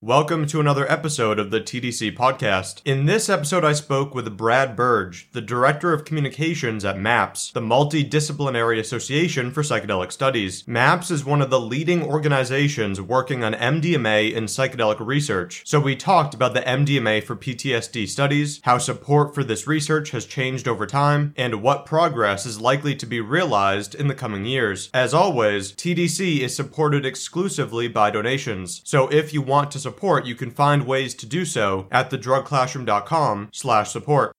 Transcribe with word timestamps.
Welcome 0.00 0.46
to 0.46 0.60
another 0.60 0.88
episode 0.88 1.40
of 1.40 1.50
the 1.50 1.60
TDC 1.60 2.16
podcast. 2.16 2.82
In 2.84 3.06
this 3.06 3.28
episode, 3.28 3.64
I 3.64 3.72
spoke 3.72 4.14
with 4.14 4.36
Brad 4.36 4.76
Burge, 4.76 5.28
the 5.32 5.40
Director 5.40 5.92
of 5.92 6.04
Communications 6.04 6.84
at 6.84 7.00
MAPS, 7.00 7.50
the 7.50 7.60
Multidisciplinary 7.60 8.78
Association 8.78 9.50
for 9.50 9.64
Psychedelic 9.64 10.12
Studies. 10.12 10.62
MAPS 10.68 11.10
is 11.10 11.24
one 11.24 11.42
of 11.42 11.50
the 11.50 11.58
leading 11.58 12.04
organizations 12.04 13.00
working 13.00 13.42
on 13.42 13.54
MDMA 13.54 14.32
in 14.32 14.44
psychedelic 14.44 15.04
research. 15.04 15.64
So 15.66 15.80
we 15.80 15.96
talked 15.96 16.32
about 16.32 16.54
the 16.54 16.60
MDMA 16.60 17.24
for 17.24 17.34
PTSD 17.34 18.06
studies, 18.08 18.60
how 18.62 18.78
support 18.78 19.34
for 19.34 19.42
this 19.42 19.66
research 19.66 20.12
has 20.12 20.26
changed 20.26 20.68
over 20.68 20.86
time, 20.86 21.34
and 21.36 21.60
what 21.60 21.86
progress 21.86 22.46
is 22.46 22.60
likely 22.60 22.94
to 22.94 23.04
be 23.04 23.20
realized 23.20 23.96
in 23.96 24.06
the 24.06 24.14
coming 24.14 24.44
years. 24.44 24.90
As 24.94 25.12
always, 25.12 25.72
TDC 25.72 26.38
is 26.38 26.54
supported 26.54 27.04
exclusively 27.04 27.88
by 27.88 28.12
donations. 28.12 28.80
So 28.84 29.08
if 29.08 29.34
you 29.34 29.42
want 29.42 29.72
to 29.72 29.87
support, 29.88 30.26
you 30.26 30.34
can 30.34 30.50
find 30.50 30.86
ways 30.86 31.14
to 31.14 31.24
do 31.24 31.46
so 31.46 31.88
at 31.90 32.10
thedrugclassroom.com 32.10 33.48
slash 33.52 33.90
support. 33.90 34.34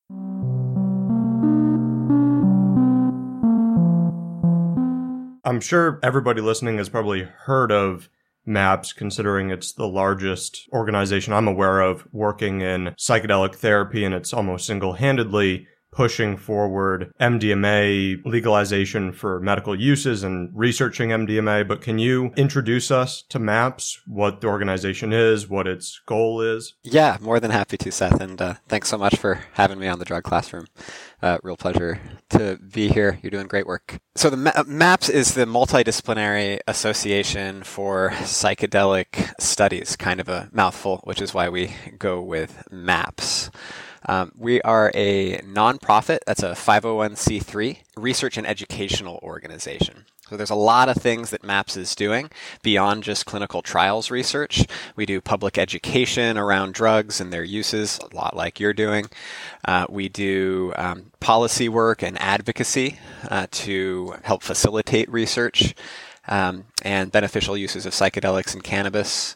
I'm 5.44 5.60
sure 5.60 6.00
everybody 6.04 6.42
listening 6.42 6.78
has 6.78 6.90
probably 6.90 7.24
heard 7.24 7.72
of 7.72 8.10
MAPS, 8.46 8.94
considering 8.94 9.50
it's 9.50 9.74
the 9.74 9.88
largest 9.88 10.70
organization 10.72 11.34
I'm 11.34 11.48
aware 11.48 11.82
of 11.82 12.08
working 12.12 12.62
in 12.62 12.94
psychedelic 13.00 13.56
therapy, 13.56 14.06
and 14.06 14.14
it's 14.14 14.34
almost 14.34 14.68
single 14.68 14.94
handedly 14.94 15.68
pushing 15.92 16.38
forward 16.38 17.12
MDMA 17.20 18.22
legalization 18.26 19.12
for 19.12 19.40
medical 19.40 19.80
uses 19.80 20.24
and 20.24 20.50
researching 20.54 21.10
MDMA. 21.10 21.68
But 21.68 21.82
can 21.82 22.00
you 22.00 22.32
introduce 22.36 22.92
us 22.92 23.24
to 23.30 23.40
MAPS, 23.40 24.02
what 24.06 24.42
the 24.42 24.48
organization 24.48 25.14
is, 25.14 25.50
what 25.50 25.68
its 25.68 26.02
goal 26.06 26.42
is? 26.42 26.76
Yeah, 26.84 27.18
more 27.20 27.40
than 27.40 27.52
happy 27.52 27.78
to, 27.78 27.92
Seth. 27.92 28.22
And 28.22 28.42
uh, 28.42 28.56
thanks 28.68 28.90
so 28.90 28.98
much 28.98 29.16
for 29.16 29.42
having 29.54 29.80
me 29.80 29.88
on 29.88 30.00
the 30.00 30.06
Drug 30.06 30.24
Classroom. 30.24 30.68
Uh, 31.22 31.38
real 31.44 31.58
pleasure 31.58 32.00
to 32.30 32.58
be 32.58 32.88
here. 32.90 33.20
You're 33.22 33.32
doing 33.32 33.48
great 33.48 33.68
work. 33.68 34.00
So 34.16 34.30
the 34.30 34.66
MAPS 34.68 35.10
is 35.10 35.34
the 35.34 35.46
Multidisciplinary 35.46 36.60
Association 36.68 37.64
for 37.64 38.12
Psychedelic 38.12 39.34
Studies, 39.40 39.96
kind 39.96 40.20
of 40.20 40.30
a 40.30 40.50
mouthful, 40.52 41.02
which 41.04 41.22
is 41.22 41.34
why 41.34 41.50
we 41.50 41.74
go 41.98 42.22
with 42.22 42.64
MAPS. 42.72 43.50
Um, 44.06 44.32
we 44.38 44.62
are 44.62 44.92
a 44.94 45.38
nonprofit, 45.40 46.20
that's 46.26 46.44
a 46.44 46.52
501c3 46.52 47.80
research 47.98 48.38
and 48.38 48.48
educational 48.48 49.20
organization. 49.22 50.06
So 50.30 50.38
there's 50.38 50.52
a 50.52 50.56
lot 50.56 50.90
of 50.90 50.98
things 50.98 51.32
that 51.32 51.44
MAPS 51.44 51.76
is 51.76 51.96
doing 51.96 52.30
beyond 52.62 53.02
just 53.02 53.26
clinical 53.26 53.64
trials 53.64 54.12
research. 54.12 54.64
We 54.96 55.08
do 55.08 55.22
public 55.22 55.58
education 55.58 56.38
around 56.38 56.76
drugs 56.76 57.20
and 57.20 57.34
their 57.34 57.44
uses, 57.44 58.00
a 58.00 58.16
lot 58.16 58.36
like 58.36 58.60
you're 58.60 58.74
doing. 58.74 59.08
Uh, 59.66 59.88
we 59.90 60.08
do 60.08 60.72
um, 60.76 61.12
policy 61.20 61.68
work 61.68 62.04
and 62.04 62.22
advocacy 62.22 63.00
uh, 63.28 63.48
to 63.52 64.14
help 64.22 64.44
facilitate 64.44 65.10
research 65.12 65.74
um, 66.28 66.66
and 66.84 67.12
beneficial 67.12 67.58
uses 67.58 67.88
of 67.88 67.94
psychedelics 67.94 68.54
and 68.54 68.64
cannabis. 68.64 69.36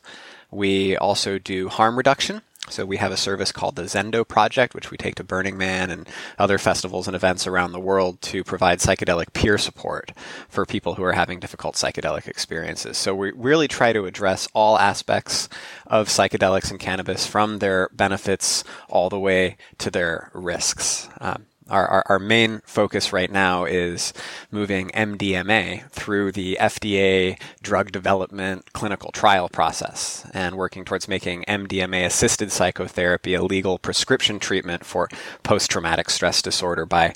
We 0.52 0.95
also 0.95 1.39
do 1.39 1.69
harm 1.69 1.97
reduction. 1.97 2.44
So 2.69 2.86
we 2.86 2.97
have 2.97 3.11
a 3.11 3.17
service 3.17 3.52
called 3.52 3.75
the 3.75 3.83
Zendo 3.83 4.25
Project, 4.25 4.73
which 4.73 4.89
we 4.89 4.95
take 4.95 5.16
to 5.16 5.23
Burning 5.23 5.58
Man 5.58 5.92
and 5.92 6.08
other 6.39 6.58
festivals 6.58 7.08
and 7.08 7.16
events 7.16 7.45
around 7.45 7.73
the 7.73 7.80
world 7.80 8.22
to 8.23 8.44
provide 8.44 8.80
psychedelic 8.80 9.33
peer 9.33 9.58
support 9.58 10.14
for 10.47 10.66
people 10.66 10.95
who 10.95 11.03
are 11.03 11.11
having 11.11 11.41
difficult 11.41 11.75
psychedelic 11.75 12.25
experiences. 12.28 12.97
So 12.97 13.14
we 13.14 13.31
really 13.31 13.67
try 13.67 13.91
to 13.91 14.06
address 14.06 14.47
all 14.53 14.80
aspects 14.80 15.50
of 15.88 16.08
psychedelics 16.08 16.72
and 16.72 16.80
cannabis 16.80 17.28
from 17.28 17.59
their 17.59 17.89
benefits 17.91 18.64
all 18.89 19.09
the 19.09 19.19
way 19.19 19.58
to 19.80 19.91
their 19.91 20.31
risks. 20.34 21.09
Um, 21.19 21.45
our, 21.69 21.88
our, 21.88 22.03
our, 22.08 22.19
main 22.19 22.61
focus 22.66 23.14
right 23.14 23.31
now 23.31 23.66
is 23.66 24.14
moving 24.51 24.90
MDMA 24.90 25.90
through 25.90 26.31
the 26.31 26.57
FDA 26.59 27.40
drug 27.62 27.91
development 27.91 28.74
clinical 28.74 29.12
trial 29.12 29.50
process 29.50 30.29
and 30.34 30.56
working 30.56 30.85
towards 30.85 31.07
making 31.07 31.44
MDMA 31.47 32.06
assisted 32.06 32.52
psychotherapy 32.52 33.34
a 33.34 33.44
legal 33.44 33.78
prescription 33.78 34.40
treatment 34.40 34.85
for 34.85 35.09
post 35.44 35.72
traumatic 35.72 36.09
stress 36.09 36.41
disorder 36.41 36.85
by 36.85 37.13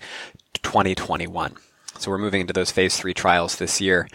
2021. 0.63 1.55
So 1.99 2.11
we're 2.11 2.17
moving 2.17 2.41
into 2.41 2.53
those 2.53 2.71
phase 2.71 2.97
three 2.97 3.13
trials 3.13 3.57
this 3.57 3.81
year 3.81 4.07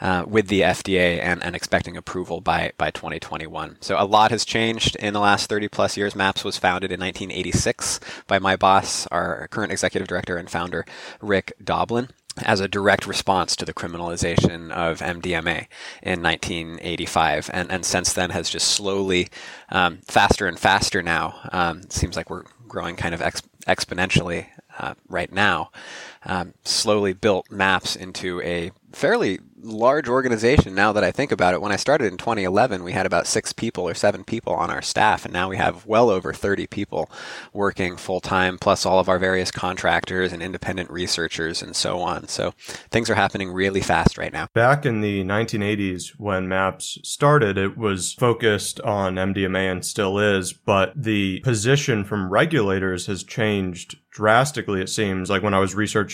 uh, 0.00 0.24
with 0.26 0.48
the 0.48 0.60
FDA 0.60 1.20
and, 1.20 1.42
and 1.42 1.56
expecting 1.56 1.96
approval 1.96 2.40
by, 2.40 2.72
by 2.78 2.90
2021. 2.90 3.78
So 3.80 3.96
a 3.98 4.04
lot 4.04 4.30
has 4.30 4.44
changed 4.44 4.96
in 4.96 5.14
the 5.14 5.20
last 5.20 5.48
30 5.48 5.68
plus 5.68 5.96
years. 5.96 6.14
MAPS 6.14 6.44
was 6.44 6.58
founded 6.58 6.92
in 6.92 7.00
1986 7.00 8.00
by 8.26 8.38
my 8.38 8.56
boss, 8.56 9.06
our 9.08 9.48
current 9.48 9.72
executive 9.72 10.08
director 10.08 10.36
and 10.36 10.50
founder, 10.50 10.84
Rick 11.20 11.52
Doblin 11.62 12.08
as 12.42 12.60
a 12.60 12.68
direct 12.68 13.06
response 13.06 13.56
to 13.56 13.64
the 13.64 13.74
criminalization 13.74 14.70
of 14.70 15.00
MDMA 15.00 15.66
in 16.02 16.22
1985, 16.22 17.50
and, 17.52 17.70
and 17.70 17.84
since 17.84 18.12
then 18.12 18.30
has 18.30 18.48
just 18.48 18.68
slowly, 18.68 19.28
um, 19.70 19.98
faster 20.06 20.46
and 20.46 20.58
faster 20.58 21.02
now. 21.02 21.34
Um, 21.52 21.82
seems 21.90 22.16
like 22.16 22.30
we're 22.30 22.44
growing 22.68 22.96
kind 22.96 23.14
of 23.14 23.20
ex- 23.20 23.42
exponentially 23.66 24.46
uh, 24.78 24.94
right 25.08 25.32
now 25.32 25.70
um, 26.24 26.54
slowly 26.64 27.12
built 27.12 27.50
MAPS 27.50 27.96
into 27.96 28.40
a 28.42 28.72
fairly 28.92 29.38
large 29.62 30.08
organization 30.08 30.74
now 30.74 30.92
that 30.92 31.04
I 31.04 31.10
think 31.10 31.32
about 31.32 31.54
it. 31.54 31.60
When 31.60 31.72
I 31.72 31.76
started 31.76 32.10
in 32.10 32.16
2011, 32.16 32.82
we 32.82 32.92
had 32.92 33.06
about 33.06 33.26
six 33.26 33.52
people 33.52 33.86
or 33.88 33.94
seven 33.94 34.24
people 34.24 34.54
on 34.54 34.70
our 34.70 34.82
staff, 34.82 35.24
and 35.24 35.32
now 35.32 35.48
we 35.48 35.56
have 35.56 35.86
well 35.86 36.10
over 36.10 36.32
30 36.32 36.66
people 36.66 37.10
working 37.52 37.96
full 37.96 38.20
time, 38.20 38.58
plus 38.58 38.86
all 38.86 38.98
of 38.98 39.08
our 39.08 39.18
various 39.18 39.50
contractors 39.50 40.32
and 40.32 40.42
independent 40.42 40.90
researchers 40.90 41.62
and 41.62 41.76
so 41.76 42.00
on. 42.00 42.28
So 42.28 42.52
things 42.90 43.10
are 43.10 43.14
happening 43.14 43.52
really 43.52 43.80
fast 43.80 44.18
right 44.18 44.32
now. 44.32 44.48
Back 44.54 44.86
in 44.86 45.00
the 45.00 45.24
1980s, 45.24 46.14
when 46.18 46.48
MAPS 46.48 46.98
started, 47.02 47.58
it 47.58 47.76
was 47.76 48.14
focused 48.14 48.80
on 48.80 49.14
MDMA 49.14 49.70
and 49.70 49.84
still 49.84 50.18
is, 50.18 50.52
but 50.52 50.92
the 50.96 51.40
position 51.40 52.04
from 52.04 52.30
regulators 52.30 53.06
has 53.06 53.22
changed 53.22 53.96
drastically, 54.10 54.80
it 54.80 54.88
seems. 54.88 55.30
Like 55.30 55.42
when 55.42 55.54
I 55.54 55.60
was 55.60 55.74
researching 55.74 56.09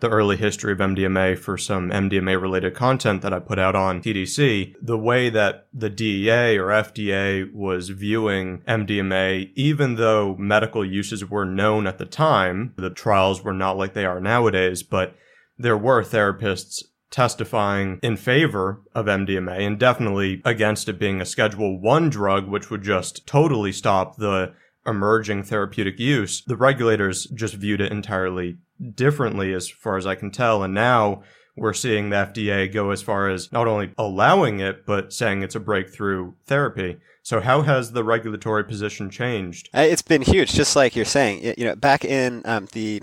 the 0.00 0.10
early 0.10 0.36
history 0.36 0.72
of 0.72 0.78
MDMA 0.78 1.38
for 1.38 1.56
some 1.56 1.90
MDMA 1.90 2.40
related 2.40 2.74
content 2.74 3.22
that 3.22 3.32
I 3.32 3.38
put 3.38 3.58
out 3.58 3.74
on 3.74 4.02
TDC, 4.02 4.74
the 4.82 4.98
way 4.98 5.30
that 5.30 5.66
the 5.72 5.88
DEA 5.88 6.58
or 6.58 6.68
FDA 6.68 7.50
was 7.52 7.88
viewing 7.88 8.62
MDMA, 8.68 9.50
even 9.54 9.94
though 9.94 10.36
medical 10.36 10.84
uses 10.84 11.30
were 11.30 11.44
known 11.44 11.86
at 11.86 11.98
the 11.98 12.04
time, 12.04 12.74
the 12.76 12.90
trials 12.90 13.42
were 13.42 13.54
not 13.54 13.78
like 13.78 13.94
they 13.94 14.04
are 14.04 14.20
nowadays, 14.20 14.82
but 14.82 15.16
there 15.56 15.78
were 15.78 16.02
therapists 16.02 16.82
testifying 17.10 18.00
in 18.02 18.16
favor 18.16 18.82
of 18.92 19.06
MDMA 19.06 19.60
and 19.60 19.78
definitely 19.78 20.42
against 20.44 20.88
it 20.88 20.98
being 20.98 21.20
a 21.20 21.24
schedule 21.24 21.80
1 21.80 22.10
drug 22.10 22.48
which 22.48 22.70
would 22.70 22.82
just 22.82 23.24
totally 23.26 23.70
stop 23.70 24.16
the 24.16 24.52
emerging 24.84 25.44
therapeutic 25.44 25.98
use, 25.98 26.42
the 26.44 26.56
regulators 26.56 27.26
just 27.26 27.54
viewed 27.54 27.80
it 27.80 27.92
entirely 27.92 28.58
differently 28.94 29.52
as 29.52 29.68
far 29.68 29.96
as 29.96 30.06
I 30.06 30.14
can 30.14 30.30
tell. 30.30 30.62
And 30.62 30.74
now 30.74 31.22
we're 31.56 31.72
seeing 31.72 32.10
the 32.10 32.16
FDA 32.16 32.72
go 32.72 32.90
as 32.90 33.02
far 33.02 33.28
as 33.28 33.52
not 33.52 33.68
only 33.68 33.92
allowing 33.96 34.60
it, 34.60 34.84
but 34.86 35.12
saying 35.12 35.42
it's 35.42 35.54
a 35.54 35.60
breakthrough 35.60 36.32
therapy. 36.46 36.98
So 37.22 37.40
how 37.40 37.62
has 37.62 37.92
the 37.92 38.04
regulatory 38.04 38.64
position 38.64 39.08
changed? 39.08 39.70
Uh, 39.74 39.80
it's 39.80 40.02
been 40.02 40.22
huge, 40.22 40.52
just 40.52 40.76
like 40.76 40.94
you're 40.94 41.04
saying. 41.04 41.54
You 41.56 41.64
know, 41.64 41.76
back 41.76 42.04
in 42.04 42.42
um, 42.44 42.68
the 42.72 43.02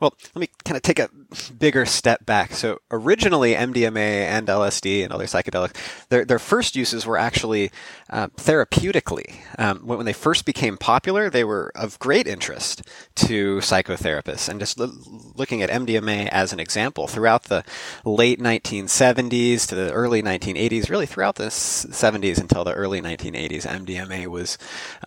well, 0.00 0.14
let 0.34 0.40
me 0.40 0.48
kind 0.64 0.76
of 0.76 0.82
take 0.82 1.00
a 1.00 1.10
bigger 1.58 1.84
step 1.84 2.24
back. 2.24 2.52
So 2.52 2.78
originally, 2.90 3.54
MDMA 3.54 3.96
and 3.96 4.46
LSD 4.46 5.02
and 5.02 5.12
other 5.12 5.24
psychedelics, 5.24 5.74
their, 6.08 6.24
their 6.24 6.38
first 6.38 6.76
uses 6.76 7.04
were 7.04 7.18
actually 7.18 7.72
uh, 8.08 8.28
therapeutically. 8.28 9.40
Um, 9.58 9.80
when 9.80 10.06
they 10.06 10.12
first 10.12 10.44
became 10.44 10.76
popular, 10.76 11.28
they 11.28 11.42
were 11.42 11.72
of 11.74 11.98
great 11.98 12.28
interest 12.28 12.82
to 13.16 13.58
psychotherapists. 13.58 14.48
And 14.48 14.60
just 14.60 14.78
l- 14.78 14.92
looking 15.34 15.62
at 15.62 15.70
MDMA 15.70 16.28
as 16.28 16.52
an 16.52 16.60
example, 16.60 17.08
throughout 17.08 17.44
the 17.44 17.64
late 18.04 18.38
1970s 18.38 19.66
to 19.66 19.74
the 19.74 19.92
early 19.92 20.22
1980s, 20.22 20.88
really 20.88 21.06
throughout 21.06 21.34
the 21.34 21.46
70s 21.46 22.38
until 22.38 22.62
the 22.62 22.72
early 22.72 23.02
1980s, 23.02 23.66
MDMA 23.66 24.28
was 24.28 24.58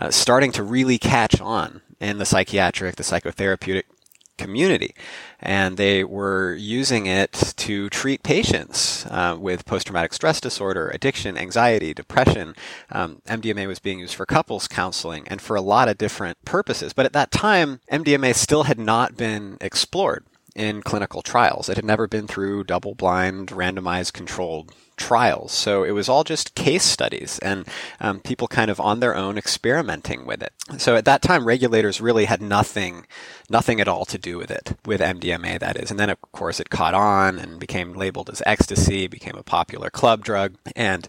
uh, 0.01 0.12
starting 0.12 0.51
to 0.51 0.63
really 0.63 0.98
catch 0.98 1.39
on 1.39 1.81
in 2.01 2.18
the 2.18 2.25
psychiatric, 2.25 2.98
the 2.98 3.04
psychotherapeutic 3.04 3.83
community. 4.42 4.94
And 5.40 5.78
they 5.78 6.04
were 6.04 6.54
using 6.54 7.06
it 7.06 7.54
to 7.58 7.90
treat 7.90 8.24
patients 8.24 9.06
uh, 9.06 9.38
with 9.40 9.66
post 9.66 9.88
traumatic 9.88 10.14
stress 10.14 10.42
disorder, 10.42 10.90
addiction, 10.90 11.38
anxiety, 11.38 11.94
depression. 11.94 12.56
Um, 12.92 13.22
MDMA 13.28 13.68
was 13.68 13.80
being 13.80 14.00
used 14.00 14.16
for 14.16 14.26
couples 14.26 14.68
counseling 14.68 15.28
and 15.28 15.42
for 15.42 15.56
a 15.56 15.62
lot 15.74 15.90
of 15.90 15.98
different 15.98 16.38
purposes. 16.46 16.94
But 16.94 17.06
at 17.06 17.14
that 17.14 17.32
time, 17.32 17.80
MDMA 17.92 18.34
still 18.36 18.64
had 18.64 18.80
not 18.80 19.16
been 19.18 19.58
explored. 19.62 20.26
in 20.54 20.82
clinical 20.82 21.22
trials. 21.22 21.70
It 21.70 21.78
had 21.78 21.86
never 21.86 22.08
been 22.08 22.28
through 22.28 22.66
double 22.66 22.94
blind, 22.94 23.52
randomized, 23.56 24.12
controlled 24.12 24.74
trials. 25.01 25.51
So 25.51 25.83
it 25.83 25.92
was 25.92 26.07
all 26.07 26.24
just 26.24 26.53
case 26.53 26.83
studies 26.83 27.39
and 27.39 27.68
um, 28.00 28.19
people 28.19 28.48
kind 28.48 28.69
of 28.69 28.80
on 28.80 29.00
their 29.00 29.15
own 29.15 29.36
experimenting 29.36 30.27
with 30.27 30.44
it. 30.44 30.53
So 30.77 30.95
at 30.95 31.06
that 31.06 31.24
time, 31.24 31.45
regulators 31.45 32.00
really 32.00 32.25
had 32.25 32.39
nothing, 32.39 33.07
nothing 33.50 33.81
at 33.81 33.88
all 33.88 34.06
to 34.06 34.19
do 34.19 34.38
with 34.38 34.51
it, 34.51 34.77
with 34.86 35.01
MDMA, 35.01 35.59
that 35.59 35.75
is. 35.75 35.89
And 35.89 36.00
then, 36.00 36.12
of 36.12 36.21
course, 36.31 36.59
it 36.59 36.69
caught 36.69 36.94
on 36.94 37.39
and 37.39 37.59
became 37.59 37.94
labeled 37.94 38.30
as 38.30 38.44
ecstasy, 38.45 39.07
became 39.07 39.36
a 39.36 39.44
popular 39.44 39.89
club 39.89 40.24
drug, 40.24 40.53
and 40.75 41.07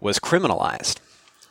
was 0.00 0.18
criminalized. 0.18 0.96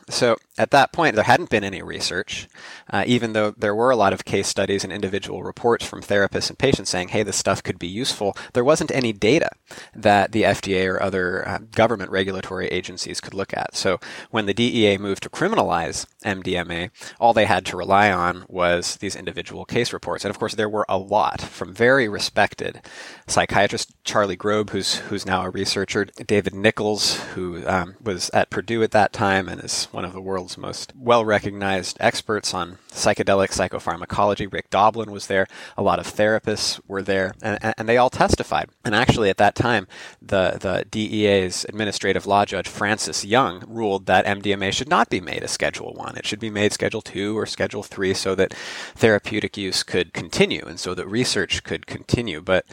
So 0.08 0.36
at 0.56 0.70
that 0.70 0.92
point, 0.92 1.16
there 1.16 1.24
hadn't 1.24 1.50
been 1.50 1.64
any 1.64 1.82
research, 1.82 2.48
uh, 2.90 3.02
even 3.06 3.32
though 3.32 3.50
there 3.50 3.74
were 3.74 3.90
a 3.90 3.96
lot 3.96 4.12
of 4.12 4.24
case 4.24 4.46
studies 4.46 4.84
and 4.84 4.92
individual 4.92 5.42
reports 5.42 5.84
from 5.84 6.00
therapists 6.00 6.48
and 6.48 6.58
patients 6.58 6.90
saying, 6.90 7.08
hey, 7.08 7.24
this 7.24 7.36
stuff 7.36 7.62
could 7.62 7.78
be 7.78 7.88
useful. 7.88 8.36
There 8.52 8.64
wasn't 8.64 8.92
any 8.92 9.12
data 9.12 9.50
that 9.94 10.30
the 10.30 10.44
FDA 10.44 10.88
or 10.88 11.02
other 11.02 11.46
uh, 11.46 11.58
government 11.72 12.10
regulatory 12.10 12.68
agencies 12.68 13.20
could 13.20 13.34
look 13.34 13.52
at. 13.52 13.74
So 13.74 13.98
when 14.30 14.46
the 14.46 14.54
DEA 14.54 14.96
moved 14.96 15.24
to 15.24 15.30
criminalize 15.30 16.06
MDMA, 16.24 16.90
all 17.18 17.34
they 17.34 17.46
had 17.46 17.66
to 17.66 17.76
rely 17.76 18.10
on 18.12 18.44
was 18.48 18.96
these 18.96 19.16
individual 19.16 19.64
case 19.64 19.92
reports. 19.92 20.24
And 20.24 20.30
of 20.30 20.38
course, 20.38 20.54
there 20.54 20.68
were 20.68 20.86
a 20.88 20.98
lot 20.98 21.40
from 21.40 21.74
very 21.74 22.08
respected 22.08 22.80
psychiatrists, 23.26 23.92
Charlie 24.04 24.36
Grob, 24.36 24.70
who's, 24.70 24.96
who's 24.96 25.26
now 25.26 25.42
a 25.42 25.50
researcher, 25.50 26.04
David 26.04 26.54
Nichols, 26.54 27.20
who 27.34 27.66
um, 27.66 27.96
was 28.00 28.30
at 28.30 28.50
Purdue 28.50 28.84
at 28.84 28.92
that 28.92 29.12
time 29.12 29.48
and 29.48 29.62
is 29.62 29.88
one 29.96 30.04
of 30.04 30.12
the 30.12 30.20
world's 30.20 30.58
most 30.58 30.92
well 30.94 31.24
recognized 31.24 31.96
experts 32.00 32.52
on 32.52 32.76
psychedelic 32.90 33.48
psychopharmacology. 33.48 34.52
Rick 34.52 34.68
Doblin 34.68 35.10
was 35.10 35.26
there. 35.26 35.46
A 35.74 35.82
lot 35.82 35.98
of 35.98 36.06
therapists 36.06 36.78
were 36.86 37.00
there, 37.00 37.32
and, 37.40 37.74
and 37.78 37.88
they 37.88 37.96
all 37.96 38.10
testified. 38.10 38.68
And 38.84 38.94
actually, 38.94 39.30
at 39.30 39.38
that 39.38 39.54
time, 39.54 39.88
the, 40.20 40.58
the 40.60 40.84
DEA's 40.90 41.64
administrative 41.70 42.26
law 42.26 42.44
judge, 42.44 42.68
Francis 42.68 43.24
Young, 43.24 43.64
ruled 43.66 44.04
that 44.04 44.26
MDMA 44.26 44.70
should 44.70 44.90
not 44.90 45.08
be 45.08 45.22
made 45.22 45.42
a 45.42 45.48
Schedule 45.48 45.94
1. 45.94 46.18
It 46.18 46.26
should 46.26 46.40
be 46.40 46.50
made 46.50 46.74
Schedule 46.74 47.00
2 47.00 47.36
or 47.36 47.46
Schedule 47.46 47.82
3 47.82 48.12
so 48.12 48.34
that 48.34 48.52
therapeutic 48.94 49.56
use 49.56 49.82
could 49.82 50.12
continue 50.12 50.66
and 50.66 50.78
so 50.78 50.94
that 50.94 51.08
research 51.08 51.64
could 51.64 51.86
continue. 51.86 52.42
But 52.42 52.66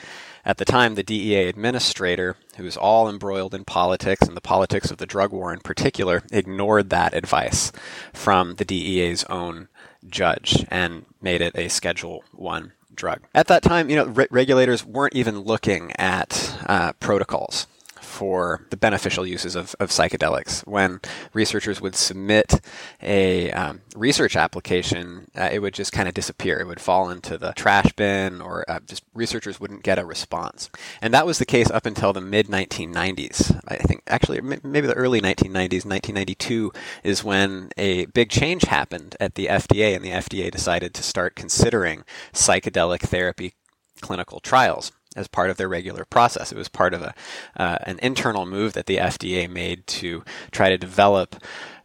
at 0.45 0.57
the 0.57 0.66
time, 0.66 0.95
the 0.95 1.04
DEA 1.04 1.48
administrator, 1.48 2.36
who 2.57 2.63
was 2.63 2.75
all 2.75 3.10
embroiled 3.10 3.54
in 3.54 3.63
politics 3.63 4.28
and 4.28 4.36
the 4.36 4.42
politics 4.42 4.92
of 4.92 4.98
the 4.98 5.06
drug 5.06 5.31
war 5.31 5.54
in 5.54 5.60
particular, 5.60 6.24
ignored 6.31 6.90
that 6.90 7.13
advice 7.13 7.72
from 8.12 8.56
the 8.56 8.66
DEA's 8.66 9.24
own 9.25 9.69
judge 10.07 10.66
and 10.69 11.06
made 11.22 11.42
it 11.42 11.57
a 11.57 11.69
Schedule 11.69 12.24
1 12.34 12.74
drug. 12.94 13.22
At 13.34 13.48
that 13.48 13.63
time, 13.63 13.90
you 13.90 13.95
know, 13.95 14.06
re- 14.06 14.28
regulators 14.30 14.86
weren't 14.86 15.16
even 15.16 15.40
looking 15.40 15.94
at 15.98 16.57
uh, 16.68 16.94
protocols 16.94 17.68
for 18.13 18.65
the 18.69 18.77
beneficial 18.77 19.25
uses 19.25 19.56
of, 19.56 19.75
of 19.80 19.89
psychedelics. 19.89 20.65
When 20.68 21.01
researchers 21.33 21.81
would 21.81 21.95
submit 21.95 22.62
a 23.01 23.51
um, 23.51 23.81
research 23.95 24.36
application, 24.36 25.27
uh, 25.36 25.50
it 25.51 25.60
would 25.60 25.74
just 25.74 25.92
kind 25.92 26.07
of 26.07 26.13
disappear. 26.13 26.60
It 26.60 26.68
would 26.68 26.80
fall 26.80 27.10
into 27.10 27.38
the 27.38 27.54
trash 27.54 27.92
bin, 27.94 28.39
or 28.39 28.69
uh, 28.69 28.80
just 28.86 29.04
researchers 29.13 29.60
wouldn't 29.60 29.83
get 29.83 29.98
a 29.98 30.06
response. 30.06 30.69
And 31.01 31.13
that 31.13 31.25
was 31.25 31.39
the 31.39 31.45
case 31.45 31.71
up 31.71 31.88
until 31.88 32.13
the 32.13 32.21
mid 32.21 32.48
1990s. 32.48 33.60
I 33.68 33.77
think 33.77 34.04
actually 34.07 34.42
maybe 34.42 34.88
the 34.88 34.94
early 34.94 35.19
1990s. 35.19 35.83
1992 35.83 36.71
is 37.04 37.24
when 37.24 37.69
a 37.77 38.06
big 38.06 38.30
change 38.30 38.63
happened 38.63 39.16
at 39.19 39.36
the 39.36 39.48
FDA, 39.48 39.95
and 39.95 40.06
the 40.06 40.12
FDA 40.12 40.51
decided 40.51 40.94
to 40.94 41.04
start 41.04 41.36
considering 41.36 42.04
psychedelic 42.31 43.01
therapy 43.01 43.54
clinical 44.01 44.39
trials 44.39 44.92
as 45.15 45.27
part 45.27 45.50
of 45.50 45.57
their 45.57 45.69
regular 45.69 46.06
process. 46.06 46.51
It 46.51 46.57
was 46.57 46.69
part 46.69 46.94
of 46.94 47.01
a 47.01 47.13
uh, 47.56 47.77
an 47.83 48.00
internal 48.01 48.45
move 48.45 48.74
that 48.74 48.86
the 48.86 48.98
FDA 48.98 49.50
made 49.50 49.86
to 49.88 50.24
try 50.51 50.69
to 50.69 50.77
develop 50.77 51.36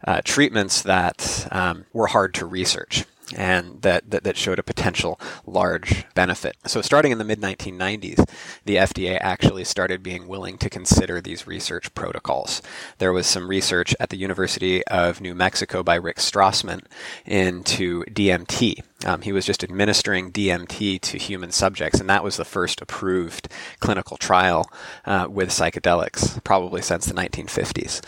uh, 0.05 0.21
treatments 0.23 0.81
that 0.81 1.47
um, 1.51 1.85
were 1.93 2.07
hard 2.07 2.33
to 2.35 2.45
research 2.45 3.05
and 3.35 3.81
that, 3.81 4.09
that, 4.09 4.23
that, 4.23 4.37
showed 4.37 4.59
a 4.59 4.63
potential 4.63 5.19
large 5.45 6.05
benefit. 6.15 6.57
So, 6.65 6.81
starting 6.81 7.11
in 7.11 7.17
the 7.17 7.23
mid 7.23 7.41
1990s, 7.41 8.27
the 8.65 8.77
FDA 8.77 9.19
actually 9.21 9.63
started 9.63 10.01
being 10.01 10.27
willing 10.27 10.57
to 10.57 10.69
consider 10.69 11.21
these 11.21 11.45
research 11.45 11.93
protocols. 11.93 12.61
There 12.97 13.13
was 13.13 13.27
some 13.27 13.47
research 13.47 13.95
at 13.99 14.09
the 14.09 14.17
University 14.17 14.85
of 14.87 15.21
New 15.21 15.35
Mexico 15.35 15.83
by 15.83 15.95
Rick 15.95 16.17
Strassman 16.17 16.85
into 17.25 18.03
DMT. 18.05 18.81
Um, 19.05 19.21
he 19.21 19.31
was 19.31 19.45
just 19.45 19.63
administering 19.63 20.31
DMT 20.31 20.99
to 21.01 21.17
human 21.17 21.51
subjects, 21.51 21.99
and 21.99 22.09
that 22.09 22.23
was 22.23 22.37
the 22.37 22.45
first 22.45 22.81
approved 22.81 23.47
clinical 23.79 24.17
trial 24.17 24.69
uh, 25.05 25.27
with 25.29 25.49
psychedelics, 25.49 26.43
probably 26.43 26.81
since 26.81 27.05
the 27.05 27.13
1950s, 27.13 28.05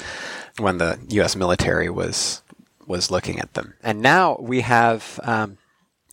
when 0.59 0.79
the 0.79 0.99
U.S. 1.09 1.35
military 1.35 1.89
was 1.89 2.41
was 2.91 3.09
looking 3.09 3.39
at 3.39 3.53
them. 3.53 3.73
And 3.81 4.01
now 4.01 4.37
we 4.39 4.61
have 4.61 5.19
um, 5.23 5.57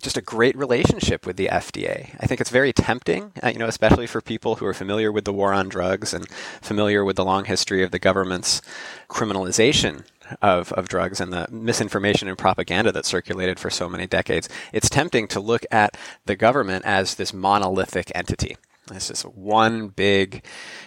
just 0.00 0.16
a 0.16 0.22
great 0.22 0.56
relationship 0.56 1.26
with 1.26 1.36
the 1.36 1.48
FDA. 1.48 2.16
I 2.20 2.26
think 2.26 2.40
it's 2.40 2.50
very 2.50 2.72
tempting, 2.72 3.32
uh, 3.42 3.48
you 3.48 3.58
know, 3.58 3.66
especially 3.66 4.06
for 4.06 4.20
people 4.20 4.56
who 4.56 4.66
are 4.66 4.74
familiar 4.74 5.10
with 5.10 5.24
the 5.24 5.32
war 5.32 5.52
on 5.52 5.68
drugs 5.68 6.14
and 6.14 6.28
familiar 6.62 7.04
with 7.04 7.16
the 7.16 7.24
long 7.24 7.44
history 7.44 7.82
of 7.82 7.90
the 7.90 7.98
government's 7.98 8.62
criminalization 9.08 10.04
of, 10.40 10.72
of 10.72 10.88
drugs 10.88 11.20
and 11.20 11.32
the 11.32 11.48
misinformation 11.50 12.28
and 12.28 12.38
propaganda 12.38 12.92
that 12.92 13.06
circulated 13.06 13.58
for 13.58 13.70
so 13.70 13.88
many 13.88 14.06
decades. 14.06 14.48
It's 14.72 14.88
tempting 14.88 15.26
to 15.28 15.40
look 15.40 15.66
at 15.70 15.96
the 16.26 16.36
government 16.36 16.84
as 16.84 17.16
this 17.16 17.34
monolithic 17.34 18.12
entity. 18.14 18.56
This 18.86 19.10
is 19.10 19.22
one 19.22 19.88
big 19.88 20.44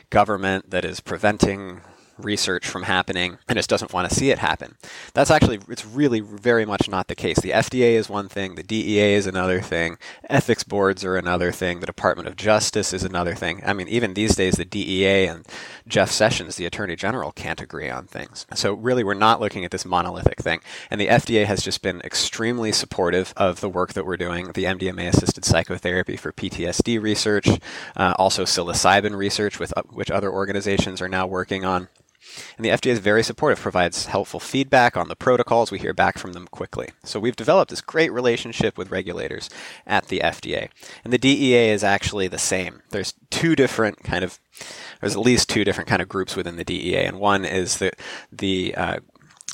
government 0.10 0.72
that 0.72 0.86
is 0.86 1.02
preventing 1.02 1.82
research 2.22 2.68
from 2.68 2.84
happening 2.84 3.38
and 3.48 3.58
just 3.58 3.70
doesn't 3.70 3.94
want 3.94 4.10
to 4.10 4.16
see 4.16 4.32
it 4.32 4.40
happen. 4.40 4.76
That's 5.14 5.32
actually, 5.32 5.60
it's 5.70 5.86
really 5.86 6.20
very 6.20 6.66
much 6.66 6.90
not 6.90 7.08
the 7.08 7.16
case. 7.16 7.40
The 7.40 7.52
FDA 7.52 7.94
is 7.94 8.10
one 8.10 8.30
thing, 8.30 8.56
the 8.56 8.64
DEA 8.64 9.14
is 9.14 9.28
another 9.28 9.62
thing, 9.62 9.98
ethics 10.30 10.64
boards 10.64 11.04
are 11.04 11.18
another 11.18 11.52
thing, 11.52 11.80
the 11.80 11.86
Department 11.86 12.28
of 12.28 12.36
Justice 12.36 12.94
is 12.94 13.04
another 13.04 13.36
thing. 13.36 13.62
I 13.66 13.74
mean, 13.74 13.88
even 13.88 14.14
these 14.14 14.36
days, 14.36 14.56
the 14.56 14.66
DEA 14.66 15.28
and 15.28 15.48
Jeff 15.88 16.12
Sessions, 16.12 16.56
the 16.56 16.66
Attorney 16.66 16.96
General, 16.96 17.32
can't 17.32 17.62
agree 17.62 17.90
on 17.90 18.06
things. 18.06 18.46
So 18.54 18.74
really, 18.74 19.04
we're 19.04 19.14
not 19.14 19.40
looking 19.40 19.66
at 19.66 19.72
this 19.72 19.86
monolithic 19.86 20.40
thing. 20.40 20.62
And 20.90 21.00
the 21.00 21.08
FDA 21.08 21.46
has 21.46 21.62
just 21.62 21.82
been 21.82 22.02
extremely 22.02 22.72
supportive 22.72 23.34
of 23.38 23.62
the 23.62 23.70
work 23.70 23.94
that 23.94 24.06
we're 24.06 24.18
doing, 24.18 24.48
the 24.54 24.66
MDMA 24.66 25.08
assisted 25.10 25.46
psychotherapy 25.46 26.18
for 26.18 26.32
PTSD 26.32 27.02
research, 27.02 27.48
uh, 27.96 28.14
also 28.18 28.44
psilocybin 28.44 29.16
research, 29.16 29.60
with 29.60 29.74
uh, 29.78 29.84
which 29.90 30.12
other 30.12 30.32
organizations 30.32 31.02
are 31.02 31.10
now 31.10 31.28
working 31.28 31.66
on. 31.66 31.88
And 32.58 32.66
the 32.66 32.70
FDA 32.70 32.92
is 32.92 33.00
very 33.00 33.24
supportive, 33.24 33.60
provides 33.60 34.06
helpful 34.06 34.40
feedback 34.40 34.96
on 34.96 35.08
the 35.08 35.16
protocols. 35.16 35.72
We 35.72 35.80
hear 35.80 35.94
back 35.94 36.18
from 36.18 36.34
them 36.34 36.48
quickly. 36.48 36.90
So 37.04 37.20
we've 37.20 37.36
developed 37.36 37.70
this 37.72 37.82
great 37.82 38.12
relationship 38.12 38.78
with 38.78 38.92
regulators 38.92 39.50
at 39.86 40.08
the 40.08 40.22
FDA. 40.24 40.70
And 41.04 41.12
the 41.12 41.18
DEA 41.18 41.70
is 41.70 41.84
actually 41.84 42.28
the 42.28 42.38
same. 42.38 42.82
There's 42.92 43.14
two 43.30 43.56
different 43.56 44.04
kind 44.04 44.24
of 44.24 44.40
there's 45.00 45.16
at 45.16 45.22
least 45.22 45.50
two 45.50 45.64
different 45.64 45.90
kind 45.90 46.02
of 46.02 46.10
groups 46.10 46.36
within 46.36 46.58
the 46.58 46.64
DEA, 46.64 47.06
and 47.06 47.20
one 47.20 47.46
is 47.46 47.78
the 47.78 47.92
the 48.32 48.76
uh, 48.76 49.00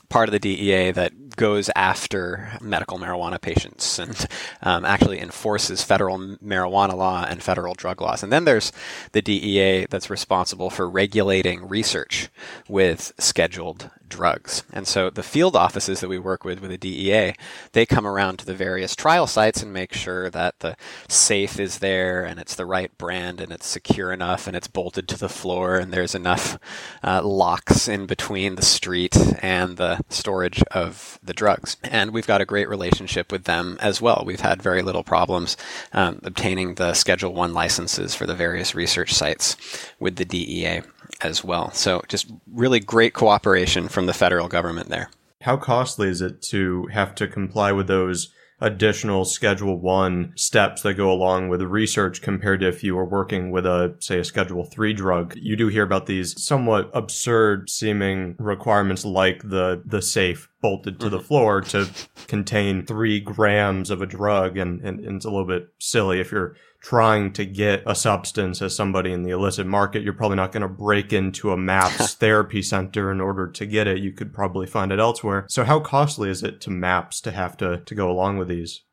part 0.10 0.28
of 0.28 0.34
the 0.34 0.40
DEA 0.40 0.92
that 0.92 1.14
goes 1.38 1.70
after 1.76 2.58
medical 2.60 3.00
marijuana 3.00 3.40
patients 3.40 3.98
and 4.00 4.28
um, 4.62 4.84
actually 4.84 5.22
enforces 5.22 5.84
federal 5.84 6.18
marijuana 6.18 6.96
law 6.96 7.26
and 7.28 7.42
federal 7.42 7.74
drug 7.74 8.02
laws. 8.02 8.24
And 8.24 8.34
then 8.34 8.44
there's 8.44 8.74
the 9.14 9.22
DEA 9.22 9.86
that's 9.86 10.10
responsible 10.10 10.70
for 10.70 10.90
regulating 10.90 11.68
research 11.68 12.30
with 12.68 13.14
scheduled 13.18 13.90
drugs. 14.10 14.64
And 14.72 14.88
so 14.88 15.10
the 15.10 15.24
field 15.24 15.56
offices 15.56 16.00
that 16.00 16.10
we 16.10 16.20
work 16.20 16.44
with 16.44 16.60
with 16.62 16.72
the 16.72 16.78
DEA, 16.78 17.34
they 17.74 17.86
come 17.86 18.08
around 18.08 18.38
to 18.40 18.46
the 18.46 18.54
various 18.54 18.96
trial 18.96 19.28
sites 19.28 19.62
and 19.62 19.74
make 19.74 19.94
sure 19.94 20.30
that 20.30 20.60
the 20.60 20.76
safe 21.08 21.60
is 21.60 21.80
there 21.80 22.24
and 22.24 22.40
it's 22.40 22.56
the 22.56 22.66
right 22.66 22.96
brand 22.98 23.42
and 23.42 23.52
it's 23.52 23.68
secure 23.68 24.12
enough 24.12 24.48
and 24.48 24.56
it's 24.56 24.68
bolted 24.68 25.08
to 25.10 25.18
the 25.18 25.30
floor 25.30 25.78
and 25.78 25.92
there's 25.92 26.16
enough 26.16 26.58
uh, 27.04 27.22
locks 27.24 27.88
in 27.88 28.06
between 28.06 28.56
the 28.56 28.66
street 28.66 29.16
and 29.42 29.78
the 29.78 30.00
storage 30.10 30.64
of 30.72 31.20
the 31.28 31.34
drugs. 31.34 31.78
And 31.84 32.12
we've 32.12 32.28
got 32.28 32.42
a 32.42 32.46
great 32.46 32.68
relationship 32.68 33.32
with 33.32 33.44
them 33.44 33.78
as 33.80 34.02
well. 34.02 34.24
We've 34.26 34.40
had 34.40 34.62
very 34.62 34.82
little 34.82 35.04
problems 35.04 35.56
um, 35.94 36.20
obtaining 36.24 36.76
the 36.76 36.94
Schedule 36.94 37.34
1 37.34 37.54
licenses 37.54 38.16
for 38.16 38.26
the 38.26 38.36
various 38.36 38.74
research 38.74 39.14
sites 39.14 39.56
with 40.00 40.16
the 40.16 40.26
DEA 40.26 40.82
as 41.22 41.44
well. 41.44 41.72
So 41.72 42.02
just 42.08 42.32
really 42.52 42.80
great 42.80 43.14
cooperation 43.14 43.88
from 43.88 44.06
the 44.06 44.14
federal 44.14 44.48
government 44.48 44.90
there. 44.90 45.10
How 45.42 45.58
costly 45.58 46.10
is 46.10 46.22
it 46.22 46.42
to 46.50 46.88
have 46.88 47.14
to 47.16 47.28
comply 47.28 47.72
with 47.72 47.88
those 47.88 48.34
additional 48.60 49.24
schedule 49.24 49.80
1 49.80 50.34
steps 50.36 50.82
that 50.82 50.96
go 50.96 51.12
along 51.12 51.48
with 51.48 51.60
the 51.60 51.68
research 51.68 52.22
compared 52.22 52.60
to 52.60 52.68
if 52.68 52.84
you 52.84 52.96
were 52.96 53.06
working 53.06 53.52
with 53.52 53.66
a 53.66 53.96
say 54.00 54.20
a 54.20 54.24
schedule 54.24 54.66
3 54.66 54.94
drug 54.94 55.34
you 55.36 55.56
do 55.56 55.68
hear 55.68 55.84
about 55.84 56.08
these 56.08 56.42
somewhat 56.42 56.90
absurd 56.94 57.70
seeming 57.70 58.36
requirements 58.40 59.06
like 59.06 59.42
the 59.44 59.82
the 59.86 60.02
safe 60.02 60.50
bolted 60.62 61.00
to 61.00 61.10
the 61.10 61.18
mm-hmm. 61.18 61.26
floor 61.26 61.62
to 61.62 61.88
contain 62.28 62.86
three 62.86 63.20
grams 63.20 63.90
of 63.90 64.02
a 64.02 64.06
drug. 64.06 64.58
And, 64.58 64.82
and, 64.82 65.00
and, 65.00 65.18
it's 65.18 65.26
a 65.26 65.30
little 65.30 65.48
bit 65.48 65.70
silly 65.80 66.20
if 66.20 66.32
you're 66.32 66.56
trying 66.82 67.34
to 67.34 67.46
get 67.46 67.84
a 67.86 67.96
substance 67.96 68.62
as 68.62 68.76
somebody 68.76 69.12
in 69.12 69.24
the 69.24 69.32
illicit 69.32 69.68
market. 69.68 70.04
You're 70.04 70.14
probably 70.14 70.38
not 70.38 70.52
going 70.52 70.62
to 70.62 70.68
break 70.68 71.12
into 71.12 71.52
a 71.52 71.58
MAPS 71.58 72.14
therapy 72.16 72.62
center 72.62 73.12
in 73.12 73.20
order 73.20 73.48
to 73.48 73.66
get 73.66 73.88
it. 73.88 74.00
You 74.00 74.12
could 74.12 74.34
probably 74.34 74.68
find 74.68 74.92
it 74.92 75.00
elsewhere. 75.00 75.46
So 75.50 75.64
how 75.64 75.80
costly 75.80 76.30
is 76.30 76.44
it 76.44 76.62
to 76.62 76.70
MAPS 76.70 77.22
to 77.22 77.32
have 77.32 77.58
to, 77.58 77.80
to 77.80 77.96
go 77.96 78.10
along 78.10 78.38
with 78.38 78.48
these? 78.48 78.84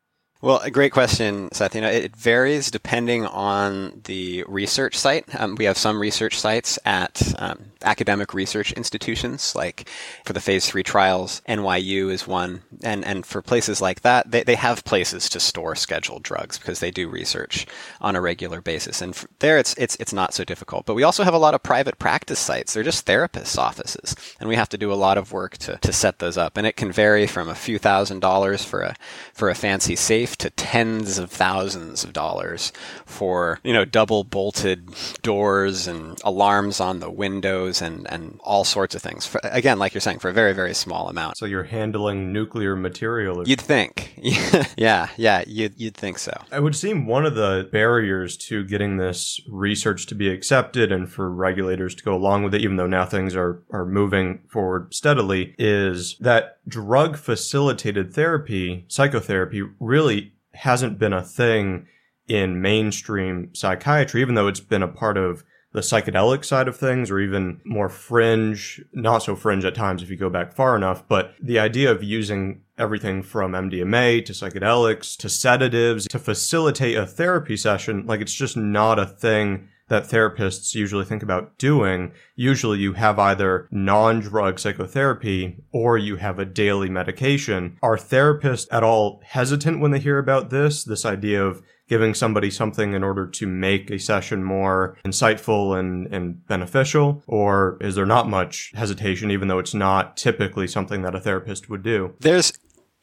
Well, 0.45 0.59
a 0.59 0.69
great 0.69 0.91
question, 0.91 1.49
Seth. 1.53 1.73
You 1.73 1.81
know, 1.81 1.89
it 1.89 2.15
varies 2.15 2.69
depending 2.69 3.25
on 3.25 4.01
the 4.03 4.43
research 4.47 4.95
site. 4.95 5.25
Um, 5.33 5.55
we 5.55 5.65
have 5.65 5.75
some 5.75 5.99
research 5.99 6.37
sites 6.37 6.77
at 6.85 7.33
um, 7.39 7.71
academic 7.81 8.31
research 8.31 8.71
institutions, 8.73 9.55
like 9.55 9.89
for 10.23 10.33
the 10.33 10.39
phase 10.39 10.67
three 10.67 10.83
trials, 10.83 11.41
NYU 11.49 12.11
is 12.11 12.27
one. 12.27 12.61
And, 12.83 13.03
and 13.03 13.25
for 13.25 13.41
places 13.41 13.81
like 13.81 14.01
that, 14.01 14.29
they, 14.29 14.43
they 14.43 14.53
have 14.53 14.85
places 14.85 15.29
to 15.29 15.39
store 15.39 15.75
scheduled 15.75 16.21
drugs 16.21 16.59
because 16.59 16.79
they 16.79 16.91
do 16.91 17.09
research 17.09 17.65
on 17.99 18.15
a 18.15 18.21
regular 18.21 18.61
basis. 18.61 19.01
And 19.01 19.19
there 19.39 19.57
it's, 19.57 19.73
it's, 19.79 19.95
it's 19.95 20.13
not 20.13 20.35
so 20.35 20.43
difficult. 20.43 20.85
But 20.85 20.93
we 20.93 21.01
also 21.01 21.23
have 21.23 21.33
a 21.33 21.39
lot 21.39 21.55
of 21.55 21.63
private 21.63 21.97
practice 21.97 22.39
sites. 22.39 22.75
They're 22.75 22.83
just 22.83 23.07
therapists' 23.07 23.57
offices. 23.57 24.15
And 24.39 24.47
we 24.47 24.57
have 24.57 24.69
to 24.69 24.77
do 24.77 24.93
a 24.93 24.93
lot 24.93 25.17
of 25.17 25.31
work 25.31 25.57
to, 25.57 25.77
to 25.77 25.91
set 25.91 26.19
those 26.19 26.37
up. 26.37 26.55
And 26.55 26.67
it 26.67 26.75
can 26.75 26.91
vary 26.91 27.25
from 27.25 27.49
a 27.49 27.55
few 27.55 27.79
thousand 27.79 28.19
dollars 28.19 28.63
for 28.63 28.81
a, 28.81 28.95
for 29.33 29.49
a 29.49 29.55
fancy 29.55 29.95
safe 29.95 30.34
to 30.37 30.49
tens 30.49 31.17
of 31.17 31.31
thousands 31.31 32.03
of 32.03 32.13
dollars 32.13 32.71
for, 33.05 33.59
you 33.63 33.73
know, 33.73 33.85
double 33.85 34.23
bolted 34.23 34.89
doors 35.21 35.87
and 35.87 36.19
alarms 36.23 36.79
on 36.79 36.99
the 36.99 37.09
windows 37.09 37.81
and, 37.81 38.07
and 38.11 38.39
all 38.43 38.63
sorts 38.63 38.95
of 38.95 39.01
things. 39.01 39.25
For, 39.25 39.39
again, 39.43 39.79
like 39.79 39.93
you're 39.93 40.01
saying, 40.01 40.19
for 40.19 40.29
a 40.29 40.33
very, 40.33 40.53
very 40.53 40.73
small 40.73 41.09
amount. 41.09 41.37
So 41.37 41.45
you're 41.45 41.63
handling 41.63 42.33
nuclear 42.33 42.75
material. 42.75 43.47
You'd 43.47 43.61
think. 43.61 44.13
yeah, 44.77 45.09
yeah, 45.17 45.43
you'd, 45.47 45.73
you'd 45.77 45.95
think 45.95 46.19
so. 46.19 46.33
It 46.51 46.63
would 46.63 46.75
seem 46.75 47.05
one 47.05 47.25
of 47.25 47.35
the 47.35 47.69
barriers 47.71 48.37
to 48.37 48.63
getting 48.63 48.97
this 48.97 49.41
research 49.47 50.05
to 50.07 50.15
be 50.15 50.29
accepted 50.29 50.91
and 50.91 51.11
for 51.11 51.29
regulators 51.29 51.95
to 51.95 52.03
go 52.03 52.13
along 52.13 52.43
with 52.43 52.55
it, 52.55 52.61
even 52.61 52.77
though 52.77 52.87
now 52.87 53.05
things 53.05 53.35
are, 53.35 53.61
are 53.71 53.85
moving 53.85 54.41
forward 54.47 54.93
steadily, 54.93 55.55
is 55.57 56.17
that 56.19 56.54
drug 56.67 57.17
facilitated 57.17 58.13
therapy, 58.13 58.85
psychotherapy, 58.87 59.63
really 59.79 60.33
hasn't 60.53 60.97
been 60.97 61.13
a 61.13 61.23
thing 61.23 61.87
in 62.27 62.61
mainstream 62.61 63.53
psychiatry, 63.53 64.21
even 64.21 64.35
though 64.35 64.47
it's 64.47 64.59
been 64.59 64.83
a 64.83 64.87
part 64.87 65.17
of 65.17 65.43
the 65.73 65.81
psychedelic 65.81 66.45
side 66.45 66.69
of 66.69 66.77
things 66.77 67.11
or 67.11 67.19
even 67.19 67.59
more 67.65 67.89
fringe, 67.89 68.81
not 68.93 69.19
so 69.19 69.35
fringe 69.35 69.65
at 69.65 69.75
times 69.75 70.01
if 70.01 70.09
you 70.09 70.15
go 70.15 70.29
back 70.29 70.53
far 70.53 70.75
enough, 70.75 71.05
but 71.07 71.35
the 71.41 71.59
idea 71.59 71.91
of 71.91 72.01
using 72.01 72.61
everything 72.77 73.21
from 73.21 73.51
MDMA 73.51 74.23
to 74.25 74.31
psychedelics 74.31 75.17
to 75.17 75.27
sedatives 75.27 76.07
to 76.07 76.17
facilitate 76.17 76.97
a 76.97 77.05
therapy 77.05 77.57
session, 77.57 78.05
like 78.05 78.21
it's 78.21 78.33
just 78.33 78.55
not 78.55 78.97
a 78.97 79.05
thing 79.05 79.67
that 79.87 80.05
therapists 80.05 80.73
usually 80.73 81.05
think 81.05 81.21
about 81.21 81.57
doing. 81.57 82.11
Usually 82.35 82.79
you 82.79 82.93
have 82.93 83.19
either 83.19 83.67
non-drug 83.71 84.59
psychotherapy 84.59 85.63
or 85.71 85.97
you 85.97 86.15
have 86.17 86.39
a 86.39 86.45
daily 86.45 86.89
medication. 86.89 87.77
Are 87.81 87.97
therapists 87.97 88.67
at 88.71 88.83
all 88.83 89.21
hesitant 89.23 89.79
when 89.79 89.91
they 89.91 89.99
hear 89.99 90.17
about 90.17 90.49
this? 90.49 90.83
This 90.83 91.05
idea 91.05 91.43
of 91.43 91.61
giving 91.87 92.13
somebody 92.13 92.49
something 92.49 92.93
in 92.93 93.03
order 93.03 93.27
to 93.27 93.45
make 93.45 93.91
a 93.91 93.99
session 93.99 94.43
more 94.43 94.97
insightful 95.05 95.77
and, 95.77 96.07
and 96.07 96.45
beneficial? 96.47 97.23
Or 97.27 97.77
is 97.81 97.95
there 97.95 98.05
not 98.05 98.27
much 98.27 98.71
hesitation, 98.75 99.31
even 99.31 99.47
though 99.47 99.59
it's 99.59 99.73
not 99.73 100.17
typically 100.17 100.67
something 100.67 101.03
that 101.03 101.15
a 101.15 101.19
therapist 101.19 101.69
would 101.69 101.83
do? 101.83 102.15
There's, 102.19 102.53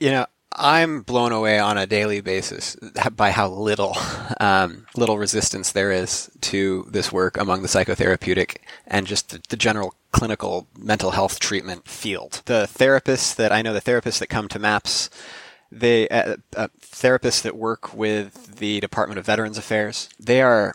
you 0.00 0.10
know, 0.10 0.26
I'm 0.56 1.02
blown 1.02 1.32
away 1.32 1.58
on 1.58 1.78
a 1.78 1.86
daily 1.86 2.20
basis 2.20 2.76
by 3.16 3.30
how 3.30 3.48
little 3.48 3.96
um, 4.40 4.86
little 4.96 5.18
resistance 5.18 5.72
there 5.72 5.90
is 5.90 6.30
to 6.42 6.86
this 6.90 7.12
work 7.12 7.36
among 7.36 7.62
the 7.62 7.68
psychotherapeutic 7.68 8.56
and 8.86 9.06
just 9.06 9.30
the, 9.30 9.40
the, 9.48 9.56
general 9.56 9.94
clinical 10.12 10.66
mental 10.78 11.12
health 11.12 11.40
treatment 11.40 11.88
field. 11.88 12.42
The 12.46 12.68
therapists 12.72 13.34
that 13.36 13.52
I 13.52 13.62
know, 13.62 13.72
the 13.72 13.80
therapists 13.80 14.18
that 14.18 14.28
come 14.28 14.48
to 14.48 14.58
MAPS, 14.58 15.10
they 15.70 16.08
uh, 16.08 16.36
uh, 16.56 16.68
therapists 16.80 17.42
that 17.42 17.56
work 17.56 17.94
with 17.94 18.56
the 18.58 18.80
Department 18.80 19.18
of 19.18 19.26
Veterans 19.26 19.56
Affairs, 19.56 20.08
they 20.20 20.42
are 20.42 20.74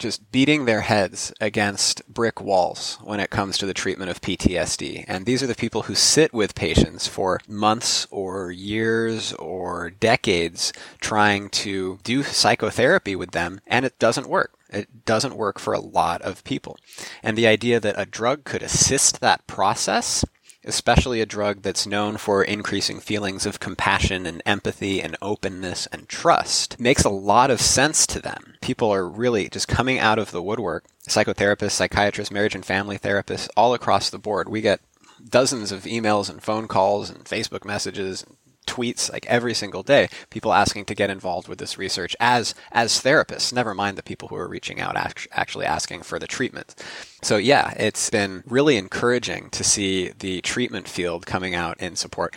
just 0.00 0.32
beating 0.32 0.64
their 0.64 0.80
heads 0.80 1.32
against 1.40 2.02
brick 2.12 2.40
walls 2.40 2.98
when 3.02 3.20
it 3.20 3.30
comes 3.30 3.56
to 3.58 3.66
the 3.66 3.74
treatment 3.74 4.10
of 4.10 4.20
PTSD. 4.20 5.04
And 5.06 5.26
these 5.26 5.42
are 5.42 5.46
the 5.46 5.54
people 5.54 5.82
who 5.82 5.94
sit 5.94 6.32
with 6.34 6.56
patients 6.56 7.06
for 7.06 7.40
months 7.46 8.08
or 8.10 8.50
years 8.50 9.32
or 9.34 9.90
decades 9.90 10.72
trying 11.00 11.50
to 11.50 11.98
do 12.02 12.22
psychotherapy 12.24 13.14
with 13.14 13.30
them, 13.30 13.60
and 13.66 13.84
it 13.84 13.98
doesn't 13.98 14.28
work. 14.28 14.54
It 14.70 15.04
doesn't 15.04 15.36
work 15.36 15.58
for 15.58 15.74
a 15.74 15.80
lot 15.80 16.22
of 16.22 16.44
people. 16.44 16.78
And 17.22 17.36
the 17.36 17.46
idea 17.46 17.78
that 17.80 17.98
a 17.98 18.06
drug 18.06 18.44
could 18.44 18.62
assist 18.62 19.20
that 19.20 19.46
process 19.46 20.24
especially 20.64 21.20
a 21.20 21.26
drug 21.26 21.62
that's 21.62 21.86
known 21.86 22.16
for 22.16 22.42
increasing 22.42 23.00
feelings 23.00 23.46
of 23.46 23.60
compassion 23.60 24.26
and 24.26 24.42
empathy 24.44 25.02
and 25.02 25.16
openness 25.22 25.86
and 25.86 26.08
trust, 26.08 26.78
makes 26.78 27.04
a 27.04 27.10
lot 27.10 27.50
of 27.50 27.60
sense 27.60 28.06
to 28.06 28.20
them. 28.20 28.54
People 28.60 28.92
are 28.92 29.08
really 29.08 29.48
just 29.48 29.68
coming 29.68 29.98
out 29.98 30.18
of 30.18 30.30
the 30.30 30.42
woodwork. 30.42 30.84
Psychotherapists, 31.08 31.72
psychiatrists, 31.72 32.32
marriage 32.32 32.54
and 32.54 32.64
family 32.64 32.98
therapists, 32.98 33.48
all 33.56 33.74
across 33.74 34.10
the 34.10 34.18
board. 34.18 34.48
We 34.48 34.60
get 34.60 34.80
dozens 35.28 35.72
of 35.72 35.84
emails 35.84 36.30
and 36.30 36.42
phone 36.42 36.68
calls 36.68 37.10
and 37.10 37.24
Facebook 37.24 37.64
messages 37.64 38.24
tweets 38.70 39.12
like 39.12 39.26
every 39.26 39.54
single 39.54 39.82
day, 39.82 40.08
people 40.30 40.52
asking 40.52 40.84
to 40.86 40.94
get 40.94 41.10
involved 41.10 41.48
with 41.48 41.58
this 41.58 41.76
research 41.76 42.14
as 42.20 42.54
as 42.72 43.02
therapists. 43.02 43.52
Never 43.52 43.74
mind 43.74 43.98
the 43.98 44.02
people 44.02 44.28
who 44.28 44.36
are 44.36 44.48
reaching 44.48 44.80
out 44.80 44.96
actually 45.32 45.66
asking 45.66 46.02
for 46.02 46.18
the 46.18 46.26
treatment. 46.26 46.74
So 47.22 47.36
yeah, 47.36 47.74
it's 47.76 48.10
been 48.10 48.44
really 48.46 48.76
encouraging 48.76 49.50
to 49.50 49.64
see 49.64 50.12
the 50.18 50.40
treatment 50.42 50.88
field 50.88 51.26
coming 51.26 51.54
out 51.54 51.80
in 51.80 51.96
support. 51.96 52.34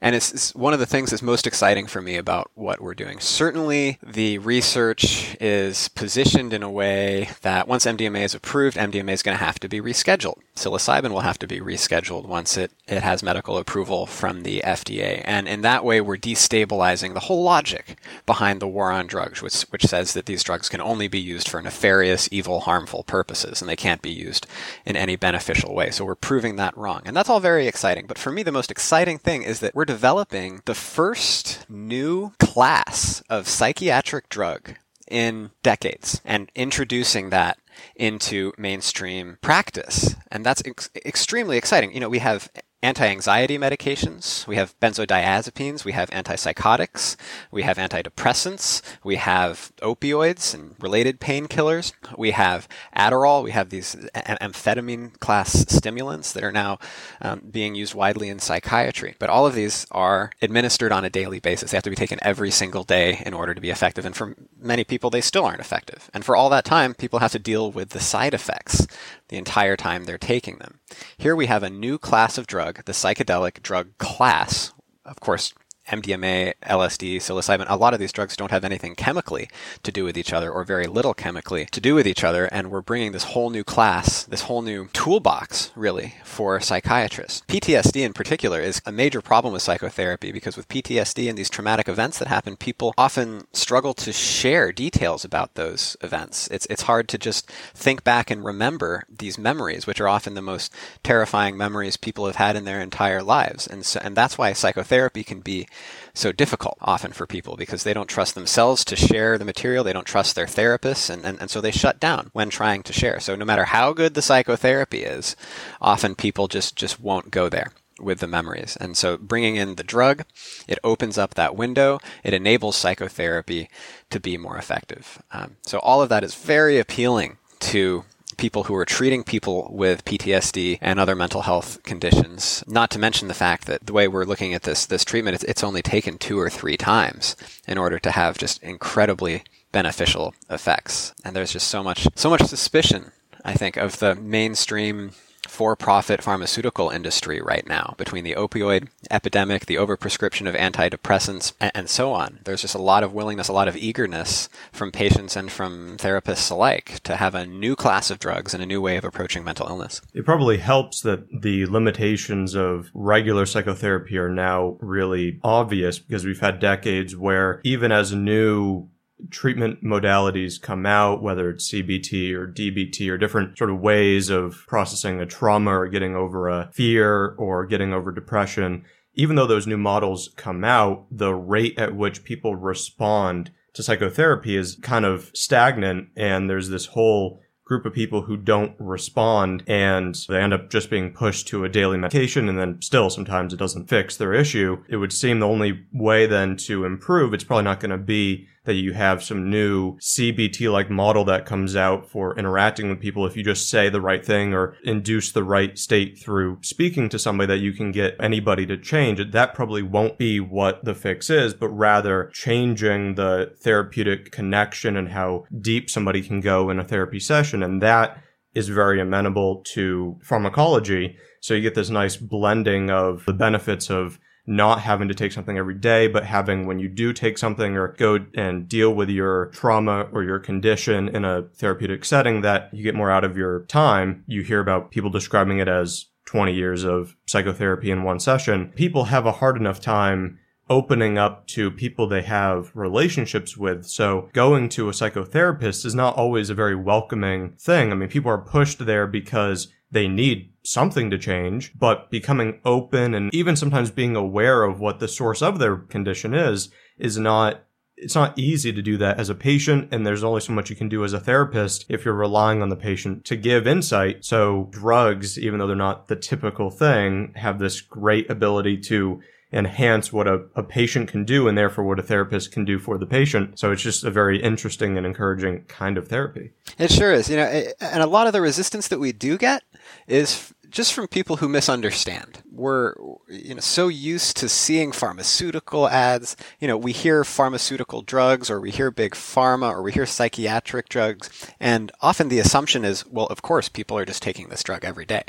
And 0.00 0.14
it's, 0.14 0.32
it's, 0.32 0.54
one 0.54 0.74
of 0.74 0.78
the 0.78 0.86
things 0.86 1.10
that's 1.10 1.22
most 1.22 1.46
exciting 1.46 1.86
for 1.86 2.02
me 2.02 2.16
about 2.16 2.50
what 2.54 2.80
we're 2.80 2.94
doing. 2.94 3.18
Certainly, 3.18 3.98
the 4.02 4.36
research 4.38 5.36
is 5.40 5.88
positioned 5.88 6.52
in 6.52 6.62
a 6.62 6.70
way 6.70 7.30
that 7.40 7.66
once 7.66 7.86
MDMA 7.86 8.20
is 8.20 8.34
approved, 8.34 8.76
MDMA 8.76 9.12
is 9.12 9.22
going 9.22 9.36
to 9.36 9.44
have 9.44 9.58
to 9.60 9.68
be 9.68 9.80
rescheduled. 9.80 10.38
Psilocybin 10.54 11.10
will 11.10 11.20
have 11.20 11.38
to 11.38 11.46
be 11.46 11.60
rescheduled 11.60 12.26
once 12.26 12.58
it, 12.58 12.72
it 12.86 13.02
has 13.02 13.22
medical 13.22 13.56
approval 13.56 14.04
from 14.04 14.42
the 14.42 14.62
FDA. 14.64 15.22
And 15.24 15.48
in 15.48 15.62
that 15.62 15.84
way, 15.84 16.02
we're 16.02 16.18
destabilizing 16.18 17.14
the 17.14 17.20
whole 17.20 17.42
logic 17.42 17.96
behind 18.26 18.60
the 18.60 18.68
war 18.68 18.92
on 18.92 19.06
drugs, 19.06 19.40
which, 19.40 19.62
which 19.70 19.86
says 19.86 20.12
that 20.12 20.26
these 20.26 20.42
drugs 20.42 20.68
can 20.68 20.80
only 20.80 21.08
be 21.08 21.20
used 21.20 21.48
for 21.48 21.62
nefarious, 21.62 22.28
evil, 22.30 22.60
harmful 22.60 23.02
purposes, 23.02 23.62
and 23.62 23.68
they 23.68 23.76
can't 23.76 24.02
be 24.02 24.10
used 24.10 24.46
in 24.84 24.94
any 24.94 25.16
beneficial 25.16 25.74
way. 25.74 25.90
So 25.90 26.04
we're 26.04 26.14
proving 26.14 26.56
that 26.56 26.76
wrong. 26.76 27.00
And 27.06 27.16
that's 27.16 27.30
all 27.30 27.40
very 27.40 27.66
exciting. 27.66 28.06
But 28.06 28.18
for 28.18 28.30
me, 28.30 28.42
the 28.42 28.52
most 28.52 28.70
exciting 28.70 29.18
thing 29.18 29.42
is 29.42 29.60
that 29.60 29.74
we're 29.74 29.85
developing 29.86 30.60
the 30.64 30.74
first 30.74 31.64
new 31.68 32.32
class 32.38 33.22
of 33.30 33.48
psychiatric 33.48 34.28
drug 34.28 34.74
in 35.08 35.50
decades 35.62 36.20
and 36.24 36.50
introducing 36.54 37.30
that 37.30 37.58
into 37.94 38.52
mainstream 38.58 39.38
practice. 39.40 40.16
And 40.30 40.44
that's 40.44 40.62
ex- 40.64 40.90
extremely 41.04 41.56
exciting. 41.56 41.92
You 41.92 42.00
know, 42.00 42.08
we 42.08 42.18
have 42.18 42.50
anti-anxiety 42.86 43.58
medications, 43.58 44.46
we 44.46 44.54
have 44.54 44.78
benzodiazepines, 44.78 45.84
we 45.84 45.90
have 45.90 46.08
antipsychotics, 46.10 47.16
we 47.50 47.62
have 47.62 47.78
antidepressants, 47.78 48.80
we 49.02 49.16
have 49.16 49.72
opioids 49.82 50.54
and 50.54 50.76
related 50.80 51.20
painkillers, 51.20 51.92
we 52.16 52.30
have 52.30 52.68
Adderall, 52.96 53.42
we 53.42 53.50
have 53.50 53.70
these 53.70 53.96
amphetamine 54.14 55.18
class 55.18 55.66
stimulants 55.68 56.32
that 56.32 56.44
are 56.44 56.52
now 56.52 56.78
um, 57.20 57.42
being 57.50 57.74
used 57.74 57.92
widely 57.92 58.28
in 58.28 58.38
psychiatry. 58.38 59.16
But 59.18 59.30
all 59.30 59.46
of 59.46 59.56
these 59.56 59.84
are 59.90 60.30
administered 60.40 60.92
on 60.92 61.04
a 61.04 61.10
daily 61.10 61.40
basis. 61.40 61.72
They 61.72 61.76
have 61.76 61.82
to 61.82 61.90
be 61.90 61.96
taken 61.96 62.20
every 62.22 62.52
single 62.52 62.84
day 62.84 63.20
in 63.26 63.34
order 63.34 63.52
to 63.52 63.60
be 63.60 63.70
effective. 63.70 64.04
And 64.06 64.14
for 64.14 64.36
many 64.60 64.84
people, 64.84 65.10
they 65.10 65.20
still 65.20 65.44
aren't 65.44 65.60
effective. 65.60 66.08
And 66.14 66.24
for 66.24 66.36
all 66.36 66.50
that 66.50 66.64
time, 66.64 66.94
people 66.94 67.18
have 67.18 67.32
to 67.32 67.40
deal 67.40 67.72
with 67.72 67.90
the 67.90 68.00
side 68.00 68.32
effects 68.32 68.86
the 69.28 69.38
entire 69.38 69.76
time 69.76 70.04
they're 70.04 70.18
taking 70.18 70.58
them. 70.58 70.78
Here 71.16 71.34
we 71.34 71.46
have 71.46 71.62
a 71.62 71.70
new 71.70 71.98
class 71.98 72.38
of 72.38 72.46
drug, 72.46 72.84
the 72.84 72.92
psychedelic 72.92 73.62
drug 73.62 73.96
class. 73.98 74.72
Of 75.04 75.20
course, 75.20 75.52
MDMA, 75.88 76.54
LSD, 76.62 77.16
psilocybin, 77.16 77.66
a 77.68 77.76
lot 77.76 77.94
of 77.94 78.00
these 78.00 78.12
drugs 78.12 78.36
don't 78.36 78.50
have 78.50 78.64
anything 78.64 78.94
chemically 78.94 79.48
to 79.82 79.92
do 79.92 80.04
with 80.04 80.16
each 80.16 80.32
other 80.32 80.50
or 80.50 80.64
very 80.64 80.86
little 80.86 81.14
chemically 81.14 81.66
to 81.66 81.80
do 81.80 81.94
with 81.94 82.06
each 82.06 82.24
other. 82.24 82.46
And 82.46 82.70
we're 82.70 82.80
bringing 82.80 83.12
this 83.12 83.24
whole 83.24 83.50
new 83.50 83.64
class, 83.64 84.24
this 84.24 84.42
whole 84.42 84.62
new 84.62 84.88
toolbox, 84.92 85.70
really, 85.74 86.14
for 86.24 86.60
psychiatrists. 86.60 87.42
PTSD 87.48 88.04
in 88.04 88.12
particular 88.12 88.60
is 88.60 88.82
a 88.84 88.92
major 88.92 89.20
problem 89.20 89.52
with 89.52 89.62
psychotherapy 89.62 90.32
because 90.32 90.56
with 90.56 90.68
PTSD 90.68 91.28
and 91.28 91.38
these 91.38 91.50
traumatic 91.50 91.88
events 91.88 92.18
that 92.18 92.28
happen, 92.28 92.56
people 92.56 92.94
often 92.98 93.46
struggle 93.52 93.94
to 93.94 94.12
share 94.12 94.72
details 94.72 95.24
about 95.24 95.54
those 95.54 95.96
events. 96.02 96.48
It's, 96.48 96.66
it's 96.66 96.82
hard 96.82 97.08
to 97.08 97.18
just 97.18 97.50
think 97.74 98.04
back 98.04 98.30
and 98.30 98.44
remember 98.44 99.04
these 99.08 99.38
memories, 99.38 99.86
which 99.86 100.00
are 100.00 100.08
often 100.08 100.34
the 100.34 100.42
most 100.42 100.72
terrifying 101.02 101.56
memories 101.56 101.96
people 101.96 102.26
have 102.26 102.36
had 102.36 102.56
in 102.56 102.64
their 102.64 102.80
entire 102.80 103.22
lives. 103.22 103.66
And 103.66 103.84
so, 103.84 104.00
and 104.02 104.16
that's 104.16 104.36
why 104.36 104.52
psychotherapy 104.52 105.22
can 105.22 105.40
be 105.40 105.66
so 106.14 106.32
difficult 106.32 106.78
often 106.80 107.12
for 107.12 107.26
people 107.26 107.56
because 107.56 107.84
they 107.84 107.92
don't 107.92 108.08
trust 108.08 108.34
themselves 108.34 108.84
to 108.84 108.96
share 108.96 109.38
the 109.38 109.44
material. 109.44 109.84
They 109.84 109.92
don't 109.92 110.06
trust 110.06 110.34
their 110.34 110.46
therapists. 110.46 111.10
And, 111.10 111.24
and, 111.24 111.40
and 111.40 111.50
so 111.50 111.60
they 111.60 111.70
shut 111.70 112.00
down 112.00 112.30
when 112.32 112.50
trying 112.50 112.82
to 112.84 112.92
share. 112.92 113.20
So 113.20 113.36
no 113.36 113.44
matter 113.44 113.64
how 113.64 113.92
good 113.92 114.14
the 114.14 114.22
psychotherapy 114.22 115.04
is, 115.04 115.36
often 115.80 116.14
people 116.14 116.48
just, 116.48 116.76
just 116.76 117.00
won't 117.00 117.30
go 117.30 117.48
there 117.48 117.72
with 118.00 118.20
the 118.20 118.26
memories. 118.26 118.76
And 118.80 118.96
so 118.96 119.16
bringing 119.16 119.56
in 119.56 119.76
the 119.76 119.84
drug, 119.84 120.24
it 120.68 120.78
opens 120.84 121.18
up 121.18 121.34
that 121.34 121.56
window. 121.56 121.98
It 122.22 122.34
enables 122.34 122.76
psychotherapy 122.76 123.68
to 124.10 124.20
be 124.20 124.36
more 124.36 124.58
effective. 124.58 125.22
Um, 125.32 125.56
so 125.62 125.78
all 125.78 126.02
of 126.02 126.08
that 126.08 126.24
is 126.24 126.34
very 126.34 126.78
appealing 126.78 127.38
to 127.60 128.04
people 128.36 128.64
who 128.64 128.74
are 128.74 128.84
treating 128.84 129.24
people 129.24 129.68
with 129.72 130.04
PTSD 130.04 130.78
and 130.80 130.98
other 130.98 131.14
mental 131.14 131.42
health 131.42 131.82
conditions. 131.82 132.62
Not 132.66 132.90
to 132.90 132.98
mention 132.98 133.28
the 133.28 133.34
fact 133.34 133.66
that 133.66 133.86
the 133.86 133.92
way 133.92 134.08
we're 134.08 134.24
looking 134.24 134.54
at 134.54 134.62
this 134.62 134.86
this 134.86 135.04
treatment, 135.04 135.36
it's, 135.36 135.44
it's 135.44 135.64
only 135.64 135.82
taken 135.82 136.18
two 136.18 136.38
or 136.38 136.50
three 136.50 136.76
times 136.76 137.36
in 137.66 137.78
order 137.78 137.98
to 137.98 138.10
have 138.10 138.38
just 138.38 138.62
incredibly 138.62 139.44
beneficial 139.72 140.34
effects. 140.50 141.14
And 141.24 141.34
there's 141.34 141.52
just 141.52 141.68
so 141.68 141.82
much 141.82 142.08
so 142.14 142.30
much 142.30 142.42
suspicion, 142.42 143.12
I 143.44 143.54
think, 143.54 143.76
of 143.76 143.98
the 143.98 144.14
mainstream 144.14 145.12
for-profit 145.48 146.22
pharmaceutical 146.22 146.90
industry 146.90 147.40
right 147.40 147.66
now 147.66 147.94
between 147.98 148.24
the 148.24 148.34
opioid 148.34 148.88
epidemic, 149.10 149.66
the 149.66 149.76
overprescription 149.76 150.48
of 150.48 150.54
antidepressants, 150.54 151.52
and, 151.60 151.86
so 151.86 152.12
on. 152.12 152.40
There's 152.44 152.62
just 152.62 152.74
a 152.74 152.82
lot 152.82 153.04
of 153.04 153.12
willingness, 153.12 153.48
a 153.48 153.52
lot 153.52 153.68
of 153.68 153.76
eagerness 153.76 154.48
from 154.72 154.90
patients 154.90 155.36
and 155.36 155.52
from 155.52 155.96
therapists 155.98 156.50
alike 156.50 157.00
to 157.04 157.16
have 157.16 157.34
a 157.34 157.46
new 157.46 157.76
class 157.76 158.10
of 158.10 158.18
drugs 158.18 158.54
and 158.54 158.62
a 158.62 158.66
new 158.66 158.80
way 158.80 158.96
of 158.96 159.04
approaching 159.04 159.44
mental 159.44 159.68
illness. 159.68 160.02
It 160.14 160.24
probably 160.24 160.58
helps 160.58 161.00
that 161.02 161.26
the 161.42 161.66
limitations 161.66 162.54
of 162.54 162.90
regular 162.92 163.46
psychotherapy 163.46 164.18
are 164.18 164.28
now 164.28 164.76
really 164.80 165.38
obvious 165.44 165.98
because 165.98 166.24
we've 166.24 166.40
had 166.40 166.58
decades 166.58 167.16
where 167.16 167.60
even 167.64 167.92
as 167.92 168.12
new 168.12 168.88
treatment 169.30 169.82
modalities 169.82 170.60
come 170.60 170.86
out, 170.86 171.22
whether 171.22 171.50
it's 171.50 171.72
CBT 171.72 172.32
or 172.32 172.46
DBT 172.46 173.10
or 173.10 173.18
different 173.18 173.56
sort 173.56 173.70
of 173.70 173.80
ways 173.80 174.30
of 174.30 174.64
processing 174.66 175.20
a 175.20 175.26
trauma 175.26 175.70
or 175.70 175.88
getting 175.88 176.14
over 176.14 176.48
a 176.48 176.70
fear 176.72 177.34
or 177.38 177.66
getting 177.66 177.92
over 177.92 178.12
depression, 178.12 178.84
even 179.14 179.36
though 179.36 179.46
those 179.46 179.66
new 179.66 179.78
models 179.78 180.30
come 180.36 180.64
out, 180.64 181.06
the 181.10 181.34
rate 181.34 181.78
at 181.78 181.96
which 181.96 182.24
people 182.24 182.54
respond 182.54 183.50
to 183.72 183.82
psychotherapy 183.82 184.56
is 184.56 184.76
kind 184.82 185.04
of 185.04 185.30
stagnant 185.34 186.08
and 186.16 186.48
there's 186.48 186.68
this 186.68 186.86
whole 186.86 187.40
group 187.66 187.84
of 187.84 187.92
people 187.92 188.22
who 188.22 188.36
don't 188.36 188.76
respond 188.78 189.62
and 189.66 190.14
they 190.28 190.40
end 190.40 190.54
up 190.54 190.70
just 190.70 190.88
being 190.88 191.12
pushed 191.12 191.48
to 191.48 191.64
a 191.64 191.68
daily 191.68 191.98
medication 191.98 192.48
and 192.48 192.58
then 192.58 192.80
still 192.80 193.10
sometimes 193.10 193.52
it 193.52 193.58
doesn't 193.58 193.88
fix 193.88 194.16
their 194.16 194.32
issue. 194.32 194.82
It 194.88 194.96
would 194.98 195.12
seem 195.12 195.40
the 195.40 195.48
only 195.48 195.84
way 195.92 196.26
then 196.26 196.56
to 196.58 196.84
improve, 196.84 197.34
it's 197.34 197.42
probably 197.42 197.64
not 197.64 197.80
going 197.80 197.90
to 197.90 197.98
be 197.98 198.46
that 198.66 198.74
you 198.74 198.92
have 198.92 199.22
some 199.22 199.50
new 199.50 199.96
CBT 199.96 200.70
like 200.70 200.90
model 200.90 201.24
that 201.24 201.46
comes 201.46 201.74
out 201.74 202.08
for 202.08 202.38
interacting 202.38 202.88
with 202.88 203.00
people. 203.00 203.26
If 203.26 203.36
you 203.36 203.42
just 203.42 203.68
say 203.68 203.88
the 203.88 204.00
right 204.00 204.24
thing 204.24 204.52
or 204.52 204.76
induce 204.84 205.32
the 205.32 205.44
right 205.44 205.76
state 205.78 206.18
through 206.18 206.58
speaking 206.62 207.08
to 207.08 207.18
somebody 207.18 207.46
that 207.48 207.62
you 207.62 207.72
can 207.72 207.92
get 207.92 208.16
anybody 208.20 208.66
to 208.66 208.76
change, 208.76 209.20
that 209.32 209.54
probably 209.54 209.82
won't 209.82 210.18
be 210.18 210.38
what 210.40 210.84
the 210.84 210.94
fix 210.94 211.30
is, 211.30 211.54
but 211.54 211.68
rather 211.68 212.30
changing 212.34 213.14
the 213.14 213.52
therapeutic 213.60 214.30
connection 214.30 214.96
and 214.96 215.08
how 215.08 215.44
deep 215.60 215.88
somebody 215.88 216.22
can 216.22 216.40
go 216.40 216.70
in 216.70 216.78
a 216.78 216.84
therapy 216.84 217.20
session. 217.20 217.62
And 217.62 217.82
that 217.82 218.22
is 218.54 218.68
very 218.68 219.00
amenable 219.00 219.62
to 219.62 220.18
pharmacology. 220.22 221.16
So 221.40 221.54
you 221.54 221.60
get 221.60 221.74
this 221.74 221.90
nice 221.90 222.16
blending 222.16 222.90
of 222.90 223.24
the 223.26 223.34
benefits 223.34 223.90
of 223.90 224.18
not 224.46 224.80
having 224.80 225.08
to 225.08 225.14
take 225.14 225.32
something 225.32 225.58
every 225.58 225.74
day, 225.74 226.06
but 226.06 226.24
having 226.24 226.66
when 226.66 226.78
you 226.78 226.88
do 226.88 227.12
take 227.12 227.36
something 227.36 227.76
or 227.76 227.88
go 227.88 228.24
and 228.34 228.68
deal 228.68 228.94
with 228.94 229.10
your 229.10 229.46
trauma 229.46 230.08
or 230.12 230.22
your 230.22 230.38
condition 230.38 231.08
in 231.08 231.24
a 231.24 231.42
therapeutic 231.54 232.04
setting 232.04 232.42
that 232.42 232.72
you 232.72 232.82
get 232.82 232.94
more 232.94 233.10
out 233.10 233.24
of 233.24 233.36
your 233.36 233.64
time. 233.64 234.22
You 234.26 234.42
hear 234.42 234.60
about 234.60 234.90
people 234.90 235.10
describing 235.10 235.58
it 235.58 235.68
as 235.68 236.06
20 236.26 236.52
years 236.52 236.84
of 236.84 237.16
psychotherapy 237.26 237.90
in 237.90 238.02
one 238.02 238.20
session. 238.20 238.72
People 238.74 239.04
have 239.04 239.26
a 239.26 239.32
hard 239.32 239.56
enough 239.56 239.80
time 239.80 240.38
opening 240.68 241.16
up 241.16 241.46
to 241.46 241.70
people 241.70 242.08
they 242.08 242.22
have 242.22 242.70
relationships 242.74 243.56
with. 243.56 243.86
So 243.86 244.28
going 244.32 244.68
to 244.70 244.88
a 244.88 244.92
psychotherapist 244.92 245.84
is 245.84 245.94
not 245.94 246.16
always 246.16 246.50
a 246.50 246.54
very 246.54 246.74
welcoming 246.74 247.54
thing. 247.58 247.92
I 247.92 247.94
mean, 247.94 248.08
people 248.08 248.30
are 248.30 248.38
pushed 248.38 248.84
there 248.84 249.06
because 249.06 249.68
they 249.96 250.08
need 250.08 250.52
something 250.62 251.10
to 251.10 251.16
change, 251.18 251.72
but 251.78 252.10
becoming 252.10 252.60
open 252.66 253.14
and 253.14 253.32
even 253.34 253.56
sometimes 253.56 253.90
being 253.90 254.14
aware 254.14 254.62
of 254.62 254.78
what 254.78 255.00
the 255.00 255.08
source 255.08 255.40
of 255.40 255.58
their 255.58 255.76
condition 255.76 256.34
is, 256.34 256.68
is 256.98 257.16
not 257.16 257.62
it's 257.98 258.14
not 258.14 258.38
easy 258.38 258.74
to 258.74 258.82
do 258.82 258.98
that 258.98 259.18
as 259.18 259.30
a 259.30 259.34
patient 259.34 259.88
and 259.90 260.06
there's 260.06 260.22
only 260.22 260.42
so 260.42 260.52
much 260.52 260.68
you 260.68 260.76
can 260.76 260.90
do 260.90 261.02
as 261.02 261.14
a 261.14 261.18
therapist 261.18 261.86
if 261.88 262.04
you're 262.04 262.12
relying 262.12 262.60
on 262.60 262.68
the 262.68 262.76
patient 262.76 263.24
to 263.24 263.36
give 263.36 263.66
insight. 263.66 264.22
So 264.22 264.68
drugs, 264.70 265.38
even 265.38 265.58
though 265.58 265.66
they're 265.66 265.74
not 265.74 266.08
the 266.08 266.16
typical 266.16 266.68
thing, 266.68 267.32
have 267.36 267.58
this 267.58 267.80
great 267.80 268.28
ability 268.28 268.76
to 268.88 269.22
enhance 269.52 270.12
what 270.12 270.26
a, 270.26 270.44
a 270.54 270.62
patient 270.62 271.08
can 271.08 271.24
do 271.24 271.48
and 271.48 271.56
therefore 271.56 271.84
what 271.84 271.98
a 271.98 272.02
therapist 272.02 272.52
can 272.52 272.66
do 272.66 272.78
for 272.78 272.98
the 272.98 273.06
patient. 273.06 273.58
So 273.58 273.72
it's 273.72 273.82
just 273.82 274.04
a 274.04 274.10
very 274.10 274.42
interesting 274.42 274.98
and 274.98 275.06
encouraging 275.06 275.64
kind 275.64 275.96
of 275.96 276.08
therapy. 276.08 276.50
It 276.78 276.90
sure 276.90 277.12
is. 277.12 277.30
You 277.30 277.36
know, 277.36 277.64
and 277.80 278.02
a 278.02 278.06
lot 278.06 278.26
of 278.26 278.34
the 278.34 278.42
resistance 278.42 278.88
that 278.88 278.98
we 278.98 279.12
do 279.12 279.38
get 279.38 279.62
is 280.06 280.52
just 280.70 280.92
from 280.92 281.08
people 281.08 281.36
who 281.36 281.48
misunderstand. 281.48 282.42
We're 282.50 282.94
you 283.28 283.54
know 283.54 283.60
so 283.60 283.88
used 283.88 284.36
to 284.38 284.48
seeing 284.48 284.92
pharmaceutical 284.92 285.88
ads. 285.88 286.36
You 286.60 286.68
know, 286.68 286.76
we 286.76 286.92
hear 286.92 287.24
pharmaceutical 287.24 288.02
drugs 288.02 288.50
or 288.50 288.60
we 288.60 288.70
hear 288.70 288.90
big 288.90 289.12
pharma 289.12 289.70
or 289.70 289.82
we 289.82 289.92
hear 289.92 290.06
psychiatric 290.06 290.88
drugs 290.88 291.30
and 291.60 291.92
often 292.00 292.28
the 292.28 292.38
assumption 292.38 292.84
is, 292.84 293.06
well, 293.06 293.26
of 293.26 293.42
course 293.42 293.68
people 293.68 293.96
are 293.96 294.04
just 294.04 294.22
taking 294.22 294.48
this 294.48 294.62
drug 294.62 294.84
every 294.84 295.06
day. 295.06 295.24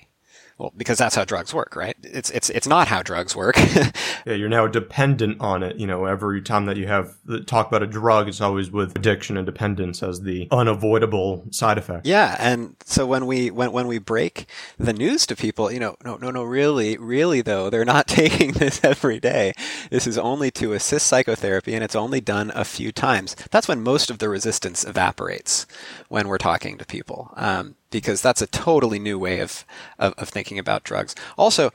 Well, 0.58 0.74
because 0.76 0.98
that's 0.98 1.14
how 1.14 1.24
drugs 1.24 1.54
work, 1.54 1.76
right? 1.76 1.96
It's 2.02 2.32
it's 2.32 2.50
it's 2.50 2.68
not 2.68 2.88
how 2.88 3.04
drugs 3.04 3.36
work. 3.36 3.58
yeah, 4.26 4.34
you're 4.34 4.50
now 4.50 4.66
dependent 4.66 5.40
on 5.40 5.62
it. 5.62 5.76
You 5.76 5.86
know, 5.86 6.06
every 6.06 6.42
time 6.42 6.66
that 6.66 6.78
you 6.78 6.88
have 6.88 7.16
talk 7.46 7.68
about 7.68 7.84
a 7.84 7.88
drug, 7.88 8.28
it's 8.28 8.42
always 8.42 8.72
with 8.72 8.98
addiction 8.98 9.38
and 9.38 9.46
dependence 9.46 10.02
as 10.02 10.22
the 10.22 10.48
unavoidable 10.50 11.46
side 11.52 11.78
effect. 11.78 12.08
Yeah, 12.08 12.36
and 12.40 12.76
so 12.86 13.06
when 13.06 13.28
we 13.28 13.52
when 13.52 13.72
when 13.72 13.86
we 13.86 14.00
break 14.00 14.48
the 14.80 14.94
news 14.94 15.28
to 15.28 15.36
people, 15.36 15.72
you 15.72 15.80
know, 15.80 15.96
no 16.04 16.16
no 16.16 16.32
no, 16.32 16.44
really 16.44 16.98
really 16.98 17.42
though, 17.42 17.70
they're 17.70 17.86
not 17.86 18.08
taking 18.08 18.54
this 18.54 18.84
every 18.84 19.20
day. 19.20 19.54
This 19.92 20.08
is 20.08 20.18
only 20.18 20.50
to 20.52 20.74
assist 20.74 21.06
psychotherapy, 21.06 21.76
and 21.76 21.84
it's 21.84 21.96
only 21.96 22.20
done 22.20 22.52
a 22.56 22.66
few 22.66 22.92
times. 22.92 23.36
That's 23.52 23.68
when 23.68 23.84
most 23.84 24.10
of 24.10 24.18
the 24.18 24.28
resistance 24.28 24.84
evaporates 24.84 25.68
when 26.10 26.28
we're 26.28 26.40
talking 26.40 26.80
to 26.80 26.86
people. 26.86 27.32
Um, 27.36 27.76
because 27.90 28.22
that's 28.22 28.42
a 28.42 28.48
totally 28.48 29.00
new 29.00 29.18
way 29.18 29.40
of, 29.40 29.66
of, 30.00 30.14
of 30.18 30.30
thinking 30.30 30.60
about 30.60 30.84
drugs. 30.84 31.16
Also, 31.38 31.72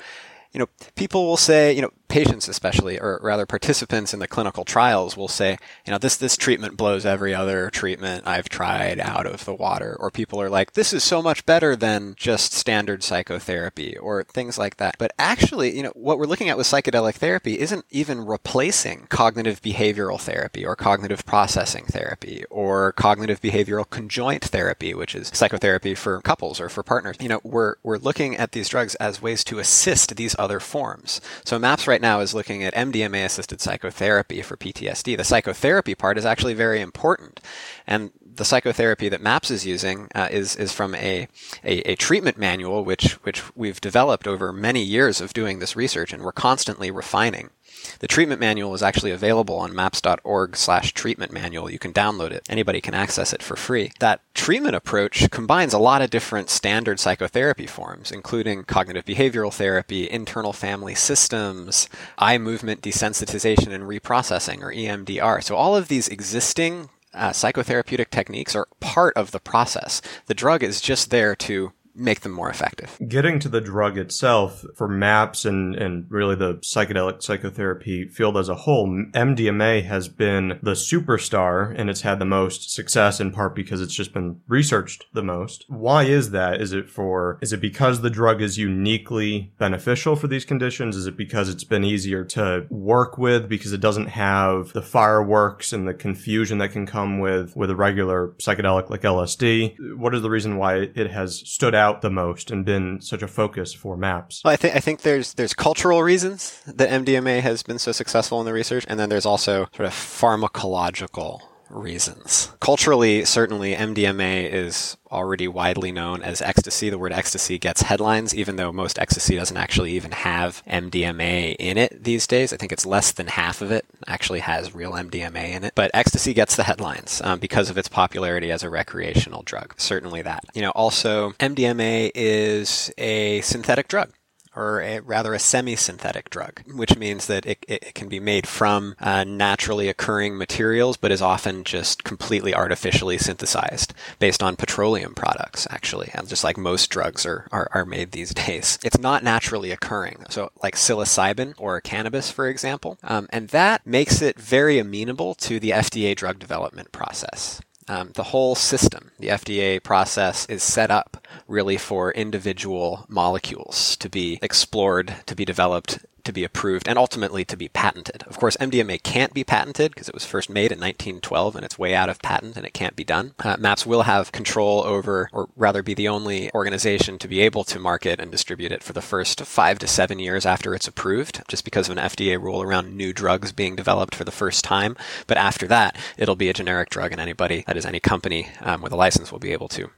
you 0.53 0.59
know, 0.61 0.69
people 0.95 1.27
will 1.27 1.37
say, 1.37 1.73
you 1.73 1.83
know, 1.83 1.91
patients 2.13 2.47
especially, 2.47 3.01
or 3.01 3.19
rather 3.23 3.47
participants 3.47 4.13
in 4.13 4.21
the 4.21 4.29
clinical 4.29 4.67
trials 4.67 5.17
will 5.17 5.29
say, 5.29 5.57
you 5.87 5.91
know, 5.91 5.97
this, 5.97 6.15
this 6.19 6.37
treatment 6.37 6.77
blows 6.77 7.07
every 7.07 7.35
other 7.35 7.71
treatment 7.71 8.27
I've 8.27 8.51
tried 8.51 9.01
out 9.01 9.25
of 9.25 9.47
the 9.47 9.55
water. 9.55 9.97
Or 9.99 10.11
people 10.11 10.41
are 10.41 10.51
like, 10.51 10.75
this 10.75 10.93
is 10.93 11.03
so 11.03 11.23
much 11.23 11.47
better 11.47 11.75
than 11.75 12.15
just 12.19 12.53
standard 12.53 13.03
psychotherapy 13.03 13.97
or 13.97 14.25
things 14.25 14.59
like 14.59 14.77
that. 14.77 14.97
But 14.99 15.15
actually, 15.19 15.75
you 15.75 15.83
know, 15.83 15.93
what 15.95 16.19
we're 16.19 16.27
looking 16.27 16.51
at 16.51 16.59
with 16.59 16.67
psychedelic 16.67 17.15
therapy 17.15 17.59
isn't 17.59 17.87
even 17.91 18.27
replacing 18.27 19.07
cognitive 19.09 19.63
behavioral 19.63 20.21
therapy 20.21 20.67
or 20.67 20.77
cognitive 20.77 21.25
processing 21.25 21.87
therapy 21.87 22.45
or 22.51 22.93
cognitive 22.93 23.41
behavioral 23.41 23.89
conjoint 23.89 24.45
therapy, 24.45 24.93
which 24.93 25.15
is 25.15 25.31
psychotherapy 25.33 25.95
for 25.95 26.21
couples 26.21 26.61
or 26.61 26.69
for 26.69 26.83
partners. 26.83 27.17
You 27.21 27.31
know, 27.31 27.41
we're, 27.43 27.77
we're 27.83 27.97
looking 27.97 28.37
at 28.37 28.53
these 28.53 28.69
drugs 28.69 28.97
as 28.97 29.23
ways 29.23 29.43
to 29.45 29.59
assist 29.59 30.17
these 30.17 30.37
other 30.39 30.61
forms. 30.61 31.23
So 31.47 31.59
MAPS 31.59 31.89
right 31.89 32.02
now 32.03 32.21
is 32.21 32.35
looking 32.35 32.63
at 32.63 32.75
MDMA 32.75 33.25
assisted 33.25 33.61
psychotherapy 33.61 34.43
for 34.43 34.57
PTSD. 34.57 35.17
The 35.17 35.25
psychotherapy 35.25 35.95
part 35.95 36.19
is 36.19 36.27
actually 36.27 36.55
very 36.55 36.81
important. 36.81 37.41
And 37.87 38.11
the 38.35 38.45
psychotherapy 38.45 39.09
that 39.09 39.21
MAPS 39.23 39.51
is 39.51 39.67
using 39.67 40.09
uh, 40.15 40.29
is 40.31 40.57
is 40.57 40.73
from 40.73 40.95
a, 40.95 41.29
a, 41.65 41.93
a 41.93 41.97
treatment 41.97 42.37
manual, 42.39 42.85
which 42.85 43.13
which 43.25 43.43
we've 43.57 43.81
developed 43.81 44.27
over 44.27 44.53
many 44.53 44.83
years 44.83 45.21
of 45.21 45.33
doing 45.33 45.59
this 45.59 45.77
research, 45.77 46.13
and 46.13 46.23
we're 46.23 46.33
constantly 46.33 46.91
refining. 46.91 47.51
The 47.99 48.09
treatment 48.09 48.41
manual 48.41 48.75
is 48.75 48.83
actually 48.83 49.11
available 49.11 49.57
on 49.57 49.75
maps.org 49.75 50.57
slash 50.57 50.93
treatment 50.93 51.33
manual. 51.33 51.71
You 51.71 51.79
can 51.79 51.93
download 51.93 52.31
it. 52.31 52.47
Anybody 52.49 52.81
can 52.81 52.95
access 52.95 53.33
it 53.33 53.43
for 53.43 53.57
free. 53.57 53.93
That 54.01 54.21
treatment 54.35 54.75
approach 54.75 55.31
combines 55.31 55.73
a 55.73 55.79
lot 55.79 56.03
of 56.03 56.11
different 56.11 56.51
standard 56.51 57.01
psychotherapy 57.01 57.67
forms, 57.67 58.11
including 58.11 58.65
cognitive 58.65 59.05
behavioral 59.05 59.53
therapy, 59.53 60.11
internal 60.11 60.53
family 60.53 60.95
systems, 60.95 61.89
eye 62.19 62.39
movement 62.39 62.83
desensitization 62.83 63.73
and 63.73 63.85
reprocessing, 63.85 64.63
or 64.63 64.73
EMDR. 64.73 65.43
So 65.43 65.57
all 65.57 65.77
of 65.77 65.89
these 65.89 66.09
existing 66.09 66.89
uh, 67.15 67.31
psychotherapeutic 67.31 68.11
techniques 68.11 68.57
are 68.57 68.69
part 68.81 69.17
of 69.17 69.31
the 69.31 69.41
process. 69.41 70.01
The 70.27 70.35
drug 70.35 70.63
is 70.63 70.81
just 70.81 71.11
there 71.11 71.35
to 71.37 71.73
make 71.95 72.21
them 72.21 72.33
more 72.33 72.51
effective. 72.51 72.97
Getting 73.07 73.39
to 73.41 73.49
the 73.49 73.61
drug 73.61 73.99
itself 73.99 74.65
for 74.75 74.89
MAPS 74.89 75.45
and, 75.45 75.75
and 75.75 76.07
really 76.11 76.35
the 76.35 76.55
psychedelic 76.57 77.23
psychotherapy 77.23 78.09
field 78.09 78.37
as 78.37 78.49
a 78.49 78.55
whole, 78.55 78.89
MDMA 78.89 79.85
has 79.85 80.09
been 80.09 80.59
the 80.63 80.73
superstar 80.73 81.75
and 81.77 81.91
it's 81.91 82.03
had 82.03 82.19
the 82.19 82.25
most 82.25 82.71
success 82.71 83.21
in 83.21 83.31
part 83.31 83.55
because 83.55 83.81
it's 83.81 83.95
just 83.95 84.13
been 84.13 84.41
researched 84.49 85.07
the 85.13 85.23
most. 85.23 85.65
Why 85.69 86.05
is 86.05 86.31
that? 86.31 86.61
Is 86.61 86.73
it 86.73 86.89
for, 86.89 87.39
is 87.43 87.53
it 87.53 87.61
because 87.61 88.01
the 88.01 88.11
drug 88.11 88.41
is 88.41 88.59
uniquely 88.59 89.53
beneficial 89.59 90.17
for 90.17 90.29
these 90.29 90.45
conditions? 90.45 90.97
Is 90.97 91.07
it 91.07 91.17
because 91.17 91.49
it's 91.49 91.65
been 91.65 91.85
easier 91.85 92.25
to 92.25 92.67
work 92.71 93.19
with 93.19 93.49
because 93.49 93.73
it 93.73 93.81
doesn't 93.81 94.07
have 94.07 94.73
the 94.73 94.83
fireworks 94.83 95.73
and 95.73 95.87
the 95.87 95.95
confusion 95.95 96.59
that 96.59 96.73
can 96.73 96.87
come 96.87 97.19
with, 97.19 97.55
with 97.57 97.71
a 97.71 97.77
regular 97.77 98.29
psychedelic 98.39 98.91
like 98.91 99.03
LSD? 99.03 99.97
What 99.97 100.15
is 100.15 100.23
the 100.23 100.31
reason 100.31 100.57
why 100.57 100.77
it 100.77 101.11
has 101.11 101.37
stood 101.49 101.75
out 101.75 101.82
out 101.83 102.01
the 102.01 102.11
most 102.11 102.51
and 102.51 102.65
been 102.65 103.01
such 103.01 103.23
a 103.23 103.29
focus 103.29 103.75
for 103.75 103.97
maps? 103.97 104.43
Well, 104.45 104.53
I 104.53 104.57
think 104.57 104.77
I 104.77 104.81
think 104.81 105.03
there's 105.03 105.35
there's 105.35 105.55
cultural 105.55 106.03
reasons 106.03 106.63
that 106.67 106.89
MDMA 106.89 107.41
has 107.41 107.63
been 107.63 107.79
so 107.79 107.93
successful 107.93 108.41
in 108.41 108.47
the 108.47 108.53
research, 108.53 108.85
and 108.89 108.99
then 108.99 109.09
there's 109.09 109.27
also 109.27 109.69
sort 109.75 109.87
of 109.87 109.93
pharmacological 109.93 111.41
reasons. 111.73 112.51
Culturally, 112.61 113.25
certainly 113.25 113.75
MDMA 113.75 114.51
is 114.51 114.97
already 115.11 115.47
widely 115.49 115.93
known 115.93 116.23
as 116.23 116.41
ecstasy. 116.41 116.91
The 116.91 116.99
word 116.99 117.13
ecstasy 117.13 117.59
gets 117.59 117.83
headlines, 117.83 118.35
even 118.35 118.57
though 118.57 118.73
most 118.73 118.99
ecstasy 118.99 119.37
doesn't 119.37 119.57
actually 119.57 119.93
even 119.93 120.13
have 120.13 120.63
MDMA 120.67 121.57
in 121.59 121.79
it 121.79 122.05
these 122.05 122.27
days. 122.27 122.53
I 122.53 122.57
think 122.57 122.73
it's 122.73 122.87
less 122.87 123.13
than 123.13 123.27
half 123.27 123.61
of 123.61 123.71
it 123.71 123.85
actually 124.07 124.41
has 124.41 124.75
real 124.75 124.93
MDMA 124.93 125.51
in 125.51 125.65
it. 125.65 125.73
But 125.75 125.91
ecstasy 125.95 126.35
gets 126.35 126.57
the 126.57 126.65
headlines 126.65 127.21
um, 127.25 127.39
because 127.39 127.71
of 127.71 127.79
its 127.79 127.89
popularity 127.89 128.51
as 128.51 128.63
a 128.63 128.71
recreational 128.71 129.43
drug. 129.43 129.75
Certainly 129.77 130.23
that. 130.23 130.45
You 130.55 130.63
know, 130.63 130.71
also 130.71 131.31
MDMA 131.33 132.11
is 132.15 132.93
a 132.99 133.41
synthetic 133.43 133.89
drug 133.89 134.13
or 134.55 134.81
a, 134.83 135.01
rather 135.01 135.35
a 135.35 135.39
semi-synthetic 135.39 136.31
drug, 136.31 136.63
which 136.75 136.97
means 136.97 137.27
that 137.27 137.47
it, 137.47 137.65
it 137.69 137.95
can 137.95 138.09
be 138.09 138.21
made 138.21 138.47
from 138.47 138.95
uh, 139.01 139.25
naturally 139.25 139.89
occurring 139.89 140.37
materials, 140.37 140.97
but 140.97 141.11
is 141.11 141.23
often 141.23 141.65
just 141.65 142.05
completely 142.05 142.55
artificially 142.55 143.19
synthesized 143.19 143.95
based 144.19 144.43
on 144.43 144.57
petroleum 144.57 145.15
products, 145.15 145.67
actually, 145.71 146.11
and 146.15 146.29
just 146.29 146.45
like 146.45 146.57
most 146.57 146.91
drugs 146.91 147.25
are, 147.25 147.47
are, 147.51 147.69
are 147.73 147.85
made 147.85 148.13
these 148.13 148.35
days. 148.35 148.79
It's 148.85 148.99
not 148.99 149.25
naturally 149.25 149.71
occurring. 149.71 150.25
So 150.29 150.51
like 150.63 150.77
psilocybin 150.77 151.55
or 151.59 151.81
cannabis, 151.81 152.31
for 152.31 152.49
example, 152.49 152.99
um, 153.03 153.27
and 153.31 153.49
that 153.49 153.87
makes 153.87 154.21
it 154.23 154.39
very 154.39 154.79
amenable 154.79 155.35
to 155.37 155.59
the 155.59 155.71
FDA 155.71 156.15
drug 156.15 156.39
development 156.39 156.93
process. 156.93 157.61
Um, 157.89 158.13
the 158.15 158.23
whole 158.25 158.55
system, 158.55 159.11
the 159.19 159.29
FDA 159.29 159.83
process, 159.83 160.47
is 160.47 160.63
set 160.63 160.91
up 160.91 161.27
really 161.49 161.77
for 161.77 162.13
individual 162.13 163.07
molecules 163.09 163.97
to 163.97 164.09
be 164.09 164.39
explored, 164.41 165.17
to 165.27 165.35
be 165.35 165.45
developed, 165.45 165.99
to 166.25 166.33
be 166.33 166.45
approved, 166.45 166.89
and 166.89 166.99
ultimately 166.99 167.45
to 167.45 167.57
be 167.57 167.69
patented. 167.69 168.25
Of 168.27 168.39
course, 168.39 168.57
MDMA 168.59 169.03
can't 169.03 169.35
be 169.35 169.45
patented 169.45 169.93
because 169.93 170.09
it 170.09 170.15
was 170.15 170.25
first 170.25 170.51
made 170.51 170.73
in 170.73 170.79
1912 170.79 171.57
and 171.57 171.65
it's 171.65 171.79
way 171.79 171.95
out 171.95 172.09
of 172.09 172.23
patent 172.23 172.57
and 172.57 172.67
it 172.67 172.73
can't 172.73 172.97
be 172.97 173.05
done. 173.05 173.35
Uh, 173.39 173.57
MAPS 173.59 173.87
will 173.87 174.03
have 174.03 174.33
control 174.33 174.83
over, 174.85 175.29
or 175.33 175.49
rather 175.57 175.83
be 175.83 175.95
the 175.95 176.09
only 176.09 176.53
organization 176.53 177.19
to 177.19 177.29
be 177.29 177.41
able 177.41 177.65
to 177.65 177.79
market 177.79 178.21
and 178.21 178.31
distribute 178.31 178.73
it 178.73 178.83
for 178.83 178.93
the 178.93 179.03
first 179.03 179.43
five 179.43 179.79
to 179.79 179.87
seven 179.87 180.19
years 180.19 180.47
after 180.47 180.75
it's 180.75 180.89
approved, 180.89 181.43
just 181.49 181.65
because 181.65 181.89
of 181.89 181.97
an 181.97 182.05
FDA 182.05 182.41
rule 182.41 182.63
around 182.63 182.97
new 182.97 183.13
drugs 183.13 183.53
being 183.53 183.77
developed 183.77 184.15
for 184.15 184.25
the 184.25 184.31
first 184.31 184.65
time. 184.65 184.97
But 185.27 185.37
after 185.37 185.67
that, 185.69 185.97
it'll 186.17 186.37
be 186.37 186.49
a 186.49 186.55
generic 186.55 186.91
drug 186.91 187.13
and 187.13 187.21
anybody, 187.21 187.65
that 187.67 187.77
is 187.77 187.87
any 187.87 188.01
company 188.01 188.49
um, 188.61 188.83
with 188.83 188.93
a 188.93 188.97
license, 188.97 189.33
will 189.33 189.39
be 189.39 189.53
able 189.53 189.69
to 189.69 189.91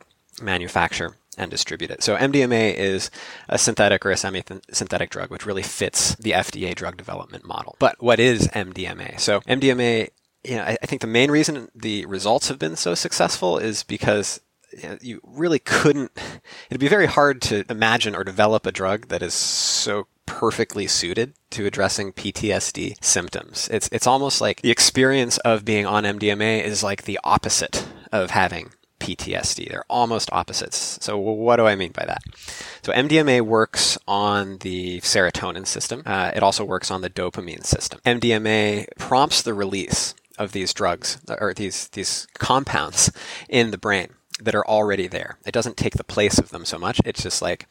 manufacture 0.42 1.16
and 1.36 1.50
distribute 1.50 1.90
it. 1.90 2.02
So 2.02 2.16
MDMA 2.16 2.74
is 2.74 3.10
a 3.48 3.58
synthetic 3.58 4.04
or 4.04 4.10
a 4.10 4.16
semi-synthetic 4.16 5.10
drug, 5.10 5.30
which 5.30 5.46
really 5.46 5.62
fits 5.62 6.14
the 6.16 6.32
FDA 6.32 6.74
drug 6.74 6.96
development 6.96 7.44
model. 7.44 7.76
But 7.78 8.02
what 8.02 8.20
is 8.20 8.48
MDMA? 8.48 9.20
So 9.20 9.40
MDMA, 9.40 10.08
you 10.44 10.56
know, 10.56 10.62
I, 10.62 10.76
I 10.82 10.86
think 10.86 11.00
the 11.00 11.06
main 11.06 11.30
reason 11.30 11.68
the 11.74 12.06
results 12.06 12.48
have 12.48 12.58
been 12.58 12.76
so 12.76 12.94
successful 12.94 13.58
is 13.58 13.82
because 13.82 14.40
you, 14.82 14.98
you 15.00 15.20
really 15.22 15.58
couldn't. 15.58 16.12
It'd 16.70 16.80
be 16.80 16.88
very 16.88 17.06
hard 17.06 17.42
to 17.42 17.64
imagine 17.68 18.14
or 18.14 18.24
develop 18.24 18.66
a 18.66 18.72
drug 18.72 19.08
that 19.08 19.22
is 19.22 19.34
so 19.34 20.06
perfectly 20.26 20.86
suited 20.86 21.34
to 21.50 21.66
addressing 21.66 22.12
PTSD 22.12 23.02
symptoms. 23.04 23.68
It's 23.70 23.88
it's 23.92 24.06
almost 24.06 24.40
like 24.40 24.62
the 24.62 24.70
experience 24.70 25.38
of 25.38 25.64
being 25.64 25.86
on 25.86 26.04
MDMA 26.04 26.62
is 26.62 26.82
like 26.82 27.04
the 27.04 27.20
opposite 27.24 27.86
of 28.12 28.30
having 28.30 28.72
PTSD. 29.00 29.68
They're 29.68 29.84
almost 29.88 30.30
opposites. 30.32 30.98
So, 31.00 31.18
what 31.18 31.56
do 31.56 31.66
I 31.66 31.74
mean 31.74 31.92
by 31.92 32.04
that? 32.06 32.22
So, 32.82 32.92
MDMA 32.92 33.42
works 33.42 33.98
on 34.06 34.58
the 34.58 35.00
serotonin 35.00 35.66
system. 35.66 36.02
Uh, 36.06 36.32
it 36.34 36.42
also 36.42 36.64
works 36.64 36.90
on 36.90 37.00
the 37.00 37.10
dopamine 37.10 37.64
system. 37.64 38.00
MDMA 38.04 38.86
prompts 38.98 39.42
the 39.42 39.54
release 39.54 40.14
of 40.38 40.52
these 40.52 40.74
drugs 40.74 41.18
or 41.28 41.54
these 41.54 41.88
these 41.88 42.26
compounds 42.38 43.12
in 43.48 43.70
the 43.70 43.78
brain 43.78 44.08
that 44.40 44.54
are 44.54 44.66
already 44.66 45.06
there. 45.06 45.38
It 45.46 45.52
doesn't 45.52 45.76
take 45.76 45.94
the 45.94 46.04
place 46.04 46.38
of 46.38 46.50
them 46.50 46.64
so 46.64 46.78
much. 46.78 47.00
It's 47.04 47.22
just 47.22 47.40
like 47.40 47.68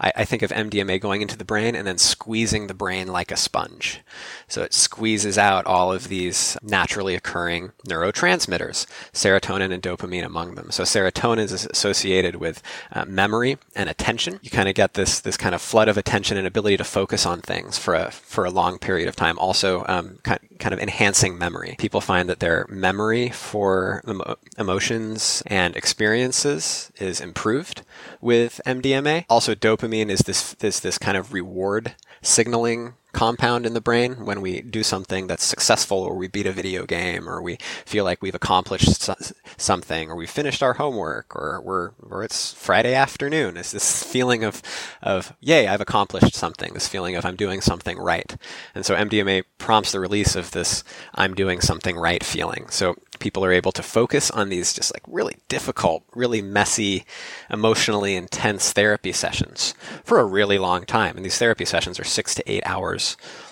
I, 0.00 0.12
I, 0.16 0.24
think 0.24 0.42
of 0.42 0.50
MDMA 0.50 1.00
going 1.00 1.22
into 1.22 1.36
the 1.36 1.44
brain 1.44 1.74
and 1.74 1.86
then 1.86 1.98
squeezing 1.98 2.66
the 2.66 2.74
brain 2.74 3.08
like 3.08 3.30
a 3.30 3.36
sponge. 3.36 4.00
So 4.46 4.62
it 4.62 4.72
squeezes 4.72 5.36
out 5.36 5.66
all 5.66 5.92
of 5.92 6.08
these 6.08 6.56
naturally 6.62 7.14
occurring 7.14 7.72
neurotransmitters, 7.86 8.86
serotonin 9.12 9.72
and 9.72 9.82
dopamine 9.82 10.24
among 10.24 10.54
them. 10.54 10.70
So 10.70 10.84
serotonin 10.84 11.50
is 11.50 11.66
associated 11.66 12.36
with 12.36 12.62
uh, 12.92 13.04
memory 13.06 13.58
and 13.74 13.88
attention. 13.88 14.38
You 14.42 14.50
kind 14.50 14.68
of 14.68 14.74
get 14.74 14.94
this 14.94 15.20
this 15.20 15.36
kind 15.36 15.54
of 15.54 15.60
flood 15.60 15.88
of 15.88 15.96
attention 15.96 16.36
and 16.36 16.46
ability 16.46 16.76
to 16.76 16.84
focus 16.84 17.26
on 17.26 17.40
things 17.40 17.76
for 17.76 17.94
a 17.94 18.10
for 18.10 18.44
a 18.44 18.50
long 18.50 18.78
period 18.78 19.08
of 19.08 19.16
time. 19.16 19.38
Also, 19.38 19.84
um, 19.88 20.18
kind 20.22 20.40
kind 20.58 20.72
of 20.72 20.80
enhancing 20.80 21.36
memory. 21.38 21.74
People 21.78 22.00
find 22.00 22.28
that 22.28 22.40
their 22.40 22.66
memory 22.68 23.30
for 23.30 24.02
emo- 24.08 24.36
emotions 24.56 25.42
and 25.46 25.76
experiences 25.76 26.92
is 26.96 27.20
improved 27.20 27.82
with 28.20 28.60
MDMA. 28.66 29.24
Also, 29.28 29.54
dopamine 29.54 29.87
is 30.10 30.20
this 30.20 30.54
this 30.54 30.80
this 30.80 30.98
kind 30.98 31.16
of 31.16 31.32
reward 31.32 31.94
signaling 32.22 32.94
compound 33.12 33.64
in 33.64 33.74
the 33.74 33.80
brain 33.80 34.24
when 34.26 34.40
we 34.40 34.60
do 34.60 34.82
something 34.82 35.26
that's 35.26 35.44
successful 35.44 35.98
or 35.98 36.14
we 36.14 36.28
beat 36.28 36.46
a 36.46 36.52
video 36.52 36.84
game 36.84 37.28
or 37.28 37.40
we 37.40 37.56
feel 37.84 38.04
like 38.04 38.20
we've 38.20 38.34
accomplished 38.34 39.08
something 39.56 40.10
or 40.10 40.16
we've 40.16 40.30
finished 40.30 40.62
our 40.62 40.74
homework 40.74 41.34
or 41.34 41.60
we're 41.62 41.90
or 42.02 42.22
it's 42.22 42.52
Friday 42.52 42.94
afternoon. 42.94 43.56
It's 43.56 43.72
this 43.72 44.02
feeling 44.02 44.44
of 44.44 44.62
of 45.02 45.34
yay, 45.40 45.66
I've 45.66 45.80
accomplished 45.80 46.34
something. 46.34 46.74
This 46.74 46.88
feeling 46.88 47.16
of 47.16 47.24
I'm 47.24 47.36
doing 47.36 47.60
something 47.60 47.98
right. 47.98 48.36
And 48.74 48.84
so 48.84 48.94
MDMA 48.94 49.44
prompts 49.56 49.92
the 49.92 50.00
release 50.00 50.36
of 50.36 50.50
this 50.50 50.84
I'm 51.14 51.34
doing 51.34 51.60
something 51.60 51.96
right 51.96 52.22
feeling. 52.22 52.68
So 52.68 52.96
people 53.18 53.44
are 53.44 53.52
able 53.52 53.72
to 53.72 53.82
focus 53.82 54.30
on 54.30 54.48
these 54.48 54.72
just 54.72 54.94
like 54.94 55.02
really 55.06 55.36
difficult, 55.48 56.04
really 56.14 56.42
messy, 56.42 57.04
emotionally 57.50 58.14
intense 58.14 58.72
therapy 58.72 59.12
sessions 59.12 59.74
for 60.04 60.20
a 60.20 60.24
really 60.24 60.58
long 60.58 60.84
time. 60.84 61.16
And 61.16 61.24
these 61.24 61.38
therapy 61.38 61.64
sessions 61.64 61.98
are 61.98 62.04
six 62.04 62.34
to 62.36 62.50
eight 62.50 62.62
hours 62.64 62.97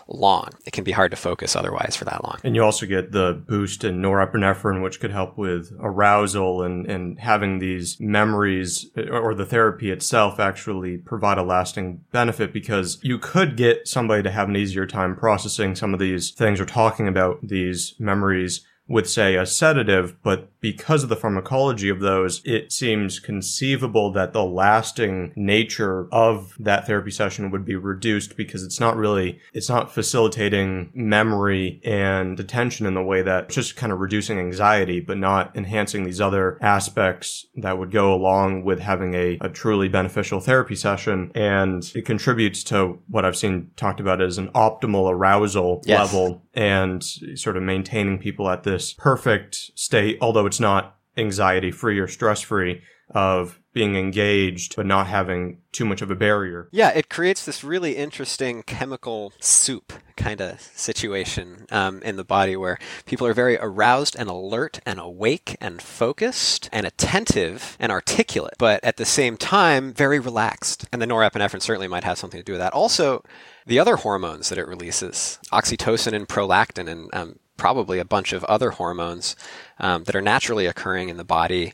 long. 0.09 0.51
It 0.65 0.73
can 0.73 0.85
be 0.85 0.93
hard 0.93 1.11
to 1.11 1.17
focus 1.17 1.57
otherwise 1.57 1.97
for 1.97 2.05
that 2.05 2.23
long. 2.25 2.39
And 2.45 2.55
you 2.55 2.63
also 2.63 2.87
get 2.87 3.13
the 3.13 3.43
boost 3.47 3.85
in 3.85 4.01
norepinephrine, 4.01 4.83
which 4.83 5.01
could 5.01 5.11
help 5.11 5.37
with 5.37 5.73
arousal 5.81 6.63
and, 6.63 6.87
and 6.87 7.19
having 7.19 7.59
these 7.59 7.99
memories 7.99 8.91
or 8.97 9.35
the 9.35 9.47
therapy 9.47 9.91
itself 9.91 10.39
actually 10.39 10.99
provide 10.99 11.39
a 11.39 11.43
lasting 11.43 12.05
benefit 12.13 12.53
because 12.53 12.99
you 13.03 13.19
could 13.19 13.57
get 13.57 13.89
somebody 13.89 14.23
to 14.23 14.31
have 14.31 14.49
an 14.49 14.57
easier 14.57 14.87
time 14.87 15.17
processing 15.17 15.75
some 15.75 15.93
of 15.93 16.01
these 16.01 16.31
things 16.31 16.61
or 16.61 16.67
talking 16.67 17.09
about 17.09 17.39
these 17.43 17.95
memories 17.99 18.65
with, 18.89 19.09
say, 19.09 19.35
a 19.37 19.45
sedative, 19.47 20.17
but 20.23 20.49
because 20.61 21.03
of 21.03 21.09
the 21.09 21.17
pharmacology 21.17 21.89
of 21.89 22.01
those, 22.01 22.41
it 22.45 22.73
seems 22.73 23.19
conceivable 23.19 24.13
that 24.13 24.33
the 24.33 24.45
lasting 24.45 25.33
nature 25.37 26.09
of 26.13 26.55
that 26.59 26.87
therapy 26.87 27.11
session 27.11 27.51
would 27.51 27.65
be 27.65 27.77
reduced 27.77 28.37
because 28.37 28.63
it's 28.63 28.81
not 28.81 28.97
really, 28.97 29.39
it's 29.53 29.69
not 29.69 29.93
facilitating 29.93 30.91
memory 30.95 31.81
and 31.85 32.39
attention 32.41 32.87
in 32.87 32.95
the 32.95 33.03
way 33.03 33.23
that 33.23 33.45
it's 33.45 33.55
just 33.55 33.77
kind 33.77 33.93
of 33.93 34.01
reducing 34.01 34.39
anxiety, 34.39 35.01
but 35.01 35.19
not 35.19 35.55
enhancing 35.57 36.05
these 36.05 36.21
other 36.21 36.59
aspects 36.61 37.47
that 37.57 37.79
would 37.79 37.91
go 37.91 38.13
along 38.15 38.65
with 38.65 38.81
having 38.81 39.15
a, 39.15 39.39
a 39.41 39.49
truly 39.49 39.89
beneficial 39.89 40.41
therapy 40.41 40.75
session. 40.77 41.31
And 41.35 41.89
it 41.95 42.05
contributes 42.05 42.65
to 42.65 42.99
what 43.09 43.25
I've 43.25 43.37
seen 43.37 43.71
talked 43.77 44.01
about 44.01 44.21
as 44.21 44.39
an 44.39 44.49
optimal 44.49 45.11
arousal 45.11 45.83
Yes. 45.85 46.13
level 46.13 46.43
and 46.55 47.03
sort 47.05 47.57
of 47.57 47.63
maintaining 47.63 48.19
people 48.19 48.49
at 48.49 48.63
this 48.77 48.93
perfect 48.93 49.71
state, 49.75 50.19
although 50.21 50.45
it's 50.45 50.61
not 50.61 50.99
anxiety 51.17 51.71
free 51.71 51.99
or 51.99 52.07
stress 52.07 52.43
free 52.43 52.83
of 53.11 53.59
being 53.73 53.97
engaged, 53.97 54.77
but 54.77 54.85
not 54.85 55.07
having 55.07 55.59
too 55.73 55.87
much 55.87 56.03
of 56.03 56.11
a 56.11 56.15
barrier. 56.15 56.69
Yeah, 56.73 56.91
it 56.91 57.09
creates 57.09 57.45
this 57.45 57.65
really 57.65 57.97
interesting 57.97 58.63
chemical 58.65 59.33
soup 59.41 59.95
kind 60.19 60.43
of 60.43 60.61
situation 60.61 61.67
um, 61.71 62.03
in 62.03 62.17
the 62.17 62.25
body 62.25 62.55
where 62.55 62.79
people 63.07 63.27
are 63.27 63.33
very 63.33 63.57
aroused 63.57 64.15
and 64.19 64.29
alert 64.29 64.81
and 64.85 64.99
awake 64.99 65.57
and 65.59 65.81
focused 65.81 66.69
and 66.71 66.87
attentive 66.87 67.79
and 67.81 67.91
articulate, 67.91 68.57
but 68.59 68.83
at 68.85 68.99
the 68.99 69.05
same 69.07 69.39
time, 69.39 69.95
very 69.95 70.19
relaxed. 70.19 70.87
And 70.93 71.01
the 71.01 71.07
norepinephrine 71.07 71.63
certainly 71.63 71.89
might 71.89 72.05
have 72.05 72.19
something 72.19 72.41
to 72.41 72.45
do 72.45 72.53
with 72.53 72.61
that. 72.61 72.75
Also, 72.75 73.23
the 73.67 73.79
other 73.79 73.97
hormones 73.97 74.51
that 74.51 74.59
it 74.59 74.67
releases, 74.67 75.39
oxytocin 75.51 76.13
and 76.13 76.29
prolactin, 76.29 76.89
and 76.89 77.09
um, 77.15 77.39
probably 77.57 77.99
a 77.99 78.05
bunch 78.05 78.33
of 78.33 78.45
other 78.45 78.71
hormones 78.71 79.37
um, 79.79 80.05
that 80.05 80.17
are 80.17 80.23
naturally 80.23 80.67
occurring 80.67 81.09
in 81.09 81.17
the 81.17 81.25
body 81.25 81.73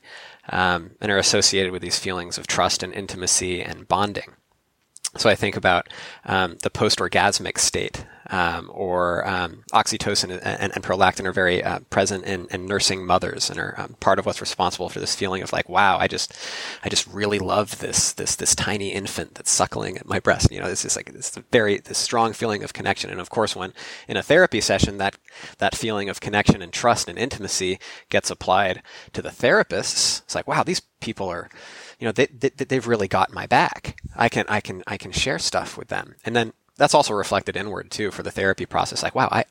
um, 0.49 0.93
and 1.01 1.11
are 1.11 1.19
associated 1.19 1.73
with 1.73 1.83
these 1.83 1.99
feelings 1.99 2.39
of 2.39 2.47
trust 2.47 2.83
and 2.83 2.93
intimacy 2.93 3.63
and 3.63 3.89
bonding. 3.89 4.33
So 5.17 5.29
I 5.29 5.35
think 5.35 5.57
about 5.57 5.89
um, 6.25 6.57
the 6.63 6.71
post-orgasmic 6.71 7.59
state, 7.59 8.07
um, 8.31 8.71
or 8.73 9.27
um, 9.27 9.65
oxytocin 9.73 10.31
and, 10.31 10.43
and, 10.45 10.73
and 10.75 10.85
prolactin 10.85 11.25
are 11.25 11.33
very 11.33 11.63
uh, 11.63 11.81
present 11.91 12.25
in, 12.25 12.47
in 12.51 12.67
nursing 12.67 13.05
mothers 13.05 13.51
and 13.51 13.59
are 13.59 13.75
um, 13.79 13.97
part 14.01 14.19
of 14.19 14.27
what's 14.27 14.41
responsible 14.41 14.89
for 14.89 15.01
this 15.01 15.15
feeling 15.15 15.43
of 15.43 15.53
like, 15.53 15.69
wow, 15.69 15.99
I 15.99 16.09
just, 16.09 16.37
I 16.85 16.89
just 16.89 17.07
really 17.09 17.39
love 17.39 17.79
this 17.79 18.13
this 18.13 18.37
this 18.37 18.55
tiny 18.55 18.91
infant 18.91 19.35
that's 19.35 19.51
suckling 19.51 19.97
at 19.97 20.07
my 20.07 20.21
breast. 20.21 20.51
You 20.51 20.61
know, 20.61 20.69
this 20.69 20.85
is 20.85 20.97
like 20.97 21.13
this 21.13 21.31
very 21.51 21.79
this 21.79 21.99
strong 21.99 22.33
feeling 22.33 22.63
of 22.63 22.73
connection. 22.73 23.11
And 23.11 23.21
of 23.21 23.31
course, 23.31 23.57
when 23.57 23.73
in 24.09 24.17
a 24.17 24.23
therapy 24.23 24.61
session, 24.61 24.99
that 24.99 25.17
that 25.59 25.75
feeling 25.75 26.09
of 26.09 26.21
connection 26.21 26.63
and 26.63 26.73
trust 26.73 27.09
and 27.09 27.19
intimacy 27.19 27.79
gets 28.09 28.31
applied 28.31 28.83
to 29.13 29.23
the 29.23 29.31
therapists. 29.31 30.23
It's 30.23 30.35
like, 30.35 30.47
wow, 30.47 30.63
these 30.63 30.81
people 31.01 31.29
are 31.29 31.49
you 31.99 32.07
know 32.07 32.13
they, 32.13 32.27
they 32.27 32.49
they've 32.49 32.87
really 32.87 33.09
got 33.09 33.33
my 33.33 33.47
back 33.47 33.97
i 34.17 34.29
can 34.29 34.45
i 34.49 34.61
can 34.61 34.83
i 34.87 34.97
can 34.97 35.13
share 35.13 35.39
stuff 35.39 35.77
with 35.77 35.89
them 35.89 36.15
and 36.25 36.35
then 36.35 36.53
that's 36.83 36.95
also 36.95 37.15
reflected 37.15 37.57
inward 37.57 37.91
too 37.91 38.11
for 38.11 38.25
the 38.25 38.31
therapy 38.31 38.67
process 38.67 39.03
like 39.03 39.15
wow 39.15 39.29
i 39.31 39.45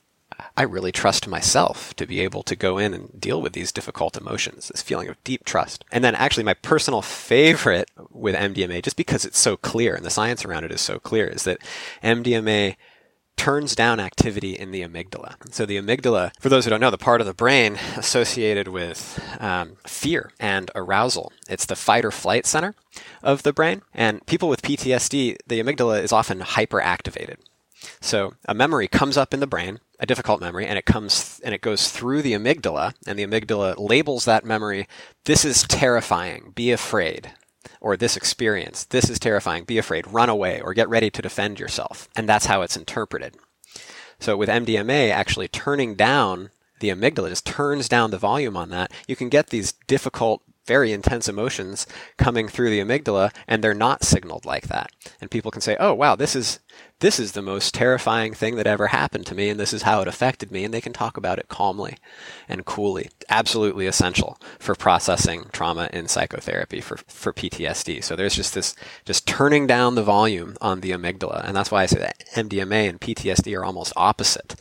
I 0.56 0.64
really 0.64 0.92
trust 0.92 1.28
myself 1.28 1.94
to 1.96 2.06
be 2.06 2.20
able 2.22 2.44
to 2.44 2.56
go 2.56 2.78
in 2.78 2.94
and 2.94 3.20
deal 3.20 3.42
with 3.42 3.54
these 3.54 3.72
difficult 3.72 4.18
emotions, 4.18 4.70
this 4.70 4.82
feeling 4.82 5.08
of 5.08 5.24
deep 5.24 5.46
trust. 5.46 5.86
And 5.92 6.04
then 6.04 6.16
actually 6.16 6.44
my 6.44 6.54
personal 6.54 7.02
favorite 7.02 7.90
with 8.10 8.36
MDMA, 8.36 8.82
just 8.82 8.98
because 8.98 9.26
it's 9.26 9.40
so 9.40 9.56
clear 9.58 9.94
and 9.94 10.06
the 10.06 10.10
science 10.10 10.44
around 10.44 10.64
it 10.64 10.72
is 10.72 10.82
so 10.82 11.00
clear, 11.00 11.28
is 11.28 11.44
that 11.44 11.60
MDMA 12.04 12.76
turns 13.42 13.74
down 13.74 14.00
activity 14.00 14.54
in 14.54 14.70
the 14.70 14.84
amygdala. 14.84 15.34
So 15.52 15.66
the 15.66 15.78
amygdala, 15.78 16.32
for 16.40 16.48
those 16.48 16.64
who 16.64 16.70
don't 16.70 16.80
know, 16.80 16.92
the 16.92 16.98
part 17.00 17.22
of 17.22 17.28
the 17.28 17.34
brain 17.34 17.80
associated 17.98 18.68
with 18.68 19.20
um, 19.40 19.78
fear 19.88 20.32
and 20.40 20.70
arousal. 20.76 21.34
It's 21.50 21.66
the 21.66 21.76
fight 21.76 22.06
or 22.06 22.12
flight 22.12 22.46
center 22.46 22.76
of 23.24 23.42
the 23.42 23.52
brain. 23.52 23.82
And 23.96 24.24
people 24.28 24.48
with 24.48 24.62
PTSD, 24.62 25.38
the 25.48 25.60
amygdala 25.60 26.04
is 26.04 26.12
often 26.12 26.42
hyperactivated. 26.42 27.38
So 28.00 28.36
a 28.48 28.54
memory 28.54 28.88
comes 28.88 29.18
up 29.18 29.34
in 29.34 29.40
the 29.40 29.48
brain, 29.48 29.80
a 30.00 30.06
difficult 30.06 30.40
memory, 30.40 30.68
and 30.68 30.78
it 30.78 30.86
comes 30.86 31.42
and 31.44 31.56
it 31.56 31.62
goes 31.62 31.90
through 31.90 32.22
the 32.22 32.34
amygdala, 32.34 32.94
and 33.08 33.18
the 33.18 33.26
amygdala 33.26 33.74
labels 33.80 34.26
that 34.26 34.46
memory, 34.46 34.88
this 35.26 35.44
is 35.44 35.64
terrifying, 35.64 36.52
be 36.54 36.72
afraid 36.72 37.32
or 37.80 37.96
this 37.98 38.18
experience, 38.18 38.86
this 38.86 39.10
is 39.10 39.20
terrifying, 39.20 39.64
be 39.64 39.78
afraid, 39.78 40.08
run 40.08 40.30
away, 40.30 40.62
or 40.62 40.74
get 40.74 40.90
ready 40.90 41.10
to 41.10 41.22
defend 41.22 41.60
yourself. 41.60 42.10
And 42.16 42.28
that's 42.28 42.46
how 42.46 42.62
it's 42.62 42.78
interpreted. 42.78 43.36
So 44.20 44.38
with 44.38 44.50
MDMA 44.50 45.12
actually 45.12 45.48
turning 45.48 45.96
down 45.96 46.52
the 46.80 46.90
amygdala, 46.90 47.30
just 47.30 47.46
turns 47.46 47.88
down 47.88 48.12
the 48.12 48.18
volume 48.18 48.58
on 48.58 48.70
that, 48.70 48.92
you 49.08 49.16
can 49.16 49.30
get 49.30 49.48
these 49.48 49.74
difficult, 49.88 50.42
very 50.68 50.92
intense 50.92 51.28
emotions 51.28 51.88
coming 52.18 52.48
through 52.48 52.70
the 52.70 52.80
amygdala, 52.80 53.34
and 53.48 53.64
they're 53.64 53.74
not 53.74 54.04
signaled 54.04 54.46
like 54.46 54.68
that. 54.68 54.92
And 55.20 55.32
people 55.32 55.52
can 55.52 55.62
say, 55.62 55.78
oh, 55.80 55.94
wow, 55.94 56.16
this 56.16 56.36
is 56.36 56.60
this 57.02 57.20
is 57.20 57.32
the 57.32 57.42
most 57.42 57.74
terrifying 57.74 58.34
thing 58.34 58.56
that 58.56 58.68
ever 58.68 58.88
happened 58.88 59.26
to 59.26 59.36
me, 59.36 59.50
and 59.50 59.60
this 59.60 59.74
is 59.74 59.82
how 59.82 60.02
it 60.02 60.08
affected 60.08 60.52
me, 60.52 60.64
and 60.64 60.74
they 60.74 60.82
can 60.82 60.94
talk 60.94 61.18
about 61.18 61.40
it 61.40 61.50
calmly 61.50 61.98
and 62.48 62.64
coolly. 62.64 63.10
Absolutely 63.28 63.88
essential 63.88 64.40
for 64.60 64.76
processing 64.76 65.48
trauma 65.52 65.90
in 65.92 66.08
psychotherapy 66.08 66.80
for, 66.80 66.98
for 67.08 67.34
PTSD. 67.34 68.04
So 68.04 68.16
there's 68.16 68.36
just 68.36 68.54
this, 68.54 68.76
just 69.04 69.28
turning 69.28 69.66
down 69.66 69.96
the 69.96 70.04
volume 70.04 70.56
on 70.62 70.82
the 70.82 70.92
amygdala, 70.92 71.44
and 71.44 71.56
that's 71.56 71.72
why 71.72 71.84
I 71.84 71.88
say 71.88 72.00
that 72.00 72.24
MDMA 72.36 72.88
and 72.88 73.02
PTSD 73.02 73.58
are 73.58 73.66
almost 73.66 73.94
opposite. 73.96 74.56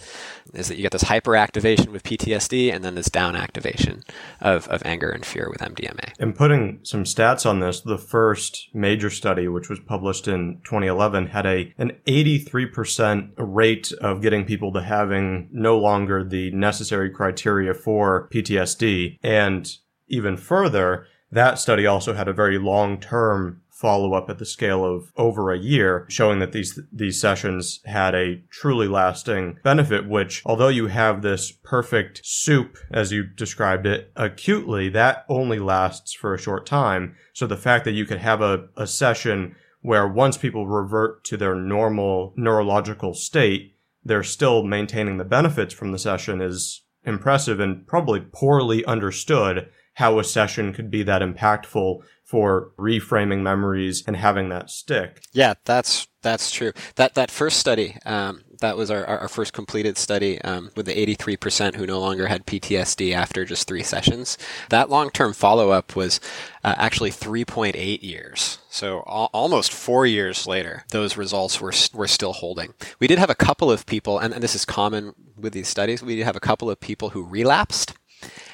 Is 0.54 0.66
that 0.66 0.76
you 0.76 0.82
get 0.82 0.92
this 0.92 1.04
hyperactivation 1.04 1.88
with 1.88 2.02
PTSD, 2.02 2.74
and 2.74 2.84
then 2.84 2.96
this 2.96 3.10
down 3.10 3.36
activation 3.36 4.02
of, 4.40 4.66
of 4.68 4.82
anger 4.84 5.10
and 5.10 5.24
fear 5.24 5.48
with 5.48 5.60
MDMA. 5.60 6.12
And 6.18 6.34
putting 6.34 6.80
some 6.82 7.04
stats 7.04 7.48
on 7.48 7.60
this, 7.60 7.82
the 7.82 7.98
first 7.98 8.68
major 8.72 9.10
study, 9.10 9.46
which 9.46 9.68
was 9.68 9.78
published 9.78 10.26
in 10.26 10.60
2011, 10.64 11.28
had 11.28 11.46
a 11.46 11.72
an 11.78 11.92
83% 12.38 13.32
rate 13.36 13.92
of 14.00 14.22
getting 14.22 14.44
people 14.44 14.72
to 14.72 14.82
having 14.82 15.48
no 15.52 15.78
longer 15.78 16.24
the 16.24 16.50
necessary 16.52 17.10
criteria 17.10 17.74
for 17.74 18.28
PTSD. 18.32 19.18
And 19.22 19.70
even 20.08 20.36
further, 20.36 21.06
that 21.32 21.58
study 21.58 21.86
also 21.86 22.14
had 22.14 22.28
a 22.28 22.32
very 22.32 22.58
long 22.58 22.98
term 22.98 23.62
follow 23.80 24.12
up 24.12 24.28
at 24.28 24.38
the 24.38 24.44
scale 24.44 24.84
of 24.84 25.10
over 25.16 25.50
a 25.50 25.58
year, 25.58 26.04
showing 26.10 26.38
that 26.38 26.52
these 26.52 26.78
these 26.92 27.18
sessions 27.18 27.80
had 27.86 28.14
a 28.14 28.42
truly 28.50 28.86
lasting 28.86 29.58
benefit. 29.64 30.06
Which, 30.06 30.42
although 30.44 30.68
you 30.68 30.88
have 30.88 31.22
this 31.22 31.50
perfect 31.50 32.20
soup, 32.22 32.76
as 32.90 33.10
you 33.10 33.24
described 33.24 33.86
it, 33.86 34.12
acutely, 34.16 34.90
that 34.90 35.24
only 35.28 35.58
lasts 35.58 36.12
for 36.12 36.34
a 36.34 36.38
short 36.38 36.66
time. 36.66 37.16
So 37.32 37.46
the 37.46 37.56
fact 37.56 37.86
that 37.86 37.92
you 37.92 38.04
could 38.04 38.18
have 38.18 38.42
a, 38.42 38.68
a 38.76 38.86
session 38.86 39.56
where 39.80 40.06
once 40.06 40.36
people 40.36 40.66
revert 40.66 41.24
to 41.24 41.36
their 41.36 41.54
normal 41.54 42.34
neurological 42.36 43.14
state, 43.14 43.76
they're 44.04 44.22
still 44.22 44.62
maintaining 44.62 45.18
the 45.18 45.24
benefits 45.24 45.74
from 45.74 45.92
the 45.92 45.98
session 45.98 46.40
is 46.40 46.82
impressive 47.04 47.60
and 47.60 47.86
probably 47.86 48.20
poorly 48.20 48.84
understood 48.84 49.68
how 49.94 50.18
a 50.18 50.24
session 50.24 50.72
could 50.72 50.90
be 50.90 51.02
that 51.02 51.22
impactful 51.22 52.02
for 52.24 52.72
reframing 52.78 53.42
memories 53.42 54.04
and 54.06 54.16
having 54.16 54.48
that 54.50 54.70
stick. 54.70 55.22
Yeah, 55.32 55.54
that's 55.64 56.06
that's 56.22 56.50
true. 56.50 56.72
That 56.94 57.14
that 57.14 57.30
first 57.30 57.58
study, 57.58 57.96
um, 58.06 58.42
that 58.60 58.76
was 58.76 58.90
our, 58.90 59.04
our 59.04 59.28
first 59.28 59.52
completed 59.52 59.98
study 59.98 60.40
um, 60.42 60.70
with 60.76 60.86
the 60.86 61.06
83% 61.06 61.74
who 61.74 61.86
no 61.86 62.00
longer 62.00 62.28
had 62.28 62.46
PTSD 62.46 63.12
after 63.12 63.44
just 63.44 63.66
three 63.66 63.82
sessions. 63.82 64.38
That 64.68 64.90
long 64.90 65.10
term 65.10 65.32
follow 65.32 65.70
up 65.70 65.96
was 65.96 66.20
uh, 66.64 66.74
actually 66.76 67.10
3.8 67.10 68.02
years. 68.02 68.58
So 68.70 68.98
al- 69.06 69.30
almost 69.32 69.72
four 69.72 70.06
years 70.06 70.46
later, 70.46 70.84
those 70.90 71.16
results 71.16 71.60
were 71.60 71.72
were 71.92 72.08
still 72.08 72.32
holding. 72.32 72.74
We 72.98 73.06
did 73.06 73.18
have 73.18 73.30
a 73.30 73.34
couple 73.34 73.70
of 73.70 73.86
people, 73.86 74.18
and, 74.18 74.32
and 74.32 74.42
this 74.42 74.54
is 74.54 74.64
common 74.64 75.14
with 75.36 75.52
these 75.52 75.68
studies. 75.68 76.02
We 76.02 76.16
did 76.16 76.24
have 76.24 76.36
a 76.36 76.40
couple 76.40 76.70
of 76.70 76.80
people 76.80 77.10
who 77.10 77.22
relapsed 77.24 77.94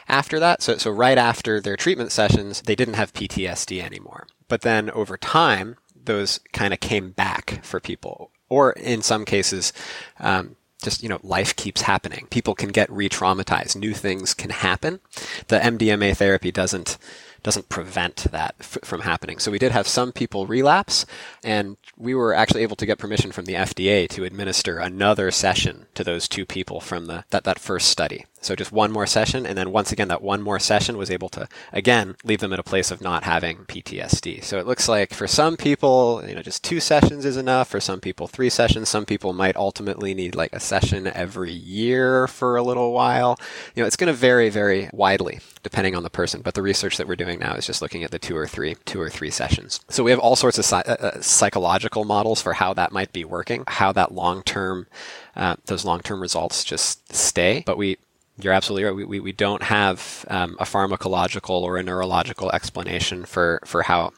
after 0.09 0.39
that. 0.41 0.63
So, 0.63 0.77
so 0.77 0.91
right 0.91 1.19
after 1.19 1.61
their 1.61 1.77
treatment 1.77 2.13
sessions, 2.13 2.63
they 2.63 2.77
didn't 2.77 2.95
have 2.95 3.13
PTSD 3.13 3.83
anymore. 3.83 4.27
But 4.49 4.63
then 4.63 4.91
over 4.91 5.17
time, 5.17 5.77
those 6.05 6.41
kind 6.53 6.73
of 6.73 6.81
came 6.81 7.11
back 7.11 7.65
for 7.65 7.81
people. 7.81 8.31
Or 8.49 8.73
in 8.73 9.03
some 9.03 9.25
cases, 9.25 9.73
um, 10.21 10.57
just 10.83 11.03
you 11.03 11.09
know 11.09 11.19
life 11.23 11.57
keeps 11.57 11.83
happening. 11.83 12.27
People 12.31 12.55
can 12.55 12.69
get 12.69 12.91
re-traumatized. 12.91 13.77
New 13.77 13.95
things 13.95 14.35
can 14.35 14.51
happen. 14.51 15.01
The 15.49 15.59
mdma 15.59 16.17
therapy 16.17 16.53
doesn't 16.53 16.99
doesn't 17.43 17.69
prevent 17.69 18.27
that 18.33 18.57
f- 18.59 18.79
from 18.83 19.03
happening. 19.03 19.39
So 19.39 19.51
we 19.51 19.59
did 19.59 19.73
have 19.73 19.87
some 19.87 20.13
people 20.13 20.47
relapse 20.47 21.07
and 21.45 21.77
we 21.97 22.15
were 22.15 22.35
actually 22.35 22.63
able 22.63 22.77
to 22.77 22.87
get 22.87 22.99
permission 22.99 23.31
from 23.31 23.45
the 23.45 23.55
fda 23.55 24.09
to 24.11 24.25
administer 24.25 24.79
another 24.79 25.31
session 25.31 25.87
to 25.95 26.03
those 26.03 26.29
two 26.29 26.45
people 26.45 26.81
from 26.81 27.07
the 27.07 27.25
that, 27.31 27.45
that 27.45 27.59
first 27.59 27.89
study 27.89 28.27
So 28.47 28.55
just 28.55 28.71
one 28.71 28.93
more 28.93 29.07
session, 29.07 29.45
and 29.45 29.59
then 29.59 29.73
once 29.73 29.91
again, 29.91 30.07
that 30.07 30.23
one 30.23 30.41
more 30.41 30.61
session 30.61 30.97
was 30.97 31.11
able 31.11 31.29
to 31.31 31.49
again 31.73 32.15
leave 32.23 32.39
them 32.39 32.53
in 32.53 32.61
a 32.61 32.63
place 32.63 32.93
of 32.93 33.01
not 33.01 33.25
having 33.25 33.65
PTSD. 33.65 34.45
So 34.45 34.61
it 34.61 34.67
looks 34.69 34.89
like 34.89 35.13
for 35.13 35.27
some 35.27 35.57
people, 35.57 36.23
you 36.25 36.37
know, 36.37 36.43
just 36.43 36.63
two 36.63 36.79
sessions 36.79 37.25
is 37.25 37.37
enough. 37.37 37.69
For 37.69 37.81
some 37.81 38.01
people, 38.01 38.29
three 38.29 38.49
sessions. 38.49 38.89
Some 38.89 39.05
people 39.05 39.33
might 39.33 39.57
ultimately 39.57 40.15
need 40.15 40.37
like 40.37 40.53
a 40.53 40.61
session 40.61 41.09
every 41.09 41.51
year 41.51 42.29
for 42.29 42.57
a 42.57 42.63
little 42.63 42.93
while. 42.93 43.37
You 43.75 43.83
know, 43.83 43.87
it's 43.89 43.97
going 43.97 44.13
to 44.13 44.13
vary 44.13 44.49
very 44.49 44.91
widely 44.93 45.41
depending 45.67 45.97
on 45.97 46.05
the 46.05 46.11
person. 46.11 46.43
But 46.43 46.55
the 46.55 46.63
research 46.63 46.97
that 46.97 47.09
we're 47.09 47.17
doing 47.17 47.41
now 47.41 47.55
is 47.55 47.67
just 47.67 47.83
looking 47.83 48.05
at 48.05 48.13
the 48.13 48.21
two 48.21 48.37
or 48.37 48.47
three, 48.47 48.77
two 48.85 49.01
or 49.01 49.11
three 49.11 49.31
sessions. 49.31 49.81
So 49.89 50.05
we 50.05 50.13
have 50.13 50.21
all 50.21 50.37
sorts 50.37 50.59
of 50.59 50.73
uh, 50.73 50.77
uh, 50.89 51.21
psychological 51.21 52.05
models 52.05 52.41
for 52.41 52.53
how 52.53 52.73
that 52.75 52.93
might 52.93 53.13
be 53.13 53.25
working, 53.25 53.65
how 53.67 53.91
that 53.91 54.13
long 54.13 54.45
term, 54.45 54.87
uh, 55.35 55.57
those 55.65 55.85
long 55.85 55.99
term 56.01 56.21
results 56.21 56.63
just 56.63 57.13
stay. 57.13 57.65
But 57.67 57.79
we 57.79 57.99
you're 58.41 58.53
absolutely 58.53 58.85
right. 58.85 58.95
We, 58.95 59.05
we, 59.05 59.21
we 59.21 59.33
don't 59.33 59.63
have 59.63 60.25
um, 60.29 60.57
a 60.61 60.65
pharmacological 60.65 61.63
or 61.63 61.79
a 61.79 61.83
neurological 61.83 62.51
explanation 62.53 63.25
for, 63.25 63.61
for 63.65 63.83
how 63.83 64.13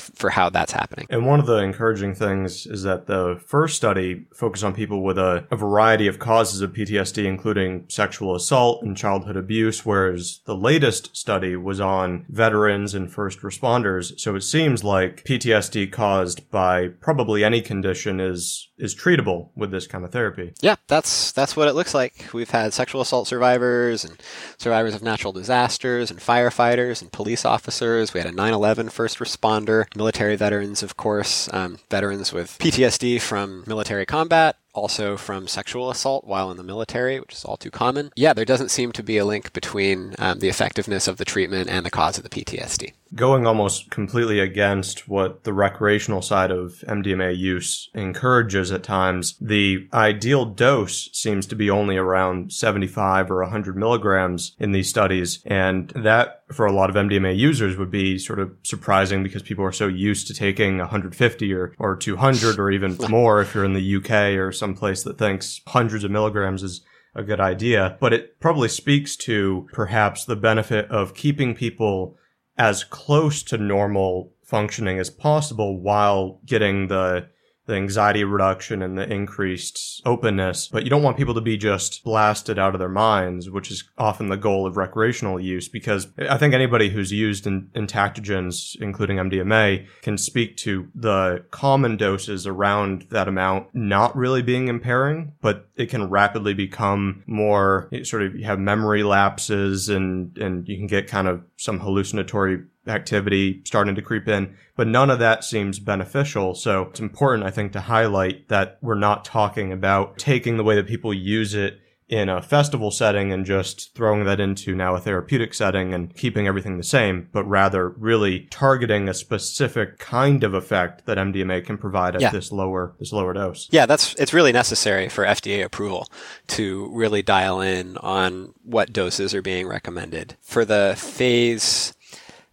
for 0.00 0.30
how 0.30 0.48
that's 0.48 0.72
happening. 0.72 1.06
And 1.10 1.26
one 1.26 1.40
of 1.40 1.46
the 1.46 1.58
encouraging 1.58 2.14
things 2.14 2.66
is 2.66 2.82
that 2.84 3.06
the 3.06 3.40
first 3.46 3.76
study 3.76 4.26
focused 4.34 4.64
on 4.64 4.74
people 4.74 5.02
with 5.02 5.18
a, 5.18 5.46
a 5.50 5.56
variety 5.56 6.06
of 6.06 6.18
causes 6.18 6.62
of 6.62 6.72
PTSD, 6.72 7.24
including 7.24 7.84
sexual 7.88 8.34
assault 8.34 8.82
and 8.82 8.96
childhood 8.96 9.36
abuse, 9.36 9.84
whereas 9.84 10.40
the 10.46 10.56
latest 10.56 11.14
study 11.16 11.56
was 11.56 11.80
on 11.80 12.24
veterans 12.28 12.94
and 12.94 13.12
first 13.12 13.40
responders. 13.40 14.18
So 14.18 14.34
it 14.34 14.42
seems 14.42 14.82
like 14.82 15.24
PTSD 15.24 15.92
caused 15.92 16.50
by 16.50 16.88
probably 16.88 17.44
any 17.44 17.60
condition 17.60 18.20
is 18.20 18.69
is 18.80 18.94
treatable 18.94 19.48
with 19.54 19.70
this 19.70 19.86
kind 19.86 20.04
of 20.04 20.12
therapy. 20.12 20.54
Yeah, 20.60 20.76
that's 20.88 21.32
that's 21.32 21.56
what 21.56 21.68
it 21.68 21.74
looks 21.74 21.94
like. 21.94 22.32
We've 22.32 22.50
had 22.50 22.72
sexual 22.72 23.00
assault 23.00 23.28
survivors 23.28 24.04
and 24.04 24.20
survivors 24.58 24.94
of 24.94 25.02
natural 25.02 25.32
disasters 25.32 26.10
and 26.10 26.20
firefighters 26.20 27.02
and 27.02 27.12
police 27.12 27.44
officers. 27.44 28.14
We 28.14 28.20
had 28.20 28.28
a 28.28 28.32
9/11 28.32 28.90
first 28.90 29.18
responder, 29.18 29.84
military 29.94 30.36
veterans, 30.36 30.82
of 30.82 30.96
course, 30.96 31.48
um, 31.52 31.78
veterans 31.90 32.32
with 32.32 32.58
PTSD 32.58 33.20
from 33.20 33.64
military 33.66 34.06
combat, 34.06 34.56
also 34.80 35.16
from 35.16 35.46
sexual 35.46 35.90
assault 35.90 36.24
while 36.24 36.50
in 36.50 36.56
the 36.56 36.62
military, 36.62 37.20
which 37.20 37.34
is 37.34 37.44
all 37.44 37.56
too 37.56 37.70
common. 37.70 38.10
Yeah, 38.16 38.32
there 38.32 38.44
doesn't 38.44 38.70
seem 38.70 38.92
to 38.92 39.02
be 39.02 39.18
a 39.18 39.24
link 39.24 39.52
between 39.52 40.14
um, 40.18 40.38
the 40.38 40.48
effectiveness 40.48 41.06
of 41.06 41.18
the 41.18 41.24
treatment 41.24 41.68
and 41.68 41.84
the 41.84 41.90
cause 41.90 42.16
of 42.16 42.24
the 42.24 42.30
PTSD. 42.30 42.92
Going 43.14 43.44
almost 43.44 43.90
completely 43.90 44.38
against 44.38 45.08
what 45.08 45.42
the 45.42 45.52
recreational 45.52 46.22
side 46.22 46.52
of 46.52 46.84
MDMA 46.86 47.36
use 47.36 47.90
encourages 47.92 48.70
at 48.70 48.84
times, 48.84 49.36
the 49.40 49.88
ideal 49.92 50.44
dose 50.44 51.10
seems 51.12 51.46
to 51.46 51.56
be 51.56 51.68
only 51.68 51.96
around 51.96 52.52
75 52.52 53.30
or 53.30 53.42
100 53.42 53.76
milligrams 53.76 54.54
in 54.60 54.70
these 54.70 54.88
studies. 54.88 55.42
And 55.44 55.90
that, 55.90 56.44
for 56.52 56.66
a 56.66 56.72
lot 56.72 56.88
of 56.88 56.94
MDMA 56.96 57.36
users, 57.36 57.76
would 57.76 57.90
be 57.90 58.16
sort 58.16 58.38
of 58.38 58.52
surprising 58.62 59.24
because 59.24 59.42
people 59.42 59.64
are 59.64 59.72
so 59.72 59.88
used 59.88 60.28
to 60.28 60.34
taking 60.34 60.78
150 60.78 61.52
or, 61.52 61.74
or 61.78 61.96
200 61.96 62.58
or 62.60 62.70
even 62.70 62.96
more 63.08 63.40
if 63.40 63.54
you're 63.54 63.64
in 63.64 63.72
the 63.72 63.96
UK 63.96 64.38
or 64.38 64.52
some 64.52 64.69
place 64.74 65.02
that 65.02 65.18
thinks 65.18 65.60
hundreds 65.68 66.04
of 66.04 66.10
milligrams 66.10 66.62
is 66.62 66.82
a 67.14 67.22
good 67.22 67.40
idea, 67.40 67.96
but 68.00 68.12
it 68.12 68.38
probably 68.40 68.68
speaks 68.68 69.16
to 69.16 69.68
perhaps 69.72 70.24
the 70.24 70.36
benefit 70.36 70.88
of 70.90 71.14
keeping 71.14 71.54
people 71.54 72.16
as 72.56 72.84
close 72.84 73.42
to 73.42 73.58
normal 73.58 74.32
functioning 74.44 74.98
as 74.98 75.10
possible 75.10 75.80
while 75.80 76.40
getting 76.44 76.88
the 76.88 77.28
the 77.70 77.76
anxiety 77.76 78.24
reduction 78.24 78.82
and 78.82 78.98
the 78.98 79.10
increased 79.10 80.02
openness, 80.04 80.68
but 80.68 80.82
you 80.82 80.90
don't 80.90 81.04
want 81.04 81.16
people 81.16 81.34
to 81.34 81.40
be 81.40 81.56
just 81.56 82.02
blasted 82.02 82.58
out 82.58 82.74
of 82.74 82.80
their 82.80 82.88
minds, 82.88 83.48
which 83.48 83.70
is 83.70 83.84
often 83.96 84.28
the 84.28 84.36
goal 84.36 84.66
of 84.66 84.76
recreational 84.76 85.40
use. 85.40 85.68
Because 85.68 86.08
I 86.18 86.36
think 86.36 86.52
anybody 86.52 86.90
who's 86.90 87.12
used 87.12 87.46
in, 87.46 87.70
entactogens, 87.74 88.76
including 88.80 89.18
MDMA, 89.18 89.86
can 90.02 90.18
speak 90.18 90.56
to 90.58 90.88
the 90.94 91.44
common 91.52 91.96
doses 91.96 92.46
around 92.46 93.06
that 93.10 93.28
amount 93.28 93.68
not 93.72 94.16
really 94.16 94.42
being 94.42 94.66
impairing, 94.66 95.32
but 95.40 95.68
it 95.76 95.86
can 95.86 96.10
rapidly 96.10 96.54
become 96.54 97.22
more 97.26 97.88
sort 98.02 98.22
of 98.22 98.34
you 98.34 98.44
have 98.44 98.58
memory 98.58 99.04
lapses 99.04 99.88
and, 99.88 100.36
and 100.38 100.68
you 100.68 100.76
can 100.76 100.88
get 100.88 101.06
kind 101.06 101.28
of 101.28 101.42
some 101.56 101.78
hallucinatory 101.78 102.64
activity 102.86 103.62
starting 103.64 103.94
to 103.94 104.02
creep 104.02 104.28
in, 104.28 104.56
but 104.76 104.86
none 104.86 105.10
of 105.10 105.18
that 105.18 105.44
seems 105.44 105.78
beneficial. 105.78 106.54
So 106.54 106.82
it's 106.82 107.00
important, 107.00 107.46
I 107.46 107.50
think, 107.50 107.72
to 107.72 107.80
highlight 107.80 108.48
that 108.48 108.78
we're 108.80 108.94
not 108.94 109.24
talking 109.24 109.72
about 109.72 110.18
taking 110.18 110.56
the 110.56 110.64
way 110.64 110.74
that 110.76 110.86
people 110.86 111.12
use 111.12 111.54
it 111.54 111.80
in 112.10 112.28
a 112.28 112.42
festival 112.42 112.90
setting 112.90 113.32
and 113.32 113.46
just 113.46 113.94
throwing 113.94 114.24
that 114.24 114.40
into 114.40 114.74
now 114.74 114.96
a 114.96 115.00
therapeutic 115.00 115.54
setting 115.54 115.94
and 115.94 116.14
keeping 116.16 116.48
everything 116.48 116.76
the 116.76 116.82
same, 116.82 117.28
but 117.32 117.44
rather 117.44 117.90
really 117.90 118.48
targeting 118.50 119.08
a 119.08 119.14
specific 119.14 119.96
kind 119.98 120.42
of 120.42 120.52
effect 120.52 121.06
that 121.06 121.18
MDMA 121.18 121.64
can 121.64 121.78
provide 121.78 122.16
at 122.16 122.20
yeah. 122.20 122.30
this 122.30 122.50
lower 122.50 122.96
this 122.98 123.12
lower 123.12 123.32
dose. 123.32 123.68
Yeah, 123.70 123.86
that's 123.86 124.14
it's 124.16 124.34
really 124.34 124.50
necessary 124.50 125.08
for 125.08 125.24
FDA 125.24 125.64
approval 125.64 126.08
to 126.48 126.90
really 126.92 127.22
dial 127.22 127.60
in 127.60 127.96
on 127.98 128.54
what 128.64 128.92
doses 128.92 129.32
are 129.32 129.42
being 129.42 129.68
recommended. 129.68 130.36
For 130.40 130.64
the 130.64 130.96
phase 130.98 131.94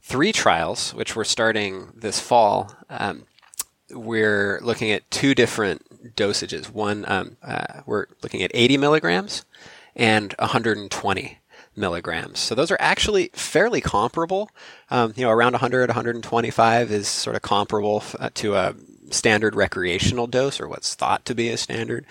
three 0.07 0.31
trials, 0.31 0.93
which 0.93 1.17
we're 1.17 1.25
starting 1.25 1.91
this 1.93 2.17
fall, 2.17 2.71
um, 2.89 3.25
we're 3.91 4.57
looking 4.61 4.89
at 4.89 5.09
two 5.11 5.35
different 5.35 6.15
dosages. 6.15 6.71
One, 6.71 7.03
um, 7.09 7.35
uh, 7.43 7.81
we're 7.85 8.05
looking 8.23 8.41
at 8.41 8.51
80 8.53 8.77
milligrams 8.77 9.43
and 9.97 10.33
120 10.39 11.39
milligrams. 11.75 12.39
So 12.39 12.55
those 12.55 12.71
are 12.71 12.77
actually 12.79 13.31
fairly 13.33 13.81
comparable. 13.81 14.49
Um, 14.89 15.11
you 15.17 15.25
know, 15.25 15.29
around 15.29 15.51
100, 15.53 15.89
125 15.89 16.89
is 16.91 17.07
sort 17.09 17.35
of 17.35 17.41
comparable 17.41 17.97
f- 17.97 18.15
uh, 18.17 18.29
to 18.35 18.55
a 18.55 18.75
standard 19.09 19.55
recreational 19.55 20.27
dose, 20.27 20.61
or 20.61 20.69
what's 20.69 20.95
thought 20.95 21.25
to 21.25 21.35
be 21.35 21.49
a 21.49 21.57
standard 21.57 22.05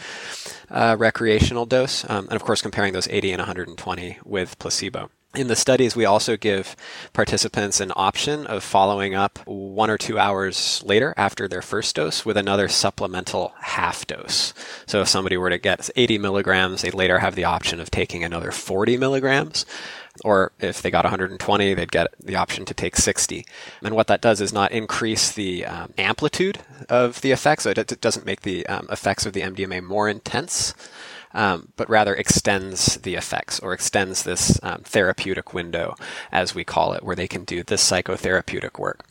uh, 0.71 0.97
recreational 0.99 1.65
dose. 1.65 2.05
Um, 2.11 2.27
and 2.27 2.35
of 2.35 2.45
course, 2.45 2.61
comparing 2.61 2.93
those 2.93 3.09
80 3.09 3.33
and 3.33 3.41
120 3.41 4.19
with 4.23 4.59
placebo. 4.59 5.11
In 5.37 5.49
the 5.49 5.57
studies, 5.57 5.95
we 5.95 6.07
also 6.07 6.39
give 6.39 6.75
participants 7.13 7.79
an 7.79 7.93
option 7.95 8.47
of 8.47 8.65
following 8.65 9.15
up 9.15 9.39
one 9.45 9.91
or 9.91 9.99
two 9.99 10.19
hours 10.19 10.83
later 10.83 11.13
after 11.19 11.47
their 11.47 11.61
first 11.61 11.95
dose 11.95 12.25
with 12.25 12.39
another 12.39 12.69
supplemental 12.69 13.53
half 13.61 14.07
dose. 14.07 14.55
So 14.87 15.03
if 15.03 15.09
somebody 15.09 15.37
were 15.37 15.51
to 15.51 15.59
get 15.59 15.91
80 15.95 16.17
milligrams, 16.17 16.81
they'd 16.81 16.95
later 16.95 17.19
have 17.19 17.35
the 17.35 17.45
option 17.45 17.81
of 17.81 17.91
taking 17.91 18.25
another 18.25 18.51
40 18.51 18.97
milligrams. 18.97 19.67
Or 20.25 20.53
if 20.59 20.81
they 20.81 20.91
got 20.91 21.05
120, 21.05 21.75
they'd 21.75 21.93
get 21.93 22.15
the 22.19 22.37
option 22.37 22.65
to 22.65 22.73
take 22.73 22.97
60. 22.97 23.45
And 23.83 23.95
what 23.95 24.07
that 24.07 24.23
does 24.23 24.41
is 24.41 24.55
not 24.55 24.73
increase 24.73 25.31
the 25.31 25.67
um, 25.67 25.93
amplitude 25.99 26.61
of 26.89 27.21
the 27.21 27.33
effects. 27.33 27.65
So 27.65 27.71
it, 27.71 28.01
doesn't 28.01 28.25
make 28.25 28.41
the 28.41 28.67
um, 28.69 28.87
effects 28.91 29.27
of 29.27 29.35
the 29.35 29.43
MDMA 29.43 29.83
more 29.83 30.09
intense 30.09 30.73
um, 31.37 31.69
but 31.77 31.89
rather 31.89 32.15
extends 32.15 32.97
the 32.97 33.15
effects 33.15 33.61
or 33.61 33.73
extends 33.73 34.23
this 34.23 34.59
um, 34.63 34.81
therapeutic 34.81 35.55
window, 35.55 35.95
as 36.33 36.55
we 36.55 36.65
call 36.65 36.95
it, 36.95 37.05
where 37.05 37.15
they 37.15 37.29
can 37.29 37.45
do 37.45 37.63
this 37.63 37.89
psychotherapeutic 37.89 38.79
work. 38.79 39.07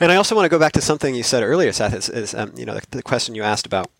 And 0.00 0.10
I 0.10 0.16
also 0.16 0.34
want 0.34 0.46
to 0.46 0.50
go 0.50 0.58
back 0.58 0.72
to 0.72 0.80
something 0.80 1.14
you 1.14 1.22
said 1.22 1.42
earlier, 1.42 1.70
Seth, 1.70 1.94
is, 1.94 2.08
is 2.08 2.34
um, 2.34 2.52
you 2.56 2.64
know 2.64 2.74
the, 2.74 2.86
the 2.90 3.02
question 3.02 3.34
you 3.34 3.42
asked 3.42 3.66
about 3.66 3.90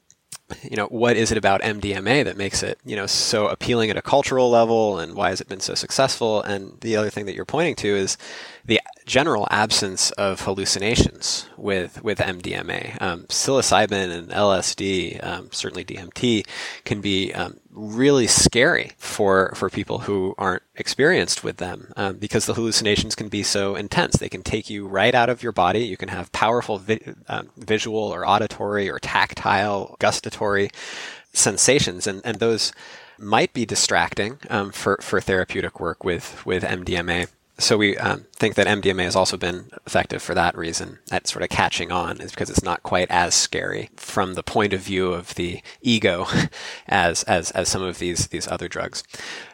you 0.62 0.76
know, 0.76 0.86
what 0.86 1.16
is 1.16 1.30
it 1.30 1.38
about 1.38 1.62
MDMA 1.62 2.24
that 2.24 2.36
makes 2.36 2.62
it, 2.62 2.78
you 2.84 2.96
know, 2.96 3.06
so 3.06 3.48
appealing 3.48 3.90
at 3.90 3.96
a 3.96 4.02
cultural 4.02 4.50
level 4.50 4.98
and 4.98 5.14
why 5.14 5.30
has 5.30 5.40
it 5.40 5.48
been 5.48 5.60
so 5.60 5.74
successful? 5.74 6.42
And 6.42 6.78
the 6.80 6.96
other 6.96 7.10
thing 7.10 7.26
that 7.26 7.34
you're 7.34 7.44
pointing 7.44 7.74
to 7.76 7.88
is 7.88 8.16
the 8.64 8.80
general 9.06 9.48
absence 9.50 10.10
of 10.12 10.42
hallucinations 10.42 11.48
with 11.56 12.02
with 12.02 12.18
MDMA. 12.18 13.00
Um, 13.00 13.24
psilocybin 13.24 14.10
and 14.10 14.28
LSD, 14.30 15.24
um, 15.24 15.48
certainly 15.52 15.84
DMT, 15.84 16.46
can 16.84 17.00
be 17.00 17.32
um, 17.32 17.58
really 17.70 18.26
scary 18.26 18.92
for 18.98 19.52
for 19.56 19.68
people 19.68 20.00
who 20.00 20.34
aren't 20.38 20.62
experienced 20.76 21.42
with 21.42 21.56
them 21.56 21.92
um, 21.96 22.16
because 22.16 22.46
the 22.46 22.54
hallucinations 22.54 23.14
can 23.14 23.28
be 23.28 23.42
so 23.42 23.74
intense. 23.74 24.16
They 24.16 24.28
can 24.28 24.42
take 24.42 24.70
you 24.70 24.86
right 24.86 25.14
out 25.14 25.28
of 25.28 25.42
your 25.42 25.52
body. 25.52 25.80
You 25.80 25.96
can 25.96 26.08
have 26.08 26.30
powerful 26.32 26.78
vi- 26.78 27.14
um, 27.28 27.50
visual 27.56 27.98
or 27.98 28.26
auditory 28.26 28.88
or 28.88 28.98
tactile, 28.98 29.96
gustatory 29.98 30.70
sensations, 31.32 32.06
and 32.06 32.20
and 32.24 32.38
those 32.38 32.72
might 33.18 33.52
be 33.52 33.66
distracting 33.66 34.38
um, 34.50 34.70
for 34.70 34.98
for 35.00 35.20
therapeutic 35.20 35.80
work 35.80 36.04
with 36.04 36.44
with 36.46 36.62
MDMA 36.62 37.28
so 37.58 37.76
we 37.76 37.96
um, 37.98 38.24
think 38.42 38.56
that 38.56 38.66
MDMA 38.66 39.04
has 39.04 39.14
also 39.14 39.36
been 39.36 39.70
effective 39.86 40.20
for 40.20 40.34
that 40.34 40.58
reason, 40.58 40.98
at 41.12 41.28
sort 41.28 41.44
of 41.44 41.48
catching 41.48 41.92
on, 41.92 42.20
is 42.20 42.32
because 42.32 42.50
it's 42.50 42.64
not 42.64 42.82
quite 42.82 43.08
as 43.08 43.36
scary 43.36 43.88
from 43.94 44.34
the 44.34 44.42
point 44.42 44.72
of 44.72 44.80
view 44.80 45.12
of 45.12 45.36
the 45.36 45.62
ego 45.80 46.26
as 46.88 47.22
as 47.22 47.52
as 47.52 47.68
some 47.68 47.84
of 47.84 48.00
these 48.00 48.26
these 48.28 48.48
other 48.48 48.66
drugs. 48.66 49.04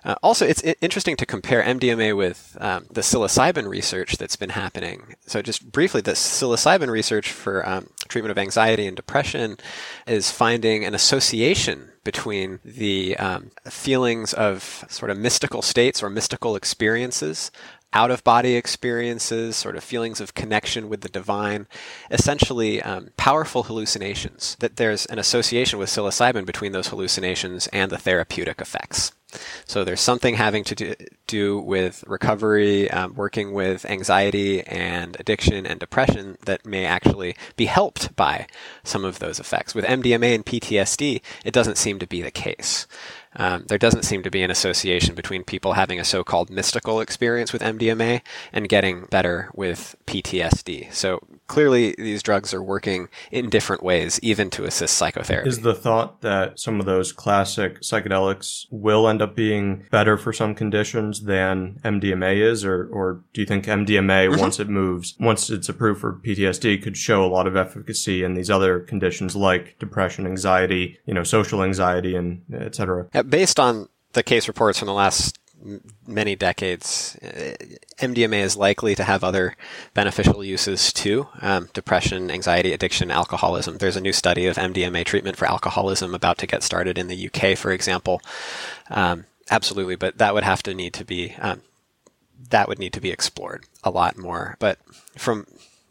Uh, 0.07 0.15
also, 0.23 0.47
it's 0.47 0.63
interesting 0.81 1.17
to 1.17 1.27
compare 1.27 1.63
MDMA 1.63 2.17
with 2.17 2.57
um, 2.63 2.87
the 2.91 3.03
psilocybin 3.03 3.69
research 3.69 4.17
that's 4.17 4.37
been 4.37 4.51
happening. 4.51 5.17
So, 5.27 5.43
just 5.43 5.71
briefly, 5.71 6.01
the 6.01 6.13
psilocybin 6.13 6.89
research 6.89 7.31
for 7.31 7.69
um, 7.69 7.91
treatment 8.09 8.31
of 8.31 8.39
anxiety 8.39 8.87
and 8.87 8.97
depression 8.97 9.59
is 10.07 10.31
finding 10.31 10.87
an 10.87 10.95
association 10.95 11.91
between 12.05 12.59
the 12.65 13.19
um, 13.19 13.51
feelings 13.69 14.33
of 14.33 14.87
sort 14.89 15.11
of 15.11 15.19
mystical 15.19 15.61
states 15.61 16.03
or 16.03 16.09
mystical 16.09 16.57
experiences 16.57 17.51
out 17.93 18.11
of 18.11 18.23
body 18.25 18.55
experiences, 18.55 18.78
sort 19.57 19.77
of 19.77 19.85
feelings 19.85 20.21
of 20.21 20.35
connection 20.35 20.89
with 20.89 21.01
the 21.01 21.09
divine, 21.09 21.67
essentially 22.11 22.83
um, 22.83 23.11
powerful 23.17 23.65
hallucinations, 23.65 24.57
that 24.61 24.77
there's 24.77 25.07
an 25.07 25.19
association 25.19 25.79
with 25.79 25.89
psilocybin 25.89 26.45
between 26.45 26.73
those 26.73 26.89
hallucinations 26.89 27.67
and 27.69 27.91
the 27.91 27.99
therapeutic 27.99 28.61
effects. 28.61 29.13
So 29.67 29.85
there's 29.85 30.01
something 30.01 30.37
having 30.37 30.65
to 30.65 30.75
do, 30.75 30.95
do 31.27 31.59
with 31.59 32.03
recovery, 32.07 32.91
um, 32.91 33.15
working 33.15 33.53
with 33.53 33.85
anxiety 33.85 34.63
and 34.63 35.17
addiction 35.21 35.67
and 35.67 35.79
depression 35.79 36.39
that 36.47 36.65
may 36.65 36.87
actually 36.87 37.37
be 37.57 37.67
helped 37.67 38.17
by 38.17 38.47
some 38.85 39.05
of 39.05 39.19
those 39.19 39.39
effects. 39.39 39.75
With 39.75 39.85
MDMA 39.85 40.35
and 40.35 40.47
PTSD, 40.47 41.21
it 41.45 41.53
doesn't 41.53 41.77
seem 41.77 41.99
to 41.99 42.07
be 42.07 42.23
the 42.23 42.31
case. 42.31 42.87
Um, 43.37 43.65
there 43.69 43.79
doesn't 43.79 44.05
seem 44.05 44.23
to 44.23 44.31
be 44.31 44.43
an 44.43 44.51
association 44.51 45.15
between 45.15 45.45
people 45.45 45.75
having 45.75 46.01
a 46.01 46.05
so-called 46.05 46.51
mystical 46.51 47.01
experience 47.01 47.53
with 47.53 47.63
MDMA 47.63 48.23
and 48.53 48.69
getting 48.69 49.05
better 49.07 49.51
with 49.55 49.97
PTSD. 50.07 50.93
So 50.93 51.21
clearly 51.49 51.95
these 51.99 52.23
drugs 52.23 52.55
are 52.55 52.63
working 52.63 53.09
in 53.33 53.51
different 53.51 53.83
ways, 53.83 54.21
even 54.23 54.51
to 54.51 54.65
assist 54.65 54.97
psychotherapy. 54.97 55.49
Is 55.49 55.61
the 55.61 55.75
thought 55.75 56.21
that 56.21 56.61
some 56.61 56.79
of 56.79 56.87
those 56.87 57.13
classic 57.13 57.81
psychedelics 57.81 58.67
will 58.71 59.09
end 59.09 59.21
up 59.21 59.35
being 59.35 59.87
better 59.91 60.17
for 60.17 60.33
some 60.33 60.55
conditions 60.55 61.23
than 61.23 61.81
MDMA 61.85 62.37
is, 62.37 62.65
or, 62.65 62.87
or 62.89 63.25
do 63.33 63.41
you 63.41 63.47
think 63.47 63.65
MDMA, 63.65 64.29
mm-hmm. 64.29 64.41
once 64.41 64.61
it 64.61 64.69
moves, 64.69 65.17
once 65.19 65.51
it's 65.51 65.69
approved 65.69 66.01
for 66.01 66.13
PTSD, 66.15 66.83
could 66.83 66.97
show 66.97 67.25
a 67.25 67.27
lot 67.27 67.47
of 67.47 67.57
efficacy 67.57 68.23
in 68.23 68.35
these 68.35 68.51
other 68.51 68.81
conditions 68.81 69.35
like 69.35 69.79
depression, 69.79 70.27
anxiety, 70.27 70.99
you 71.07 71.15
know, 71.15 71.25
social 71.25 71.63
anxiety, 71.63 72.15
and 72.15 72.43
et 72.53 72.75
cetera? 72.75 73.05
Based 73.29 73.59
on 73.59 73.89
the 74.13 74.23
case 74.23 74.49
reports 74.49 74.79
from 74.79 74.87
the 74.87 74.95
last 74.95 75.39
many 76.07 76.37
decades, 76.37 77.17
uh, 77.23 77.55
MDMA 77.99 78.41
is 78.41 78.57
likely 78.57 78.95
to 78.95 79.05
have 79.05 79.25
other 79.25 79.57
beneficial 79.95 80.45
uses 80.45 80.93
too 80.93 81.29
um, 81.41 81.69
depression, 81.73 82.31
anxiety, 82.31 82.73
addiction, 82.73 83.11
alcoholism. 83.11 83.79
There's 83.79 83.97
a 83.97 84.01
new 84.01 84.13
study 84.13 84.47
of 84.47 84.57
MDMA 84.57 85.05
treatment 85.05 85.37
for 85.37 85.47
alcoholism 85.47 86.15
about 86.15 86.39
to 86.39 86.47
get 86.47 86.63
started 86.63 86.99
in 86.99 87.09
the 87.09 87.27
UK, 87.29 87.57
for 87.57 87.73
example. 87.73 88.21
Um, 88.91 89.27
absolutely, 89.51 89.97
but 89.97 90.19
that 90.19 90.35
would 90.35 90.45
have 90.45 90.63
to 90.65 90.75
need 90.75 90.95
to 90.95 91.05
be. 91.05 91.35
Um, 91.39 91.63
that 92.51 92.69
would 92.69 92.79
need 92.79 92.93
to 92.93 93.01
be 93.01 93.11
explored 93.11 93.65
a 93.83 93.91
lot 93.91 94.17
more. 94.17 94.57
But 94.61 94.79
from 95.17 95.47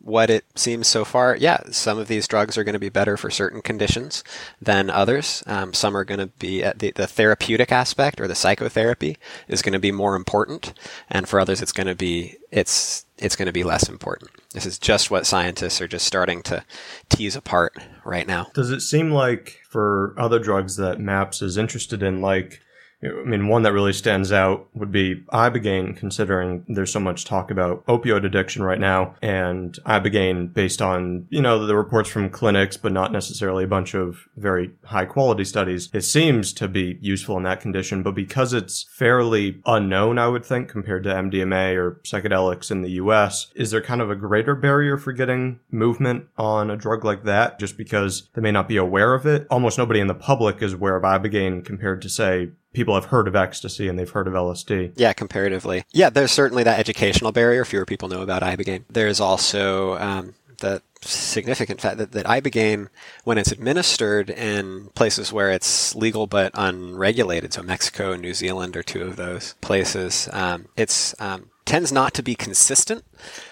what 0.07 0.29
it 0.29 0.45
seems 0.55 0.87
so 0.87 1.03
far, 1.03 1.35
yeah, 1.35 1.59
some 1.69 1.99
of 1.99 2.07
these 2.07 2.29
drugs 2.29 2.57
are 2.57 2.63
going 2.63 2.71
to 2.71 2.79
be 2.79 2.87
better 2.87 3.17
for 3.17 3.29
certain 3.29 3.61
conditions 3.61 4.23
than 4.61 4.89
others. 4.89 5.43
Um, 5.45 5.73
some 5.73 5.97
are 5.97 6.05
going 6.05 6.21
to 6.21 6.27
be 6.27 6.63
uh, 6.63 6.71
the, 6.77 6.91
the 6.91 7.07
therapeutic 7.07 7.73
aspect 7.73 8.21
or 8.21 8.27
the 8.27 8.33
psychotherapy 8.33 9.17
is 9.49 9.61
going 9.61 9.73
to 9.73 9.79
be 9.79 9.91
more 9.91 10.15
important, 10.15 10.73
and 11.09 11.27
for 11.27 11.41
others, 11.41 11.61
it's 11.61 11.73
going 11.73 11.87
to 11.87 11.95
be 11.95 12.37
it's 12.51 13.05
it's 13.17 13.35
going 13.35 13.47
to 13.47 13.51
be 13.51 13.65
less 13.65 13.89
important. 13.89 14.31
This 14.53 14.65
is 14.65 14.79
just 14.79 15.11
what 15.11 15.27
scientists 15.27 15.81
are 15.81 15.89
just 15.89 16.05
starting 16.05 16.41
to 16.43 16.63
tease 17.09 17.35
apart 17.35 17.75
right 18.05 18.27
now. 18.27 18.47
Does 18.53 18.71
it 18.71 18.79
seem 18.79 19.11
like 19.11 19.59
for 19.69 20.15
other 20.17 20.39
drugs 20.39 20.77
that 20.77 21.01
MAPS 21.01 21.41
is 21.41 21.57
interested 21.57 22.01
in, 22.01 22.21
like 22.21 22.61
I 23.03 23.23
mean, 23.25 23.47
one 23.47 23.61
that 23.61 23.73
really 23.73 23.93
stands 23.93 24.31
out 24.31 24.69
would 24.73 24.91
be 24.91 25.23
Ibogaine, 25.31 25.95
considering 25.95 26.65
there's 26.67 26.91
so 26.91 26.99
much 26.99 27.25
talk 27.25 27.51
about 27.51 27.85
opioid 27.85 28.25
addiction 28.25 28.63
right 28.63 28.79
now. 28.79 29.15
And 29.21 29.77
Ibogaine, 29.85 30.51
based 30.51 30.81
on, 30.81 31.27
you 31.29 31.41
know, 31.41 31.67
the 31.67 31.75
reports 31.75 32.09
from 32.09 32.31
clinics, 32.31 32.75
but 32.75 32.91
not 32.91 33.11
necessarily 33.11 33.65
a 33.65 33.67
bunch 33.67 33.93
of 33.93 34.27
very 34.35 34.71
high 34.85 35.05
quality 35.05 35.45
studies, 35.45 35.89
it 35.93 36.01
seems 36.01 36.51
to 36.53 36.67
be 36.67 36.97
useful 36.99 37.37
in 37.37 37.43
that 37.43 37.61
condition. 37.61 38.01
But 38.01 38.15
because 38.15 38.51
it's 38.51 38.87
fairly 38.91 39.61
unknown, 39.67 40.17
I 40.17 40.27
would 40.27 40.45
think, 40.45 40.67
compared 40.67 41.03
to 41.03 41.13
MDMA 41.13 41.75
or 41.75 42.01
psychedelics 42.03 42.71
in 42.71 42.81
the 42.81 42.91
US, 42.91 43.51
is 43.55 43.69
there 43.69 43.81
kind 43.81 44.01
of 44.01 44.09
a 44.09 44.15
greater 44.15 44.55
barrier 44.55 44.97
for 44.97 45.13
getting 45.13 45.59
movement 45.69 46.25
on 46.35 46.71
a 46.71 46.77
drug 46.77 47.05
like 47.05 47.25
that 47.25 47.59
just 47.59 47.77
because 47.77 48.27
they 48.33 48.41
may 48.41 48.51
not 48.51 48.67
be 48.67 48.77
aware 48.77 49.13
of 49.13 49.27
it? 49.27 49.45
Almost 49.51 49.77
nobody 49.77 49.99
in 49.99 50.07
the 50.07 50.15
public 50.15 50.63
is 50.63 50.73
aware 50.73 50.95
of 50.95 51.03
Ibogaine 51.03 51.63
compared 51.63 52.01
to, 52.01 52.09
say, 52.09 52.49
people 52.77 52.93
have 52.93 53.05
heard 53.05 53.27
of 53.27 53.35
ecstasy 53.35 53.87
and 53.87 53.97
they've 53.97 54.11
heard 54.11 54.27
of 54.27 54.35
LSD. 54.35 54.93
Yeah, 54.95 55.11
comparatively. 55.11 55.83
Yeah, 55.93 56.11
there's 56.11 56.31
certainly 56.31 56.61
that 56.61 56.79
educational 56.79 57.31
barrier. 57.31 57.65
Fewer 57.65 57.87
people 57.87 58.07
know 58.07 58.21
about 58.21 58.43
Ibogaine. 58.43 58.83
There's 58.87 59.19
also 59.19 59.97
um, 59.97 60.35
the 60.59 60.83
significant 61.01 61.81
fact 61.81 61.97
that, 61.97 62.11
that 62.11 62.27
Ibogaine, 62.27 62.89
when 63.23 63.39
it's 63.39 63.51
administered 63.51 64.29
in 64.29 64.91
places 64.93 65.33
where 65.33 65.49
it's 65.49 65.95
legal 65.95 66.27
but 66.27 66.51
unregulated, 66.53 67.51
so 67.51 67.63
Mexico 67.63 68.11
and 68.11 68.21
New 68.21 68.35
Zealand 68.35 68.77
are 68.77 68.83
two 68.83 69.01
of 69.01 69.15
those 69.15 69.55
places, 69.59 70.29
um, 70.31 70.67
it's 70.77 71.19
um, 71.19 71.49
tends 71.65 71.91
not 71.91 72.13
to 72.13 72.21
be 72.21 72.35
consistent 72.35 73.03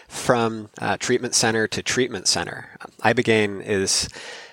from 0.07 0.69
uh, 0.79 0.97
treatment 0.97 1.33
center 1.33 1.67
to 1.67 1.81
treatment 1.81 2.27
center. 2.27 2.77
Ibogaine 3.01 3.65
is 3.65 4.07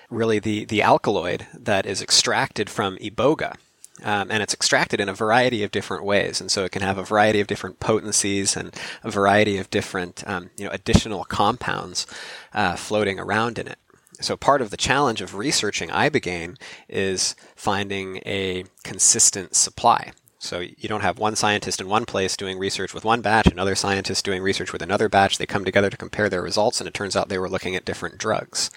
really 0.09 0.39
the, 0.39 0.65
the 0.65 0.81
alkaloid 0.81 1.45
that 1.53 1.85
is 1.85 2.01
extracted 2.01 2.71
from 2.71 2.97
iboga, 2.97 3.55
um, 4.01 4.31
and 4.31 4.41
it's 4.41 4.53
extracted 4.53 4.99
in 4.99 5.09
a 5.09 5.13
variety 5.13 5.63
of 5.63 5.71
different 5.71 6.03
ways. 6.03 6.41
And 6.41 6.49
so 6.49 6.63
it 6.63 6.71
can 6.71 6.81
have 6.81 6.97
a 6.97 7.03
variety 7.03 7.39
of 7.39 7.47
different 7.47 7.79
potencies 7.79 8.57
and 8.57 8.75
a 9.03 9.11
variety 9.11 9.57
of 9.57 9.69
different, 9.69 10.27
um, 10.27 10.49
you 10.57 10.65
know, 10.65 10.71
additional 10.71 11.23
compounds 11.25 12.07
uh, 12.53 12.75
floating 12.75 13.19
around 13.19 13.59
in 13.59 13.67
it. 13.67 13.77
So 14.19 14.37
part 14.37 14.61
of 14.61 14.69
the 14.69 14.77
challenge 14.77 15.21
of 15.21 15.35
researching 15.35 15.89
ibogaine 15.89 16.57
is 16.87 17.35
finding 17.55 18.17
a 18.25 18.65
consistent 18.83 19.55
supply. 19.55 20.13
So 20.43 20.59
you 20.59 20.89
don't 20.89 21.01
have 21.01 21.19
one 21.19 21.37
scientist 21.37 21.79
in 21.79 21.87
one 21.87 22.03
place 22.03 22.35
doing 22.35 22.59
research 22.59 22.93
with 22.93 23.05
one 23.05 23.21
batch, 23.21 23.47
another 23.47 23.75
scientist 23.75 24.25
doing 24.25 24.43
research 24.43 24.73
with 24.73 24.81
another 24.81 25.07
batch. 25.07 25.37
They 25.37 25.45
come 25.45 25.63
together 25.63 25.89
to 25.89 25.95
compare 25.95 26.27
their 26.27 26.41
results, 26.41 26.81
and 26.81 26.87
it 26.87 26.93
turns 26.93 27.15
out 27.15 27.29
they 27.29 27.37
were 27.37 27.49
looking 27.49 27.77
at 27.77 27.85
different 27.85 28.17
drugs. 28.17 28.69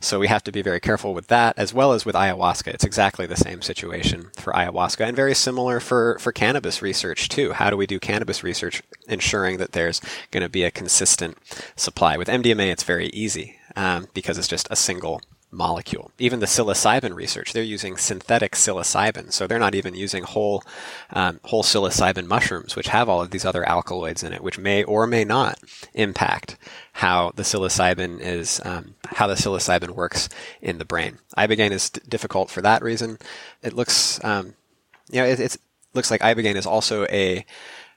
So 0.00 0.18
we 0.18 0.28
have 0.28 0.42
to 0.44 0.52
be 0.52 0.62
very 0.62 0.80
careful 0.80 1.12
with 1.12 1.26
that, 1.26 1.58
as 1.58 1.74
well 1.74 1.92
as 1.92 2.06
with 2.06 2.14
ayahuasca. 2.14 2.68
It's 2.68 2.84
exactly 2.84 3.26
the 3.26 3.36
same 3.36 3.60
situation 3.60 4.30
for 4.38 4.54
ayahuasca, 4.54 5.06
and 5.06 5.14
very 5.14 5.34
similar 5.34 5.80
for, 5.80 6.18
for 6.18 6.32
cannabis 6.32 6.80
research, 6.80 7.28
too. 7.28 7.52
How 7.52 7.68
do 7.68 7.76
we 7.76 7.86
do 7.86 8.00
cannabis 8.00 8.42
research, 8.42 8.82
ensuring 9.06 9.58
that 9.58 9.72
there's 9.72 10.00
going 10.30 10.44
to 10.44 10.48
be 10.48 10.64
a 10.64 10.70
consistent 10.70 11.36
supply? 11.76 12.16
With 12.16 12.28
MDMA, 12.28 12.72
it's 12.72 12.84
very 12.84 13.08
easy 13.08 13.58
um, 13.76 14.06
because 14.14 14.38
it's 14.38 14.48
just 14.48 14.66
a 14.70 14.76
single 14.76 15.20
molecule. 15.56 16.10
Even 16.18 16.40
the 16.40 16.46
psilocybin 16.46 17.14
research, 17.14 17.52
they're 17.52 17.62
using 17.62 17.96
synthetic 17.96 18.52
psilocybin, 18.52 19.32
so 19.32 19.46
they're 19.46 19.58
not 19.58 19.74
even 19.74 19.94
using 19.94 20.22
whole 20.22 20.62
um, 21.10 21.40
whole 21.44 21.62
psilocybin 21.62 22.26
mushrooms, 22.26 22.76
which 22.76 22.88
have 22.88 23.08
all 23.08 23.22
of 23.22 23.30
these 23.30 23.44
other 23.44 23.68
alkaloids 23.68 24.22
in 24.22 24.32
it, 24.32 24.42
which 24.42 24.58
may 24.58 24.84
or 24.84 25.06
may 25.06 25.24
not 25.24 25.58
impact 25.94 26.56
how 26.92 27.32
the 27.36 27.42
psilocybin 27.42 28.20
is 28.20 28.60
um, 28.64 28.94
how 29.06 29.26
the 29.26 29.34
psilocybin 29.34 29.90
works 29.90 30.28
in 30.60 30.78
the 30.78 30.84
brain. 30.84 31.18
Ibogaine 31.36 31.72
is 31.72 31.90
d- 31.90 32.00
difficult 32.08 32.50
for 32.50 32.62
that 32.62 32.82
reason. 32.82 33.18
It 33.62 33.72
looks 33.72 34.22
um, 34.24 34.54
you 35.10 35.20
know 35.20 35.26
it, 35.26 35.56
looks 35.94 36.10
like 36.10 36.20
ibogaine 36.20 36.56
is 36.56 36.66
also 36.66 37.06
a 37.06 37.44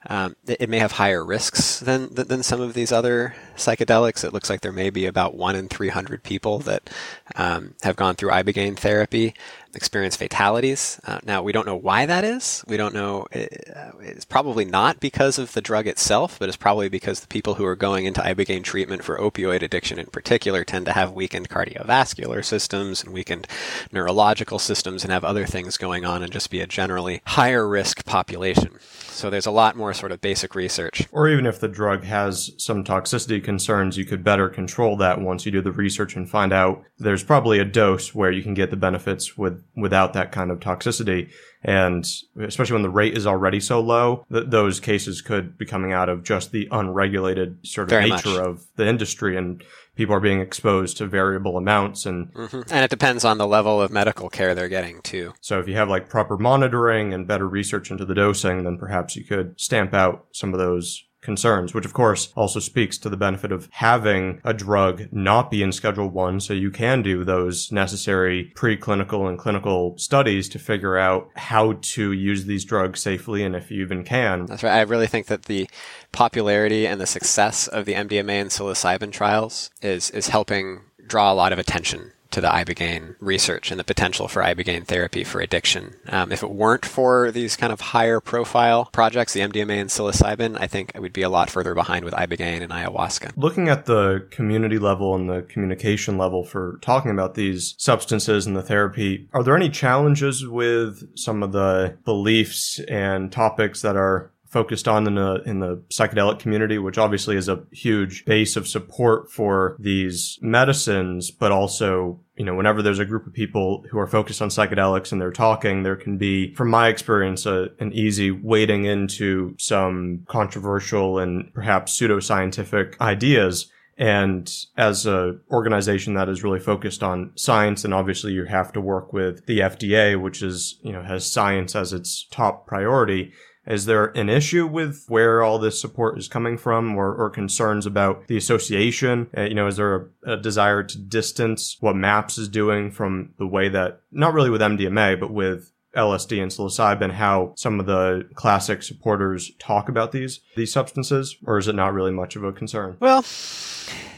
um, 0.07 0.36
it, 0.47 0.62
it, 0.62 0.70
may 0.70 0.80
have 0.80 0.93
higher 0.93 1.26
risks 1.26 1.80
than, 1.82 2.14
than 2.14 2.41
some 2.41 2.62
of 2.62 2.74
these 2.74 2.91
other 2.91 3.36
psychedelics. 3.60 4.24
It 4.24 4.34
looks 4.34 4.49
like 4.49 4.62
there 4.62 4.72
may 4.72 4.89
be 4.89 5.05
about 5.05 5.36
one 5.36 5.55
in 5.55 5.68
300 5.68 6.24
people 6.24 6.60
that 6.60 6.89
um, 7.36 7.76
have 7.82 7.95
gone 7.95 8.16
through 8.16 8.32
ibogaine 8.32 8.78
therapy 8.78 9.34
experience 9.76 10.16
fatalities. 10.16 10.99
Uh, 11.05 11.20
now, 11.24 11.41
we 11.41 11.51
don't 11.51 11.66
know 11.66 11.76
why 11.76 12.05
that 12.05 12.24
is. 12.24 12.64
We 12.68 12.78
don't 12.78 12.93
know. 12.93 13.28
It, 13.32 13.72
uh, 13.76 13.91
it's 13.99 14.26
probably 14.26 14.66
not 14.66 14.99
because 14.99 15.38
of 15.38 15.53
the 15.53 15.62
drug 15.62 15.88
itself, 15.88 16.39
but 16.39 16.49
it's 16.49 16.57
probably 16.57 16.89
because 16.89 17.20
the 17.20 17.28
people 17.28 17.55
who 17.55 17.66
are 17.66 17.76
going 17.76 18.05
into 18.05 18.22
ibogaine 18.22 18.64
treatment 18.64 19.03
for 19.03 19.18
opioid 19.18 19.62
addiction 19.62 19.99
in 19.99 20.07
particular 20.07 20.64
tend 20.64 20.86
to 20.88 20.93
have 20.93 21.12
weakened 21.12 21.49
cardiovascular 21.49 22.43
systems 22.43 23.03
and 23.03 23.14
weakened 23.14 23.47
neurological 23.91 24.60
systems 24.60 25.03
and 25.03 25.12
have 25.12 25.24
other 25.24 25.45
things 25.45 25.78
going 25.78 26.05
on 26.05 26.24
and 26.24 26.32
just 26.32 26.49
be 26.49 26.62
a 26.62 26.68
generally 26.68 27.22
higher 27.26 27.68
risk 27.68 28.05
population. 28.05 28.78
So 29.20 29.30
there's 29.30 29.45
a 29.45 29.51
lot 29.51 29.76
more 29.76 29.93
sort 29.93 30.12
of 30.12 30.22
basic 30.22 30.55
research. 30.55 31.07
Or 31.12 31.28
even 31.28 31.45
if 31.45 31.60
the 31.60 31.68
drug 31.68 32.03
has 32.05 32.51
some 32.57 32.84
toxicity 32.84 33.43
concerns, 33.52 33.97
you 33.97 34.06
could 34.06 34.24
better 34.24 34.47
control 34.50 34.95
that 34.97 35.20
once 35.20 35.45
you 35.45 35.52
do 35.52 35.62
the 35.62 35.72
research 35.86 36.16
and 36.16 36.30
find 36.30 36.52
out 36.54 36.76
there's 37.06 37.24
probably 37.32 37.58
a 37.60 37.66
dose 37.82 38.16
where 38.16 38.32
you 38.32 38.43
can 38.43 38.54
get 38.54 38.70
the 38.70 38.78
benefits 38.88 39.26
with 39.38 39.50
with 39.50 39.89
without 39.89 40.14
that 40.14 40.32
kind 40.32 40.52
of 40.52 40.60
toxicity. 40.60 41.22
And 41.64 42.06
especially 42.39 42.76
when 42.76 42.84
the 42.84 42.97
rate 43.02 43.18
is 43.18 43.26
already 43.26 43.60
so 43.60 43.82
low, 43.82 44.24
th- 44.32 44.45
those 44.47 44.80
cases 44.80 45.22
could 45.30 45.58
be 45.58 45.66
coming 45.66 45.91
out 46.00 46.10
of 46.10 46.24
just 46.24 46.52
the 46.52 46.68
unregulated 46.72 47.58
sort 47.66 47.86
of 47.86 47.89
Very 47.89 48.10
nature 48.12 48.30
much. 48.30 48.45
of 48.50 48.66
the 48.76 48.88
industry 48.88 49.36
and 49.36 49.64
people 49.95 50.14
are 50.16 50.20
being 50.20 50.41
exposed 50.41 50.97
to 50.97 51.08
variable 51.08 51.58
amounts 51.58 52.06
and 52.06 52.30
hmm 52.36 52.62
And 52.70 52.84
it 52.86 52.91
depends 52.91 53.26
on 53.26 53.39
the 53.39 53.47
level 53.47 53.82
of 53.82 53.91
medical 53.91 54.30
care 54.30 54.54
they're 54.54 54.70
getting 54.78 55.02
too. 55.02 55.34
so 55.41 55.60
if 55.60 55.68
you 55.68 55.76
have 55.76 55.89
like 55.89 56.08
proper 56.08 56.38
monitoring 56.38 57.14
and 57.14 57.28
better 57.28 57.47
research 57.50 57.89
into 57.91 58.06
the 58.06 58.16
dosing, 58.16 58.64
then 58.66 58.78
perhaps 58.78 59.16
you 59.16 59.24
could 59.26 59.60
stamp 59.60 59.93
out 59.93 60.28
some 60.32 60.54
of 60.54 60.60
those 60.60 61.04
concerns, 61.22 61.74
which 61.74 61.86
of 61.86 61.93
course 61.93 62.32
also 62.36 62.59
speaks 62.59 62.97
to 62.97 63.09
the 63.09 63.17
benefit 63.17 63.51
of 63.51 63.67
having 63.72 64.41
a 64.43 64.53
drug 64.53 65.07
not 65.11 65.51
be 65.51 65.61
in 65.61 65.72
Schedule 65.72 66.09
1 66.09 66.39
so 66.39 66.53
you 66.53 66.72
can 66.72 67.01
do 67.01 67.24
those 67.24 67.72
necessary 67.72 68.51
preclinical 68.55 69.28
and 69.28 69.38
clinical 69.38 69.97
studies 69.97 70.47
to 70.49 70.59
figure 70.59 70.97
out 70.97 71.30
how 71.36 71.74
to 71.82 72.11
use 72.11 72.45
these 72.45 72.65
drugs 72.65 73.01
safely 73.01 73.43
and 73.43 73.55
if 73.55 73.70
you 73.70 73.82
even 73.82 74.03
can. 74.03 74.45
That's 74.45 74.63
right. 74.63 74.78
I 74.78 74.82
really 74.82 75.07
think 75.07 75.28
that 75.28 75.43
the 75.43 75.70
popularity 76.11 76.88
and 76.88 76.99
the 76.99 77.07
success 77.07 77.67
of 77.67 77.86
the 77.86 77.93
MDMA 77.93 78.41
and 78.41 78.49
psilocybin 78.49 79.11
trials 79.11 79.70
is 79.82 80.09
is 80.11 80.28
helping 80.28 80.82
draw 81.07 81.32
a 81.32 81.36
lot 81.36 81.51
of 81.51 81.59
attention 81.59 82.11
to 82.32 82.41
the 82.41 82.47
ibogaine 82.47 83.15
research 83.19 83.71
and 83.71 83.80
the 83.80 83.84
potential 83.84 84.27
for 84.27 84.41
ibogaine 84.41 84.86
therapy 84.86 85.23
for 85.23 85.41
addiction. 85.41 85.95
Um, 86.07 86.32
if 86.32 86.43
it 86.43 86.51
weren't 86.51 86.86
for 86.86 87.32
these 87.32 87.55
kind 87.55 87.73
of 87.73 87.82
higher 87.82 88.19
profile 88.19 88.86
projects, 88.91 89.34
the 89.34 89.41
MDMA 89.41 89.82
and 89.82 89.89
psilocybin, 89.89 90.57
I 90.59 90.67
think 90.67 90.91
would 90.95 91.13
be 91.13 91.21
a 91.21 91.30
lot 91.30 91.49
further 91.49 91.73
behind 91.73 92.05
with 92.05 92.13
ibogaine 92.13 92.61
and 92.61 92.71
ayahuasca. 92.71 93.34
Looking 93.36 93.69
at 93.69 93.86
the 93.86 94.27
community 94.32 94.77
level 94.77 95.15
and 95.15 95.30
the 95.30 95.41
communication 95.43 96.17
level 96.17 96.43
for 96.43 96.80
talking 96.82 97.11
about 97.11 97.36
these 97.36 97.75
substances 97.77 98.45
and 98.45 98.55
the 98.55 98.61
therapy, 98.61 99.27
are 99.34 99.43
there 99.43 99.55
any 99.55 99.69
challenges 99.69 100.45
with 100.45 101.17
some 101.17 101.43
of 101.43 101.51
the 101.51 101.97
beliefs 102.05 102.80
and 102.88 103.32
topics 103.32 103.82
that 103.82 103.95
are 103.95 104.32
focused 104.50 104.88
on 104.88 105.08
in 105.08 105.16
the 105.16 105.41
in 105.45 105.60
the 105.60 105.78
psychedelic 105.89 106.39
community, 106.39 106.78
which 106.78 106.97
obviously 106.97 107.36
is 107.36 107.47
a 107.47 107.64
huge 107.72 108.26
base 108.26 108.56
of 108.56 108.68
support 108.68 109.32
for 109.32 109.76
these 109.80 110.38
medicines, 110.41 111.32
but 111.32 111.52
also 111.52 112.20
you 112.39 112.45
know, 112.45 112.56
whenever 112.56 112.82
there's 112.82 113.00
a 113.00 113.06
group 113.06 113.28
of 113.28 113.34
people 113.34 113.84
who 113.91 114.00
are 114.00 114.08
focused 114.08 114.41
on 114.41 114.47
psychedelics 114.47 115.12
and 115.12 115.20
they're 115.20 115.30
talking, 115.30 115.84
there 115.84 115.97
can 115.97 116.18
be, 116.18 116.56
from 116.56 116.70
my 116.70 116.88
experience, 116.88 117.45
a, 117.45 117.68
an 117.80 117.91
easy 117.91 118.32
wading 118.32 118.86
into 118.86 119.54
some 119.60 120.26
controversial 120.30 121.20
and 121.20 121.54
perhaps 121.54 122.00
pseudoscientific 122.00 122.97
ideas. 123.02 123.70
And 123.97 124.50
as 124.78 125.06
a 125.06 125.36
organization 125.52 126.14
that 126.14 126.30
is 126.30 126.41
really 126.41 126.62
focused 126.62 127.04
on 127.04 127.34
science, 127.36 127.84
and 127.84 127.93
obviously 127.93 128.32
you 128.32 128.45
have 128.45 128.72
to 128.72 128.80
work 128.80 129.12
with 129.12 129.45
the 129.45 129.60
FDA, 129.60 130.20
which 130.20 130.41
is, 130.41 130.80
you 130.82 130.93
know, 130.93 131.04
has 131.04 131.30
science 131.30 131.76
as 131.76 131.91
its 131.91 132.26
top 132.32 132.66
priority. 132.66 133.34
Is 133.70 133.86
there 133.86 134.07
an 134.07 134.30
issue 134.30 134.65
with 134.65 135.05
where 135.07 135.43
all 135.43 135.59
this 135.59 135.80
support 135.80 136.17
is 136.17 136.28
coming 136.28 136.57
from 136.57 136.97
or, 136.97 137.13
or 137.13 137.30
concerns 137.30 137.86
about 137.86 138.28
the 138.28 138.36
association? 138.36 139.30
Uh, 139.38 139.43
you 139.43 139.53
know, 139.53 139.67
is 139.67 139.78
there 139.78 140.09
a, 140.26 140.34
a 140.34 140.38
desire 140.38 140.84
to 140.84 140.97
distance 140.97 141.78
what 141.80 141.95
MAPS 141.95 142.39
is 142.39 142.49
doing 142.49 142.91
from 142.91 143.34
the 143.38 143.47
way 143.47 143.70
that, 143.70 144.01
not 144.11 144.34
really 144.34 144.49
with 144.49 144.61
MDMA, 144.61 145.20
but 145.20 145.32
with 145.32 145.72
LSD 145.95 146.41
and 146.41 146.51
psilocybin, 146.51 147.11
how 147.11 147.53
some 147.55 147.80
of 147.80 147.86
the 147.86 148.28
classic 148.34 148.82
supporters 148.82 149.51
talk 149.59 149.88
about 149.88 150.11
these, 150.11 150.39
these 150.55 150.74
substances? 150.74 151.38
Or 151.45 151.59
is 151.59 151.67
it 151.67 151.76
not 151.76 151.93
really 151.93 152.11
much 152.11 152.36
of 152.36 152.43
a 152.43 152.51
concern? 152.51 152.97
Well, 152.99 153.24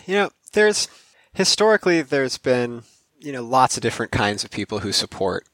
you 0.05 0.15
know, 0.15 0.29
there's 0.53 0.87
historically 1.33 2.01
there's 2.01 2.37
been 2.37 2.83
you 3.19 3.31
know 3.31 3.43
lots 3.43 3.77
of 3.77 3.83
different 3.83 4.11
kinds 4.11 4.43
of 4.43 4.51
people 4.51 4.79
who 4.79 4.91
support 4.91 5.47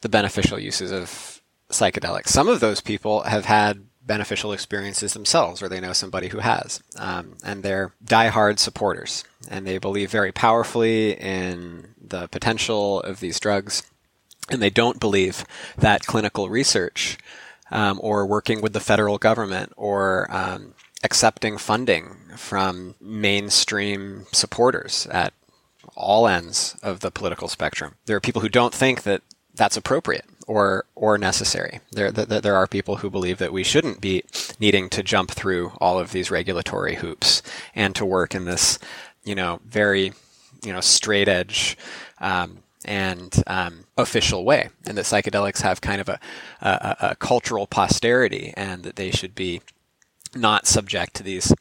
the 0.00 0.08
beneficial 0.08 0.58
uses 0.58 0.92
of 0.92 1.35
psychedelics. 1.70 2.28
Some 2.28 2.48
of 2.48 2.60
those 2.60 2.80
people 2.80 3.22
have 3.22 3.44
had 3.44 3.84
beneficial 4.06 4.52
experiences 4.52 5.14
themselves, 5.14 5.60
or 5.60 5.68
they 5.68 5.80
know 5.80 5.92
somebody 5.92 6.28
who 6.28 6.38
has, 6.38 6.80
um, 6.96 7.36
and 7.44 7.62
they're 7.62 7.92
diehard 8.04 8.58
supporters, 8.58 9.24
and 9.50 9.66
they 9.66 9.78
believe 9.78 10.10
very 10.10 10.30
powerfully 10.30 11.12
in 11.12 11.94
the 12.00 12.28
potential 12.28 13.00
of 13.00 13.18
these 13.18 13.40
drugs, 13.40 13.82
and 14.48 14.62
they 14.62 14.70
don't 14.70 15.00
believe 15.00 15.44
that 15.76 16.06
clinical 16.06 16.48
research 16.48 17.18
um, 17.72 17.98
or 18.00 18.24
working 18.24 18.60
with 18.60 18.72
the 18.72 18.80
federal 18.80 19.18
government 19.18 19.72
or 19.76 20.28
um, 20.30 20.74
accepting 21.02 21.58
funding 21.58 22.16
from 22.36 22.94
mainstream 23.00 24.26
supporters 24.32 25.06
at 25.10 25.32
all 25.96 26.28
ends 26.28 26.76
of 26.82 27.00
the 27.00 27.10
political 27.10 27.48
spectrum. 27.48 27.94
There 28.06 28.16
are 28.16 28.20
people 28.20 28.42
who 28.42 28.48
don't 28.48 28.74
think 28.74 29.02
that 29.02 29.22
that's 29.54 29.76
appropriate 29.76 30.26
or 30.46 30.86
or 30.94 31.18
necessary. 31.18 31.80
There, 31.92 32.10
there 32.10 32.40
there 32.40 32.56
are 32.56 32.66
people 32.66 32.96
who 32.96 33.10
believe 33.10 33.38
that 33.38 33.52
we 33.52 33.64
shouldn't 33.64 34.00
be 34.00 34.24
needing 34.58 34.88
to 34.90 35.02
jump 35.02 35.30
through 35.30 35.72
all 35.78 35.98
of 35.98 36.12
these 36.12 36.30
regulatory 36.30 36.96
hoops 36.96 37.42
and 37.74 37.94
to 37.96 38.04
work 38.04 38.34
in 38.34 38.44
this, 38.44 38.78
you 39.24 39.34
know, 39.34 39.60
very, 39.64 40.12
you 40.64 40.72
know, 40.72 40.80
straight 40.80 41.28
edge. 41.28 41.76
Um, 42.20 42.62
and 42.84 43.42
um, 43.48 43.84
official 43.96 44.44
way, 44.44 44.68
and 44.86 44.96
that 44.96 45.06
psychedelics 45.06 45.60
have 45.62 45.80
kind 45.80 46.00
of 46.00 46.08
a, 46.08 46.20
a, 46.60 46.96
a 47.00 47.16
cultural 47.16 47.66
posterity, 47.66 48.54
and 48.56 48.84
that 48.84 48.94
they 48.94 49.10
should 49.10 49.34
be 49.34 49.60
not 50.36 50.68
subject 50.68 51.14
to 51.14 51.24
these 51.24 51.52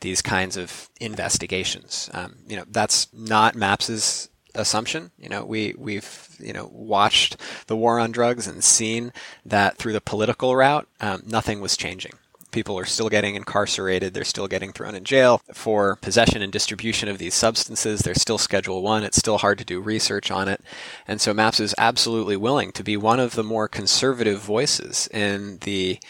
these 0.00 0.22
kinds 0.22 0.56
of 0.56 0.88
investigations. 0.98 2.08
Um, 2.14 2.36
you 2.48 2.56
know, 2.56 2.64
that's 2.70 3.08
not 3.12 3.54
Maps's 3.54 4.29
assumption. 4.54 5.10
You 5.18 5.28
know, 5.28 5.44
we 5.44 5.74
we've 5.76 6.36
you 6.38 6.52
know 6.52 6.70
watched 6.72 7.36
the 7.66 7.76
war 7.76 7.98
on 7.98 8.12
drugs 8.12 8.46
and 8.46 8.62
seen 8.62 9.12
that 9.44 9.76
through 9.76 9.92
the 9.92 10.00
political 10.00 10.54
route, 10.56 10.88
um, 11.00 11.22
nothing 11.26 11.60
was 11.60 11.76
changing. 11.76 12.12
People 12.50 12.76
are 12.76 12.84
still 12.84 13.08
getting 13.08 13.36
incarcerated. 13.36 14.12
They're 14.12 14.24
still 14.24 14.48
getting 14.48 14.72
thrown 14.72 14.96
in 14.96 15.04
jail 15.04 15.40
for 15.52 15.96
possession 15.96 16.42
and 16.42 16.52
distribution 16.52 17.08
of 17.08 17.18
these 17.18 17.34
substances. 17.34 18.00
They're 18.00 18.14
still 18.14 18.38
Schedule 18.38 18.82
One. 18.82 19.04
It's 19.04 19.18
still 19.18 19.38
hard 19.38 19.58
to 19.58 19.64
do 19.64 19.80
research 19.80 20.30
on 20.30 20.48
it, 20.48 20.60
and 21.06 21.20
so 21.20 21.32
MAPS 21.32 21.60
is 21.60 21.74
absolutely 21.78 22.36
willing 22.36 22.72
to 22.72 22.82
be 22.82 22.96
one 22.96 23.20
of 23.20 23.34
the 23.34 23.44
more 23.44 23.68
conservative 23.68 24.40
voices 24.40 25.08
in 25.12 25.58
the 25.58 26.00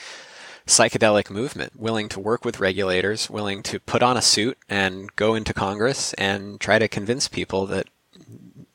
psychedelic 0.71 1.31
movement, 1.31 1.79
willing 1.79 2.09
to 2.09 2.21
work 2.21 2.45
with 2.45 2.61
regulators, 2.61 3.29
willing 3.29 3.63
to 3.65 3.81
put 3.81 4.03
on 4.03 4.17
a 4.17 4.23
suit 4.23 4.57
and 4.69 5.15
go 5.17 5.35
into 5.35 5.53
Congress 5.53 6.13
and 6.15 6.61
try 6.61 6.79
to 6.79 6.89
convince 6.89 7.29
people 7.29 7.67
that 7.67 7.89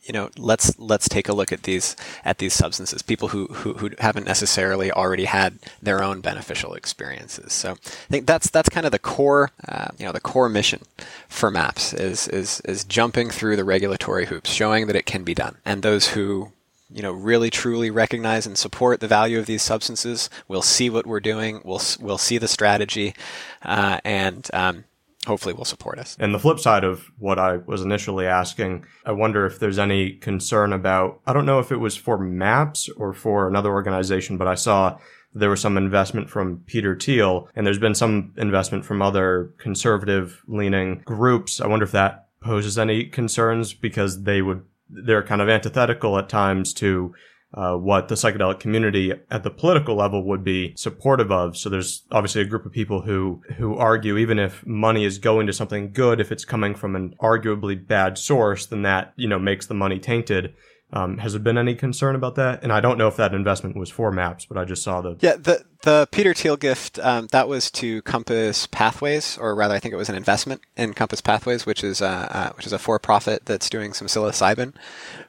you 0.06 0.14
know 0.14 0.30
let's 0.38 0.78
let's 0.80 1.10
take 1.10 1.28
a 1.28 1.34
look 1.34 1.51
at 1.51 1.64
these 1.64 1.95
at 2.24 2.38
these 2.38 2.53
substances 2.53 3.01
people 3.01 3.30
who 3.30 3.47
who, 3.47 3.74
who 3.74 3.89
haven't 3.99 4.26
necessarily 4.26 4.91
already 4.91 5.26
had 5.26 5.58
their 5.82 6.03
own 6.03 6.22
beneficial 6.22 6.74
experiences. 6.76 7.51
So 7.51 7.72
i 7.72 8.10
think 8.10 8.28
that's 8.28 8.49
that's 8.49 8.70
kind 8.70 8.86
of 8.86 8.91
the 8.91 8.99
core 8.99 9.51
uh, 9.68 9.88
you 9.97 10.06
know 10.06 10.12
the 10.12 10.20
core 10.20 10.49
mission 10.49 10.84
for 11.28 11.49
maps 11.51 11.93
is 11.93 12.28
is 12.28 12.62
is 12.62 12.84
jumping 12.84 13.30
through 13.30 13.56
the 13.56 13.64
regulatory 13.64 14.28
hoops 14.28 14.51
showing 14.51 14.88
that 14.88 14.95
it 14.95 15.06
can 15.06 15.24
be 15.24 15.34
done. 15.34 15.58
And 15.66 15.82
those 15.82 16.10
who 16.10 16.51
you 16.91 17.01
know 17.01 17.12
really 17.12 17.49
truly 17.49 17.89
recognize 17.89 18.45
and 18.45 18.58
support 18.58 18.99
the 18.99 19.08
value 19.08 19.39
of 19.39 19.47
these 19.47 19.64
substances 19.64 20.30
will 20.47 20.62
see 20.62 20.88
what 20.88 21.08
we're 21.08 21.20
doing 21.20 21.60
we'll 21.64 21.82
we'll 21.99 22.20
see 22.20 22.38
the 22.38 22.47
strategy 22.47 23.16
uh, 23.64 23.99
and 24.06 24.49
um, 24.53 24.84
hopefully 25.26 25.53
will 25.53 25.65
support 25.65 25.99
us. 25.99 26.15
And 26.19 26.34
the 26.34 26.39
flip 26.39 26.59
side 26.59 26.84
of 26.84 27.11
what 27.17 27.39
I 27.39 27.57
was 27.57 27.82
initially 27.82 28.26
asking, 28.26 28.86
I 29.05 29.11
wonder 29.11 29.45
if 29.45 29.59
there's 29.59 29.80
any 29.80 30.13
concern 30.13 30.73
about, 30.73 31.19
I 31.26 31.34
don't 31.34 31.45
know 31.45 31.59
if 31.59 31.71
it 31.71 31.78
was 31.78 31.95
for 31.95 32.17
MAPS 32.17 32.89
or 32.89 33.13
for 33.13 33.47
another 33.47 33.71
organization, 33.71 34.38
but 34.38 34.47
I 34.47 34.55
saw 34.55 34.97
there 35.34 35.49
was 35.49 35.61
some 35.61 35.78
investment 35.78 36.30
from 36.30 36.63
Peter 36.65 36.95
Thiel 36.97 37.49
and 37.55 37.67
there's 37.67 37.80
been 37.80 37.95
some 37.95 38.34
investment 38.38 38.86
from 38.86 39.01
other 39.01 39.53
conservative 39.57 40.41
leaning 40.47 41.01
groups. 41.05 41.59
I 41.59 41.67
wonder 41.67 41.84
if 41.84 41.91
that 41.91 42.30
poses 42.39 42.78
any 42.78 43.05
concerns 43.05 43.73
because 43.73 44.23
they 44.23 44.41
would, 44.41 44.63
they're 44.89 45.23
kind 45.23 45.41
of 45.41 45.49
antithetical 45.49 46.17
at 46.17 46.30
times 46.30 46.73
to 46.76 47.13
uh, 47.56 47.76
what 47.76 48.10
the 48.10 48.16
psychedelic 48.16 48.60
community 48.60 49.14
at 49.32 49.43
the 49.43 49.49
political 49.49 49.95
level 49.95 50.24
would 50.24 50.43
be 50.43 50.74
supportive 50.76 51.32
of. 51.32 51.56
So 51.56 51.70
there's 51.70 52.03
obviously 52.12 52.41
a 52.41 52.45
group 52.45 52.66
of 52.66 52.74
people 52.74 53.01
who 53.01 53.41
who 53.58 53.78
argue 53.78 54.18
even 54.18 54.38
if 54.38 54.66
money 54.66 55.06
is 55.06 55.18
going 55.18 55.47
to 55.47 55.53
something 55.53 55.93
good, 55.93 56.20
if 56.20 56.32
it's 56.32 56.43
coming 56.43 56.76
from 56.76 56.95
an 56.95 57.16
arguably 57.22 57.76
bad 57.88 58.18
source, 58.18 58.66
then 58.66 58.82
that 58.82 59.14
you 59.16 59.28
know 59.28 59.39
makes 59.39 59.68
the 59.68 59.74
money 59.74 59.99
tainted. 59.99 60.53
Um, 60.94 61.18
has 61.18 61.34
there 61.34 61.42
been 61.42 61.58
any 61.58 61.76
concern 61.76 62.16
about 62.16 62.36
that? 62.36 62.64
And 62.64 62.72
I 62.72 62.80
don't 62.80 62.98
know 62.98 63.08
if 63.08 63.18
that 63.18 63.34
investment 63.34 63.76
was 63.76 63.90
for 63.90 64.12
Maps, 64.12 64.46
but 64.46 64.58
I 64.58 64.66
just 64.66 64.84
saw 64.84 65.02
the 65.02 65.18
yeah 65.20 65.36
the 65.36 65.66
the 65.82 66.08
Peter 66.12 66.34
Thiel 66.34 66.58
gift 66.58 67.00
um, 67.00 67.28
that 67.32 67.48
was 67.48 67.70
to 67.72 68.02
Compass 68.04 68.66
Pathways, 68.68 69.38
or 69.38 69.56
rather, 69.56 69.76
I 69.76 69.80
think 69.80 69.94
it 69.94 69.98
was 69.98 70.10
an 70.10 70.16
investment 70.16 70.62
in 70.76 70.94
Compass 70.94 71.22
Pathways, 71.22 71.66
which 71.66 71.84
is 71.84 72.02
uh, 72.02 72.28
uh, 72.30 72.50
which 72.54 72.66
is 72.66 72.74
a 72.74 72.80
for 72.80 72.98
profit 73.00 73.46
that's 73.46 73.70
doing 73.70 73.94
some 73.94 74.08
psilocybin 74.08 74.74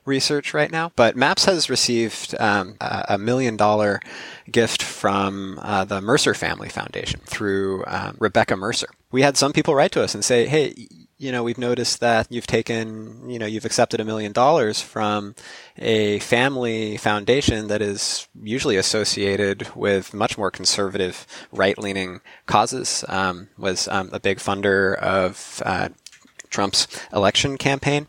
research 0.05 0.55
right 0.55 0.71
now. 0.71 0.93
But 0.95 1.17
Maps 1.17 1.47
has 1.47 1.71
received 1.71 2.35
um, 2.39 2.77
a 2.81 3.19
million 3.19 3.57
dollar 3.57 4.01
gift 4.51 4.83
from 4.83 5.59
uh, 5.63 5.85
the 5.85 6.01
Mercer 6.01 6.35
Family 6.35 6.69
Foundation 6.69 7.21
through 7.25 7.85
um, 7.87 8.17
Rebecca 8.19 8.57
Mercer. 8.57 8.89
We 9.11 9.23
had 9.23 9.37
some 9.37 9.53
people 9.53 9.75
write 9.75 9.93
to 9.93 10.03
us 10.03 10.15
and 10.15 10.25
say, 10.25 10.47
"Hey." 10.47 10.87
You 11.19 11.33
know, 11.33 11.43
we've 11.43 11.59
noticed 11.59 12.01
that 12.01 12.27
you've 12.31 12.47
taken, 12.47 13.29
you 13.31 13.39
know, 13.39 13.47
you've 13.47 13.65
accepted 13.65 14.01
a 14.01 14.05
million 14.05 14.33
dollars 14.33 14.83
from 14.83 15.35
a 15.79 16.19
family 16.19 16.99
foundation 16.99 17.69
that 17.69 17.81
is 17.81 18.29
usually 18.43 18.77
associated 18.77 19.75
with 19.75 20.13
much 20.13 20.37
more 20.37 20.51
conservative, 20.51 21.27
right-leaning 21.53 22.21
causes. 22.45 23.05
Um, 23.09 23.49
was 23.57 23.89
um, 23.89 24.11
a 24.13 24.21
big 24.21 24.39
funder 24.39 24.95
of 24.99 25.63
uh, 25.65 25.89
Trump's 26.51 26.87
election 27.13 27.57
campaign, 27.57 28.09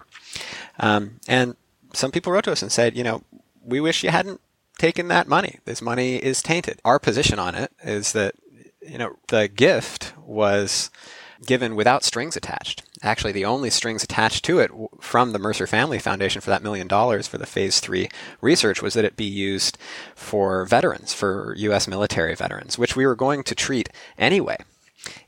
um, 0.79 1.19
and 1.27 1.55
some 1.93 2.11
people 2.11 2.31
wrote 2.31 2.43
to 2.43 2.51
us 2.51 2.61
and 2.61 2.71
said, 2.71 2.97
you 2.97 3.03
know, 3.03 3.23
we 3.63 3.79
wish 3.79 4.03
you 4.03 4.09
hadn't 4.09 4.41
taken 4.77 5.07
that 5.07 5.27
money. 5.27 5.59
This 5.65 5.81
money 5.81 6.17
is 6.17 6.41
tainted. 6.41 6.79
Our 6.85 6.99
position 6.99 7.39
on 7.39 7.55
it 7.55 7.71
is 7.83 8.11
that, 8.11 8.35
you 8.81 8.97
know, 8.97 9.17
the 9.29 9.47
gift 9.47 10.13
was 10.19 10.91
given 11.45 11.75
without 11.75 12.03
strings 12.03 12.35
attached. 12.35 12.83
Actually, 13.03 13.31
the 13.31 13.45
only 13.45 13.69
strings 13.69 14.03
attached 14.03 14.43
to 14.45 14.59
it 14.59 14.71
from 14.99 15.31
the 15.31 15.39
Mercer 15.39 15.67
Family 15.67 15.99
Foundation 15.99 16.41
for 16.41 16.49
that 16.49 16.63
million 16.63 16.87
dollars 16.87 17.27
for 17.27 17.37
the 17.37 17.45
phase 17.45 17.79
three 17.79 18.09
research 18.41 18.81
was 18.81 18.95
that 18.95 19.05
it 19.05 19.15
be 19.15 19.25
used 19.25 19.77
for 20.15 20.65
veterans, 20.65 21.13
for 21.13 21.53
U.S. 21.57 21.87
military 21.87 22.33
veterans, 22.33 22.77
which 22.77 22.95
we 22.95 23.05
were 23.05 23.15
going 23.15 23.43
to 23.43 23.55
treat 23.55 23.89
anyway 24.17 24.57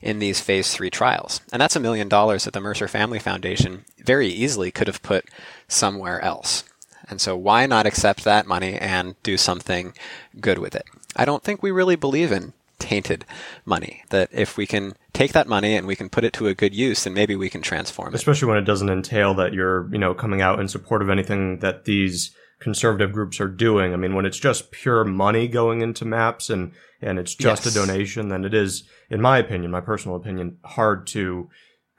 in 0.00 0.18
these 0.18 0.40
phase 0.40 0.72
three 0.72 0.90
trials. 0.90 1.40
And 1.52 1.62
that's 1.62 1.76
a 1.76 1.80
million 1.80 2.08
dollars 2.08 2.44
that 2.44 2.52
the 2.52 2.60
Mercer 2.60 2.88
Family 2.88 3.18
Foundation 3.18 3.84
very 3.98 4.28
easily 4.28 4.70
could 4.70 4.88
have 4.88 5.02
put 5.02 5.26
somewhere 5.68 6.20
else. 6.22 6.64
And 7.08 7.20
so 7.20 7.36
why 7.36 7.66
not 7.66 7.86
accept 7.86 8.24
that 8.24 8.46
money 8.46 8.74
and 8.74 9.20
do 9.22 9.36
something 9.36 9.94
good 10.40 10.58
with 10.58 10.74
it? 10.74 10.84
I 11.16 11.24
don't 11.24 11.42
think 11.42 11.62
we 11.62 11.70
really 11.70 11.96
believe 11.96 12.30
in 12.32 12.52
tainted 12.80 13.24
money. 13.64 14.02
That 14.10 14.28
if 14.32 14.56
we 14.56 14.66
can 14.66 14.94
take 15.12 15.32
that 15.32 15.46
money 15.46 15.76
and 15.76 15.86
we 15.86 15.94
can 15.94 16.08
put 16.08 16.24
it 16.24 16.32
to 16.34 16.48
a 16.48 16.54
good 16.54 16.74
use, 16.74 17.04
then 17.04 17.14
maybe 17.14 17.36
we 17.36 17.48
can 17.48 17.62
transform 17.62 18.08
it. 18.08 18.16
Especially 18.16 18.48
when 18.48 18.58
it 18.58 18.64
doesn't 18.64 18.90
entail 18.90 19.34
that 19.34 19.52
you're, 19.52 19.88
you 19.92 19.98
know, 19.98 20.14
coming 20.14 20.40
out 20.40 20.58
in 20.58 20.66
support 20.66 21.02
of 21.02 21.10
anything 21.10 21.60
that 21.60 21.84
these 21.84 22.34
conservative 22.60 23.12
groups 23.12 23.40
are 23.40 23.48
doing. 23.48 23.92
I 23.92 23.96
mean, 23.96 24.14
when 24.14 24.26
it's 24.26 24.38
just 24.38 24.70
pure 24.70 25.04
money 25.04 25.48
going 25.48 25.80
into 25.80 26.04
maps 26.04 26.50
and 26.50 26.72
and 27.02 27.18
it's 27.18 27.34
just 27.34 27.64
yes. 27.64 27.74
a 27.74 27.78
donation, 27.78 28.28
then 28.28 28.44
it 28.44 28.52
is, 28.52 28.84
in 29.08 29.20
my 29.22 29.38
opinion, 29.38 29.70
my 29.70 29.80
personal 29.80 30.16
opinion, 30.16 30.58
hard 30.64 31.06
to 31.08 31.48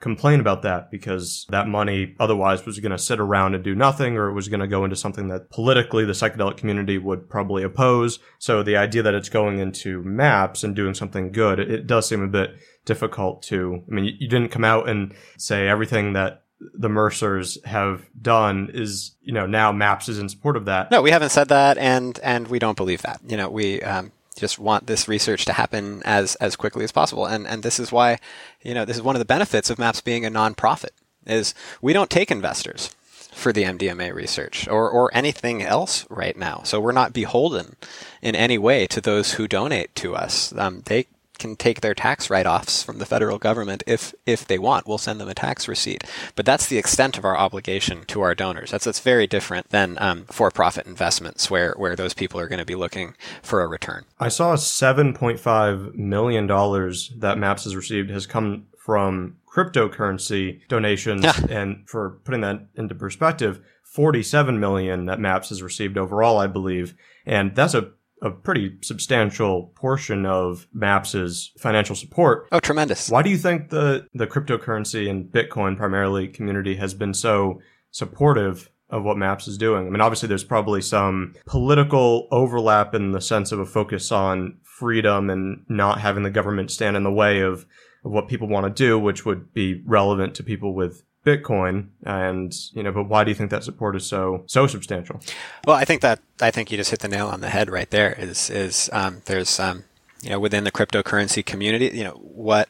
complain 0.02 0.40
about 0.40 0.62
that 0.62 0.90
because 0.90 1.46
that 1.50 1.68
money 1.68 2.14
otherwise 2.18 2.66
was 2.66 2.80
going 2.80 2.90
to 2.90 2.98
sit 2.98 3.20
around 3.20 3.54
and 3.54 3.62
do 3.62 3.72
nothing 3.72 4.16
or 4.16 4.28
it 4.28 4.34
was 4.34 4.48
going 4.48 4.60
to 4.60 4.66
go 4.66 4.82
into 4.82 4.96
something 4.96 5.28
that 5.28 5.48
politically 5.48 6.04
the 6.04 6.12
psychedelic 6.12 6.56
community 6.56 6.98
would 6.98 7.30
probably 7.30 7.62
oppose. 7.62 8.18
So 8.40 8.64
the 8.64 8.76
idea 8.76 9.04
that 9.04 9.14
it's 9.14 9.28
going 9.28 9.60
into 9.60 10.02
maps 10.02 10.64
and 10.64 10.74
doing 10.74 10.94
something 10.94 11.30
good, 11.30 11.60
it, 11.60 11.86
does 11.86 12.08
seem 12.08 12.20
a 12.20 12.26
bit 12.26 12.56
difficult 12.84 13.44
to, 13.44 13.84
I 13.88 13.94
mean, 13.94 14.16
you 14.18 14.28
didn't 14.28 14.50
come 14.50 14.64
out 14.64 14.88
and 14.88 15.14
say 15.38 15.68
everything 15.68 16.14
that 16.14 16.42
the 16.74 16.88
Mercers 16.88 17.58
have 17.64 18.04
done 18.20 18.70
is, 18.74 19.14
you 19.22 19.32
know, 19.32 19.46
now 19.46 19.70
Maps 19.70 20.08
is 20.08 20.18
in 20.18 20.28
support 20.28 20.56
of 20.56 20.64
that. 20.64 20.90
No, 20.90 21.00
we 21.00 21.10
haven't 21.10 21.30
said 21.30 21.48
that, 21.48 21.76
and 21.76 22.20
and 22.22 22.46
we 22.46 22.60
don't 22.60 22.76
believe 22.76 23.02
that. 23.02 23.20
You 23.26 23.36
know, 23.36 23.50
we 23.50 23.82
um, 23.82 24.12
just 24.36 24.58
want 24.58 24.86
this 24.86 25.08
research 25.08 25.44
to 25.46 25.52
happen 25.52 26.02
as 26.04 26.34
as 26.36 26.56
quickly 26.56 26.84
as 26.84 26.92
possible. 26.92 27.26
And 27.26 27.46
and 27.46 27.62
this 27.62 27.78
is 27.78 27.92
why, 27.92 28.18
you 28.62 28.74
know, 28.74 28.84
this 28.84 28.96
is 28.96 29.02
one 29.02 29.16
of 29.16 29.20
the 29.20 29.24
benefits 29.24 29.70
of 29.70 29.78
Maps 29.78 30.00
being 30.00 30.24
a 30.24 30.30
nonprofit 30.30 30.90
is 31.26 31.54
we 31.80 31.92
don't 31.92 32.10
take 32.10 32.30
investors 32.30 32.90
for 33.32 33.52
the 33.52 33.64
MDMA 33.64 34.12
research 34.14 34.68
or 34.68 34.90
or 34.90 35.10
anything 35.14 35.62
else 35.62 36.06
right 36.10 36.36
now. 36.36 36.62
So 36.64 36.80
we're 36.80 36.92
not 36.92 37.12
beholden 37.12 37.76
in 38.20 38.34
any 38.34 38.58
way 38.58 38.86
to 38.88 39.00
those 39.00 39.34
who 39.34 39.48
donate 39.48 39.94
to 39.96 40.14
us. 40.14 40.52
Um, 40.56 40.82
they 40.86 41.06
can 41.42 41.56
take 41.56 41.80
their 41.80 41.94
tax 41.94 42.30
write-offs 42.30 42.82
from 42.82 42.98
the 42.98 43.06
federal 43.06 43.38
government 43.38 43.82
if 43.86 44.14
if 44.24 44.46
they 44.46 44.58
want. 44.58 44.86
We'll 44.86 44.98
send 44.98 45.20
them 45.20 45.28
a 45.28 45.34
tax 45.34 45.68
receipt. 45.68 46.04
But 46.36 46.46
that's 46.46 46.66
the 46.66 46.78
extent 46.78 47.18
of 47.18 47.24
our 47.24 47.36
obligation 47.36 48.04
to 48.06 48.22
our 48.22 48.34
donors. 48.34 48.70
That's 48.70 48.84
that's 48.84 49.00
very 49.00 49.26
different 49.26 49.68
than 49.70 49.98
um, 50.00 50.24
for-profit 50.30 50.86
investments, 50.86 51.50
where 51.50 51.74
where 51.76 51.96
those 51.96 52.14
people 52.14 52.40
are 52.40 52.48
going 52.48 52.60
to 52.60 52.64
be 52.64 52.74
looking 52.74 53.14
for 53.42 53.62
a 53.62 53.68
return. 53.68 54.04
I 54.18 54.28
saw 54.28 54.54
seven 54.56 55.12
point 55.12 55.38
five 55.38 55.94
million 55.94 56.46
dollars 56.46 57.12
that 57.18 57.38
Maps 57.38 57.64
has 57.64 57.76
received 57.76 58.10
has 58.10 58.26
come 58.26 58.66
from 58.78 59.36
cryptocurrency 59.52 60.66
donations, 60.68 61.24
yeah. 61.24 61.38
and 61.50 61.88
for 61.88 62.20
putting 62.24 62.40
that 62.40 62.66
into 62.74 62.94
perspective. 62.94 63.60
47 63.84 64.58
million 64.58 65.04
that 65.04 65.20
Maps 65.20 65.50
has 65.50 65.62
received 65.62 65.98
overall, 65.98 66.38
I 66.38 66.46
believe. 66.46 66.94
And 67.26 67.54
that's 67.54 67.74
a 67.74 67.90
a 68.22 68.30
pretty 68.30 68.76
substantial 68.82 69.72
portion 69.74 70.24
of 70.24 70.66
MAPS's 70.72 71.52
financial 71.58 71.96
support. 71.96 72.46
Oh, 72.52 72.60
tremendous. 72.60 73.10
Why 73.10 73.22
do 73.22 73.30
you 73.30 73.36
think 73.36 73.70
the, 73.70 74.06
the 74.14 74.26
cryptocurrency 74.26 75.10
and 75.10 75.26
Bitcoin 75.26 75.76
primarily 75.76 76.28
community 76.28 76.76
has 76.76 76.94
been 76.94 77.14
so 77.14 77.60
supportive 77.90 78.70
of 78.88 79.02
what 79.02 79.18
Maps 79.18 79.48
is 79.48 79.58
doing? 79.58 79.86
I 79.86 79.90
mean, 79.90 80.00
obviously 80.00 80.28
there's 80.28 80.44
probably 80.44 80.80
some 80.80 81.34
political 81.46 82.28
overlap 82.30 82.94
in 82.94 83.10
the 83.10 83.20
sense 83.20 83.50
of 83.50 83.58
a 83.58 83.66
focus 83.66 84.12
on 84.12 84.58
freedom 84.62 85.28
and 85.28 85.64
not 85.68 86.00
having 86.00 86.22
the 86.22 86.30
government 86.30 86.70
stand 86.70 86.96
in 86.96 87.02
the 87.02 87.12
way 87.12 87.40
of, 87.40 87.66
of 88.04 88.12
what 88.12 88.28
people 88.28 88.48
want 88.48 88.64
to 88.64 88.70
do, 88.70 88.98
which 88.98 89.26
would 89.26 89.52
be 89.52 89.82
relevant 89.84 90.36
to 90.36 90.44
people 90.44 90.74
with 90.74 91.02
Bitcoin, 91.24 91.88
and 92.04 92.52
you 92.72 92.82
know, 92.82 92.90
but 92.90 93.04
why 93.04 93.22
do 93.22 93.30
you 93.30 93.34
think 93.34 93.50
that 93.50 93.62
support 93.62 93.94
is 93.94 94.06
so 94.06 94.42
so 94.46 94.66
substantial? 94.66 95.20
Well, 95.66 95.76
I 95.76 95.84
think 95.84 96.02
that 96.02 96.20
I 96.40 96.50
think 96.50 96.70
you 96.70 96.76
just 96.76 96.90
hit 96.90 97.00
the 97.00 97.08
nail 97.08 97.28
on 97.28 97.40
the 97.40 97.50
head 97.50 97.70
right 97.70 97.90
there. 97.90 98.12
Is 98.12 98.50
is 98.50 98.90
um, 98.92 99.22
there's 99.26 99.60
um, 99.60 99.84
you 100.20 100.30
know 100.30 100.40
within 100.40 100.64
the 100.64 100.72
cryptocurrency 100.72 101.44
community, 101.44 101.90
you 101.96 102.04
know 102.04 102.18
what 102.22 102.68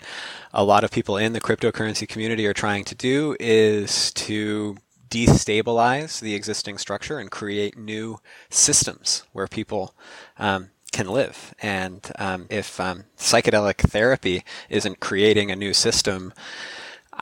a 0.53 0.65
lot 0.65 0.85
of 0.85 0.91
people 0.91 1.17
in 1.17 1.33
the 1.33 1.41
cryptocurrency 1.41 2.07
community 2.07 2.47
are 2.47 2.53
trying 2.53 2.85
to 2.85 2.95
do 2.95 3.37
is 3.41 4.13
to 4.13 4.77
destabilize 5.09 6.21
the 6.21 6.35
existing 6.35 6.79
structure 6.79 7.19
and 7.19 7.31
create 7.31 7.77
new 7.77 8.19
systems 8.51 9.25
where 9.33 9.47
people 9.47 9.95
um, 10.39 10.71
can 10.93 11.07
live. 11.07 11.55
And 11.61 12.11
um, 12.19 12.47
if 12.49 12.81
um, 12.81 13.05
psychedelic 13.19 13.77
therapy 13.77 14.45
isn't 14.69 15.01
creating 15.01 15.51
a 15.51 15.57
new 15.57 15.75
system 15.75 16.33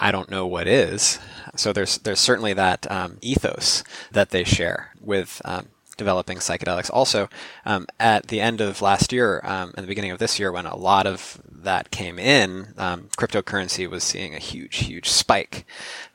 I 0.00 0.10
don't 0.10 0.30
know 0.30 0.46
what 0.46 0.66
is. 0.66 1.18
So 1.56 1.72
there's 1.72 1.98
there's 1.98 2.20
certainly 2.20 2.54
that 2.54 2.90
um, 2.90 3.18
ethos 3.20 3.84
that 4.10 4.30
they 4.30 4.44
share 4.44 4.92
with 4.98 5.42
um, 5.44 5.66
developing 5.98 6.38
psychedelics. 6.38 6.90
Also, 6.92 7.28
um, 7.66 7.86
at 8.00 8.28
the 8.28 8.40
end 8.40 8.62
of 8.62 8.80
last 8.80 9.12
year 9.12 9.40
um, 9.44 9.74
and 9.76 9.84
the 9.84 9.88
beginning 9.88 10.10
of 10.10 10.18
this 10.18 10.38
year, 10.38 10.50
when 10.50 10.64
a 10.64 10.76
lot 10.76 11.06
of 11.06 11.42
that 11.44 11.90
came 11.90 12.18
in, 12.18 12.72
um, 12.78 13.10
cryptocurrency 13.18 13.88
was 13.88 14.02
seeing 14.02 14.34
a 14.34 14.38
huge, 14.38 14.76
huge 14.76 15.10
spike, 15.10 15.66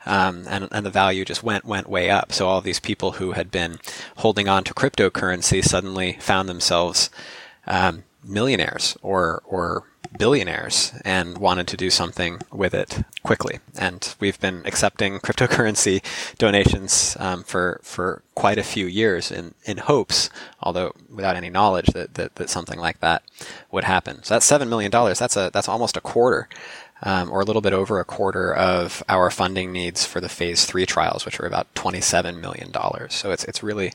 um, 0.04 0.44
and 0.48 0.68
and 0.72 0.84
the 0.84 0.90
value 0.90 1.24
just 1.24 1.44
went 1.44 1.64
went 1.64 1.88
way 1.88 2.10
up. 2.10 2.32
So 2.32 2.48
all 2.48 2.60
these 2.60 2.80
people 2.80 3.12
who 3.12 3.32
had 3.32 3.52
been 3.52 3.78
holding 4.16 4.48
on 4.48 4.64
to 4.64 4.74
cryptocurrency 4.74 5.62
suddenly 5.62 6.14
found 6.20 6.48
themselves 6.48 7.08
millionaires 8.24 8.96
or 9.02 9.42
or 9.46 9.84
billionaires 10.16 10.92
and 11.04 11.38
wanted 11.38 11.66
to 11.68 11.76
do 11.76 11.90
something 11.90 12.40
with 12.52 12.74
it 12.74 13.04
quickly. 13.22 13.60
And 13.78 14.14
we've 14.20 14.40
been 14.40 14.62
accepting 14.64 15.18
cryptocurrency 15.20 16.02
donations 16.38 17.16
um, 17.20 17.42
for 17.42 17.80
for 17.82 18.22
quite 18.34 18.58
a 18.58 18.62
few 18.62 18.86
years 18.86 19.30
in 19.30 19.54
in 19.64 19.78
hopes, 19.78 20.30
although 20.60 20.92
without 21.10 21.36
any 21.36 21.50
knowledge 21.50 21.86
that, 21.88 22.14
that, 22.14 22.36
that 22.36 22.50
something 22.50 22.78
like 22.78 23.00
that 23.00 23.22
would 23.70 23.84
happen. 23.84 24.22
So 24.22 24.34
that's 24.34 24.46
seven 24.46 24.68
million 24.68 24.90
dollars. 24.90 25.18
That's 25.18 25.36
a 25.36 25.50
that's 25.52 25.68
almost 25.68 25.96
a 25.96 26.00
quarter. 26.00 26.48
Um, 27.02 27.30
or 27.30 27.42
a 27.42 27.44
little 27.44 27.60
bit 27.60 27.74
over 27.74 28.00
a 28.00 28.06
quarter 28.06 28.54
of 28.54 29.02
our 29.06 29.30
funding 29.30 29.70
needs 29.70 30.06
for 30.06 30.18
the 30.18 30.30
phase 30.30 30.64
three 30.64 30.86
trials, 30.86 31.26
which 31.26 31.38
are 31.38 31.44
about 31.44 31.74
$27 31.74 32.40
million. 32.40 32.72
So 33.10 33.32
it's, 33.32 33.44
it's 33.44 33.62
really 33.62 33.92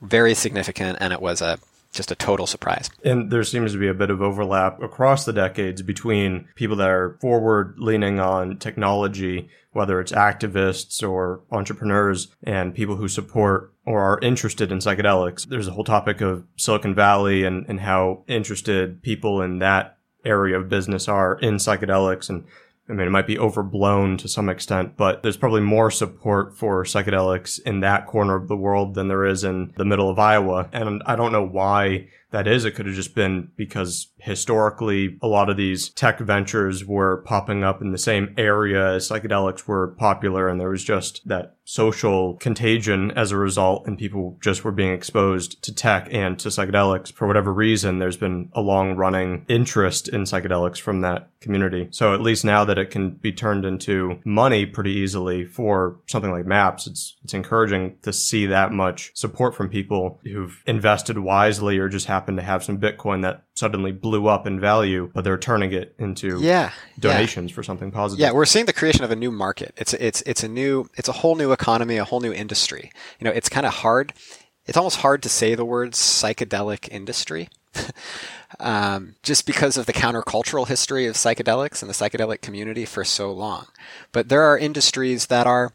very 0.00 0.34
significant, 0.34 0.98
and 1.00 1.12
it 1.12 1.20
was 1.20 1.42
a 1.42 1.58
just 1.94 2.10
a 2.10 2.14
total 2.14 2.46
surprise. 2.46 2.90
And 3.04 3.30
there 3.30 3.44
seems 3.44 3.72
to 3.72 3.78
be 3.78 3.88
a 3.88 3.94
bit 3.94 4.10
of 4.10 4.20
overlap 4.20 4.82
across 4.82 5.24
the 5.24 5.32
decades 5.32 5.80
between 5.82 6.48
people 6.54 6.76
that 6.76 6.88
are 6.88 7.16
forward 7.20 7.76
leaning 7.78 8.20
on 8.20 8.58
technology, 8.58 9.48
whether 9.72 10.00
it's 10.00 10.12
activists 10.12 11.08
or 11.08 11.40
entrepreneurs, 11.50 12.28
and 12.42 12.74
people 12.74 12.96
who 12.96 13.08
support 13.08 13.72
or 13.86 14.00
are 14.02 14.18
interested 14.20 14.72
in 14.72 14.78
psychedelics. 14.78 15.46
There's 15.46 15.68
a 15.68 15.72
whole 15.72 15.84
topic 15.84 16.20
of 16.20 16.44
Silicon 16.56 16.94
Valley 16.94 17.44
and, 17.44 17.64
and 17.68 17.80
how 17.80 18.24
interested 18.26 19.02
people 19.02 19.40
in 19.40 19.58
that 19.60 19.98
area 20.24 20.58
of 20.58 20.68
business 20.68 21.06
are 21.06 21.38
in 21.38 21.56
psychedelics 21.56 22.28
and 22.28 22.44
I 22.88 22.92
mean, 22.92 23.06
it 23.06 23.10
might 23.10 23.26
be 23.26 23.38
overblown 23.38 24.18
to 24.18 24.28
some 24.28 24.50
extent, 24.50 24.96
but 24.96 25.22
there's 25.22 25.38
probably 25.38 25.62
more 25.62 25.90
support 25.90 26.54
for 26.56 26.84
psychedelics 26.84 27.60
in 27.62 27.80
that 27.80 28.06
corner 28.06 28.34
of 28.34 28.48
the 28.48 28.56
world 28.56 28.94
than 28.94 29.08
there 29.08 29.24
is 29.24 29.42
in 29.42 29.72
the 29.76 29.86
middle 29.86 30.10
of 30.10 30.18
Iowa. 30.18 30.68
And 30.72 31.02
I 31.06 31.16
don't 31.16 31.32
know 31.32 31.46
why 31.46 32.08
that 32.30 32.46
is, 32.46 32.64
it 32.64 32.72
could 32.72 32.86
have 32.86 32.94
just 32.94 33.14
been 33.14 33.50
because 33.56 34.08
historically 34.24 35.18
a 35.20 35.28
lot 35.28 35.50
of 35.50 35.58
these 35.58 35.90
tech 35.90 36.18
ventures 36.18 36.82
were 36.82 37.18
popping 37.26 37.62
up 37.62 37.82
in 37.82 37.92
the 37.92 37.98
same 37.98 38.34
area. 38.38 38.94
As 38.94 39.08
psychedelics 39.08 39.66
were 39.66 39.88
popular 39.88 40.48
and 40.48 40.58
there 40.58 40.70
was 40.70 40.82
just 40.82 41.28
that 41.28 41.56
social 41.66 42.34
contagion 42.34 43.10
as 43.12 43.32
a 43.32 43.36
result 43.36 43.86
and 43.86 43.98
people 43.98 44.36
just 44.40 44.64
were 44.64 44.72
being 44.72 44.92
exposed 44.92 45.62
to 45.62 45.74
tech 45.74 46.08
and 46.10 46.38
to 46.38 46.48
psychedelics. 46.48 47.12
For 47.12 47.26
whatever 47.26 47.52
reason 47.52 47.98
there's 47.98 48.16
been 48.16 48.50
a 48.54 48.62
long 48.62 48.96
running 48.96 49.44
interest 49.48 50.08
in 50.08 50.22
psychedelics 50.22 50.78
from 50.78 51.02
that 51.02 51.28
community. 51.40 51.88
So 51.90 52.14
at 52.14 52.22
least 52.22 52.44
now 52.46 52.64
that 52.64 52.78
it 52.78 52.90
can 52.90 53.10
be 53.10 53.32
turned 53.32 53.66
into 53.66 54.20
money 54.24 54.64
pretty 54.64 54.92
easily 54.92 55.44
for 55.44 56.00
something 56.06 56.30
like 56.30 56.46
maps 56.46 56.86
it's 56.86 57.16
it's 57.22 57.34
encouraging 57.34 57.98
to 58.02 58.12
see 58.12 58.46
that 58.46 58.72
much 58.72 59.10
support 59.14 59.54
from 59.54 59.68
people 59.68 60.18
who've 60.24 60.62
invested 60.66 61.18
wisely 61.18 61.78
or 61.78 61.88
just 61.88 62.06
happen 62.06 62.36
to 62.36 62.42
have 62.42 62.64
some 62.64 62.78
bitcoin 62.78 63.22
that 63.22 63.44
suddenly 63.54 63.92
blew 63.92 64.26
up 64.26 64.46
in 64.46 64.58
value, 64.58 65.10
but 65.14 65.24
they're 65.24 65.38
turning 65.38 65.72
it 65.72 65.94
into 65.98 66.40
yeah, 66.40 66.72
donations 66.98 67.50
yeah. 67.50 67.54
for 67.54 67.62
something 67.62 67.90
positive. 67.90 68.20
Yeah, 68.20 68.32
we're 68.32 68.44
seeing 68.44 68.66
the 68.66 68.72
creation 68.72 69.04
of 69.04 69.10
a 69.10 69.16
new 69.16 69.30
market. 69.30 69.72
It's 69.76 69.94
it's 69.94 70.22
it's 70.22 70.42
a 70.42 70.48
new 70.48 70.90
it's 70.94 71.08
a 71.08 71.12
whole 71.12 71.36
new 71.36 71.52
economy, 71.52 71.96
a 71.96 72.04
whole 72.04 72.20
new 72.20 72.32
industry. 72.32 72.90
You 73.20 73.24
know, 73.24 73.30
it's 73.30 73.48
kind 73.48 73.66
of 73.66 73.74
hard. 73.74 74.12
It's 74.66 74.76
almost 74.76 74.98
hard 74.98 75.22
to 75.22 75.28
say 75.28 75.54
the 75.54 75.64
words 75.64 75.98
psychedelic 75.98 76.88
industry. 76.90 77.48
um, 78.60 79.16
just 79.22 79.46
because 79.46 79.76
of 79.76 79.86
the 79.86 79.92
countercultural 79.92 80.68
history 80.68 81.06
of 81.06 81.16
psychedelics 81.16 81.82
and 81.82 81.90
the 81.90 81.94
psychedelic 81.94 82.40
community 82.40 82.84
for 82.84 83.04
so 83.04 83.32
long. 83.32 83.66
But 84.12 84.28
there 84.28 84.42
are 84.42 84.56
industries 84.56 85.26
that 85.26 85.46
are 85.46 85.72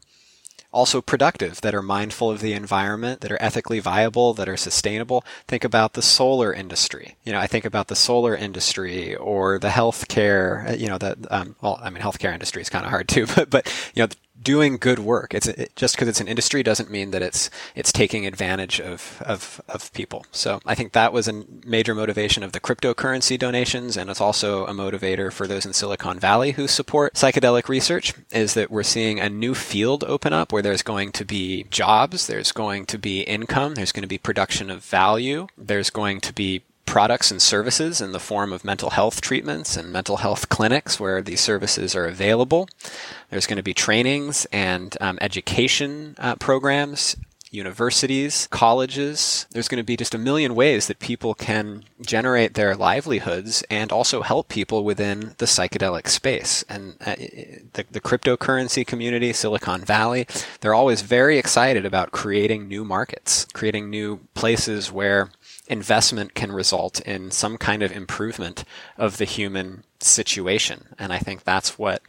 also 0.72 1.00
productive, 1.00 1.60
that 1.60 1.74
are 1.74 1.82
mindful 1.82 2.30
of 2.30 2.40
the 2.40 2.52
environment, 2.52 3.20
that 3.20 3.32
are 3.32 3.42
ethically 3.42 3.80
viable, 3.80 4.34
that 4.34 4.48
are 4.48 4.56
sustainable. 4.56 5.24
Think 5.46 5.64
about 5.64 5.94
the 5.94 6.02
solar 6.02 6.52
industry. 6.52 7.16
You 7.24 7.32
know, 7.32 7.38
I 7.38 7.46
think 7.46 7.64
about 7.64 7.88
the 7.88 7.96
solar 7.96 8.36
industry 8.36 9.14
or 9.16 9.58
the 9.58 9.68
healthcare. 9.68 10.78
You 10.78 10.88
know, 10.88 10.98
that 10.98 11.18
um, 11.30 11.56
well, 11.60 11.78
I 11.82 11.90
mean, 11.90 12.02
healthcare 12.02 12.32
industry 12.32 12.62
is 12.62 12.70
kind 12.70 12.84
of 12.84 12.90
hard 12.90 13.08
too, 13.08 13.26
but 13.34 13.50
but 13.50 13.92
you 13.94 14.02
know, 14.02 14.08
doing 14.42 14.76
good 14.76 14.98
work. 14.98 15.34
It's 15.34 15.46
it, 15.46 15.72
just 15.76 15.94
because 15.94 16.08
it's 16.08 16.20
an 16.20 16.28
industry 16.28 16.62
doesn't 16.62 16.90
mean 16.90 17.10
that 17.10 17.22
it's 17.22 17.50
it's 17.74 17.92
taking 17.92 18.26
advantage 18.26 18.80
of, 18.80 19.22
of 19.24 19.60
of 19.68 19.92
people. 19.92 20.24
So 20.32 20.60
I 20.66 20.74
think 20.74 20.92
that 20.92 21.12
was 21.12 21.28
a 21.28 21.44
major 21.64 21.94
motivation 21.94 22.42
of 22.42 22.52
the 22.52 22.60
cryptocurrency 22.60 23.38
donations, 23.38 23.96
and 23.96 24.10
it's 24.10 24.20
also 24.20 24.66
a 24.66 24.72
motivator 24.72 25.32
for 25.32 25.46
those 25.46 25.66
in 25.66 25.72
Silicon 25.72 26.18
Valley 26.18 26.52
who 26.52 26.66
support 26.68 27.14
psychedelic 27.14 27.68
research. 27.68 28.14
Is 28.30 28.54
that 28.54 28.70
we're 28.70 28.82
seeing 28.82 29.20
a 29.20 29.28
new 29.28 29.54
field 29.54 30.04
open 30.04 30.32
up 30.32 30.52
where 30.52 30.62
there's 30.62 30.82
going 30.82 31.12
to 31.12 31.24
be 31.24 31.64
jobs, 31.64 32.26
there's 32.26 32.52
going 32.52 32.86
to 32.86 32.98
be 32.98 33.22
income, 33.22 33.74
there's 33.74 33.92
going 33.92 34.02
to 34.02 34.08
be 34.08 34.18
production 34.18 34.70
of 34.70 34.84
value, 34.84 35.46
there's 35.56 35.90
going 35.90 36.20
to 36.20 36.32
be 36.32 36.62
products 36.90 37.30
and 37.30 37.40
services 37.40 38.00
in 38.00 38.10
the 38.10 38.18
form 38.18 38.52
of 38.52 38.64
mental 38.64 38.90
health 38.90 39.20
treatments 39.20 39.76
and 39.76 39.92
mental 39.92 40.16
health 40.16 40.48
clinics 40.48 40.98
where 40.98 41.22
these 41.22 41.40
services 41.40 41.94
are 41.94 42.04
available. 42.04 42.68
There's 43.30 43.46
going 43.46 43.56
to 43.58 43.62
be 43.62 43.74
trainings 43.74 44.46
and 44.52 44.96
um, 45.00 45.18
education 45.20 46.16
uh, 46.18 46.36
programs 46.36 47.16
universities, 47.50 48.46
colleges. 48.50 49.46
There's 49.50 49.68
going 49.68 49.80
to 49.82 49.84
be 49.84 49.96
just 49.96 50.14
a 50.14 50.18
million 50.18 50.54
ways 50.54 50.86
that 50.86 51.00
people 51.00 51.34
can 51.34 51.84
generate 52.00 52.54
their 52.54 52.76
livelihoods 52.76 53.64
and 53.68 53.90
also 53.90 54.22
help 54.22 54.48
people 54.48 54.84
within 54.84 55.34
the 55.38 55.46
psychedelic 55.46 56.08
space. 56.08 56.64
And 56.68 56.94
uh, 57.04 57.16
the, 57.72 57.84
the 57.90 58.00
cryptocurrency 58.00 58.86
community, 58.86 59.32
Silicon 59.32 59.80
Valley, 59.80 60.26
they're 60.60 60.74
always 60.74 61.02
very 61.02 61.38
excited 61.38 61.84
about 61.84 62.12
creating 62.12 62.68
new 62.68 62.84
markets, 62.84 63.46
creating 63.52 63.90
new 63.90 64.20
places 64.34 64.92
where 64.92 65.30
investment 65.66 66.34
can 66.34 66.52
result 66.52 67.00
in 67.00 67.30
some 67.30 67.56
kind 67.56 67.82
of 67.82 67.92
improvement 67.92 68.64
of 68.96 69.18
the 69.18 69.24
human 69.24 69.84
situation. 69.98 70.86
And 70.98 71.12
I 71.12 71.18
think 71.18 71.42
that's 71.42 71.78
what 71.78 72.02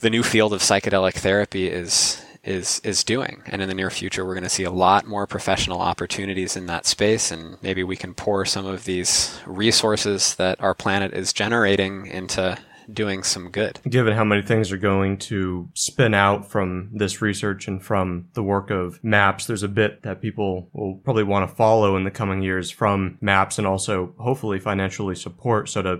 the 0.00 0.10
new 0.10 0.22
field 0.22 0.52
of 0.52 0.60
psychedelic 0.60 1.14
therapy 1.14 1.68
is 1.68 2.22
is 2.44 2.80
is 2.84 3.04
doing. 3.04 3.42
And 3.46 3.60
in 3.60 3.68
the 3.68 3.74
near 3.74 3.90
future, 3.90 4.24
we're 4.24 4.34
going 4.34 4.44
to 4.44 4.48
see 4.48 4.64
a 4.64 4.70
lot 4.70 5.06
more 5.06 5.26
professional 5.26 5.80
opportunities 5.80 6.56
in 6.56 6.66
that 6.66 6.86
space, 6.86 7.30
and 7.30 7.58
maybe 7.62 7.84
we 7.84 7.96
can 7.96 8.14
pour 8.14 8.44
some 8.44 8.66
of 8.66 8.84
these 8.84 9.38
resources 9.46 10.34
that 10.36 10.60
our 10.60 10.74
planet 10.74 11.12
is 11.12 11.32
generating 11.32 12.06
into 12.06 12.58
doing 12.90 13.22
some 13.22 13.50
good. 13.50 13.80
Given 13.88 14.14
how 14.14 14.24
many 14.24 14.40
things 14.40 14.72
are 14.72 14.78
going 14.78 15.18
to 15.18 15.68
spin 15.74 16.14
out 16.14 16.50
from 16.50 16.90
this 16.94 17.20
research 17.20 17.68
and 17.68 17.84
from 17.84 18.28
the 18.32 18.42
work 18.42 18.70
of 18.70 18.98
MAPS, 19.02 19.46
there's 19.46 19.62
a 19.62 19.68
bit 19.68 20.02
that 20.04 20.22
people 20.22 20.70
will 20.72 21.00
probably 21.04 21.24
want 21.24 21.48
to 21.48 21.54
follow 21.54 21.96
in 21.96 22.04
the 22.04 22.10
coming 22.10 22.42
years 22.42 22.70
from 22.70 23.18
MAPS 23.20 23.58
and 23.58 23.66
also 23.66 24.14
hopefully 24.18 24.58
financially 24.58 25.14
support. 25.14 25.68
So 25.68 25.82
to 25.82 25.96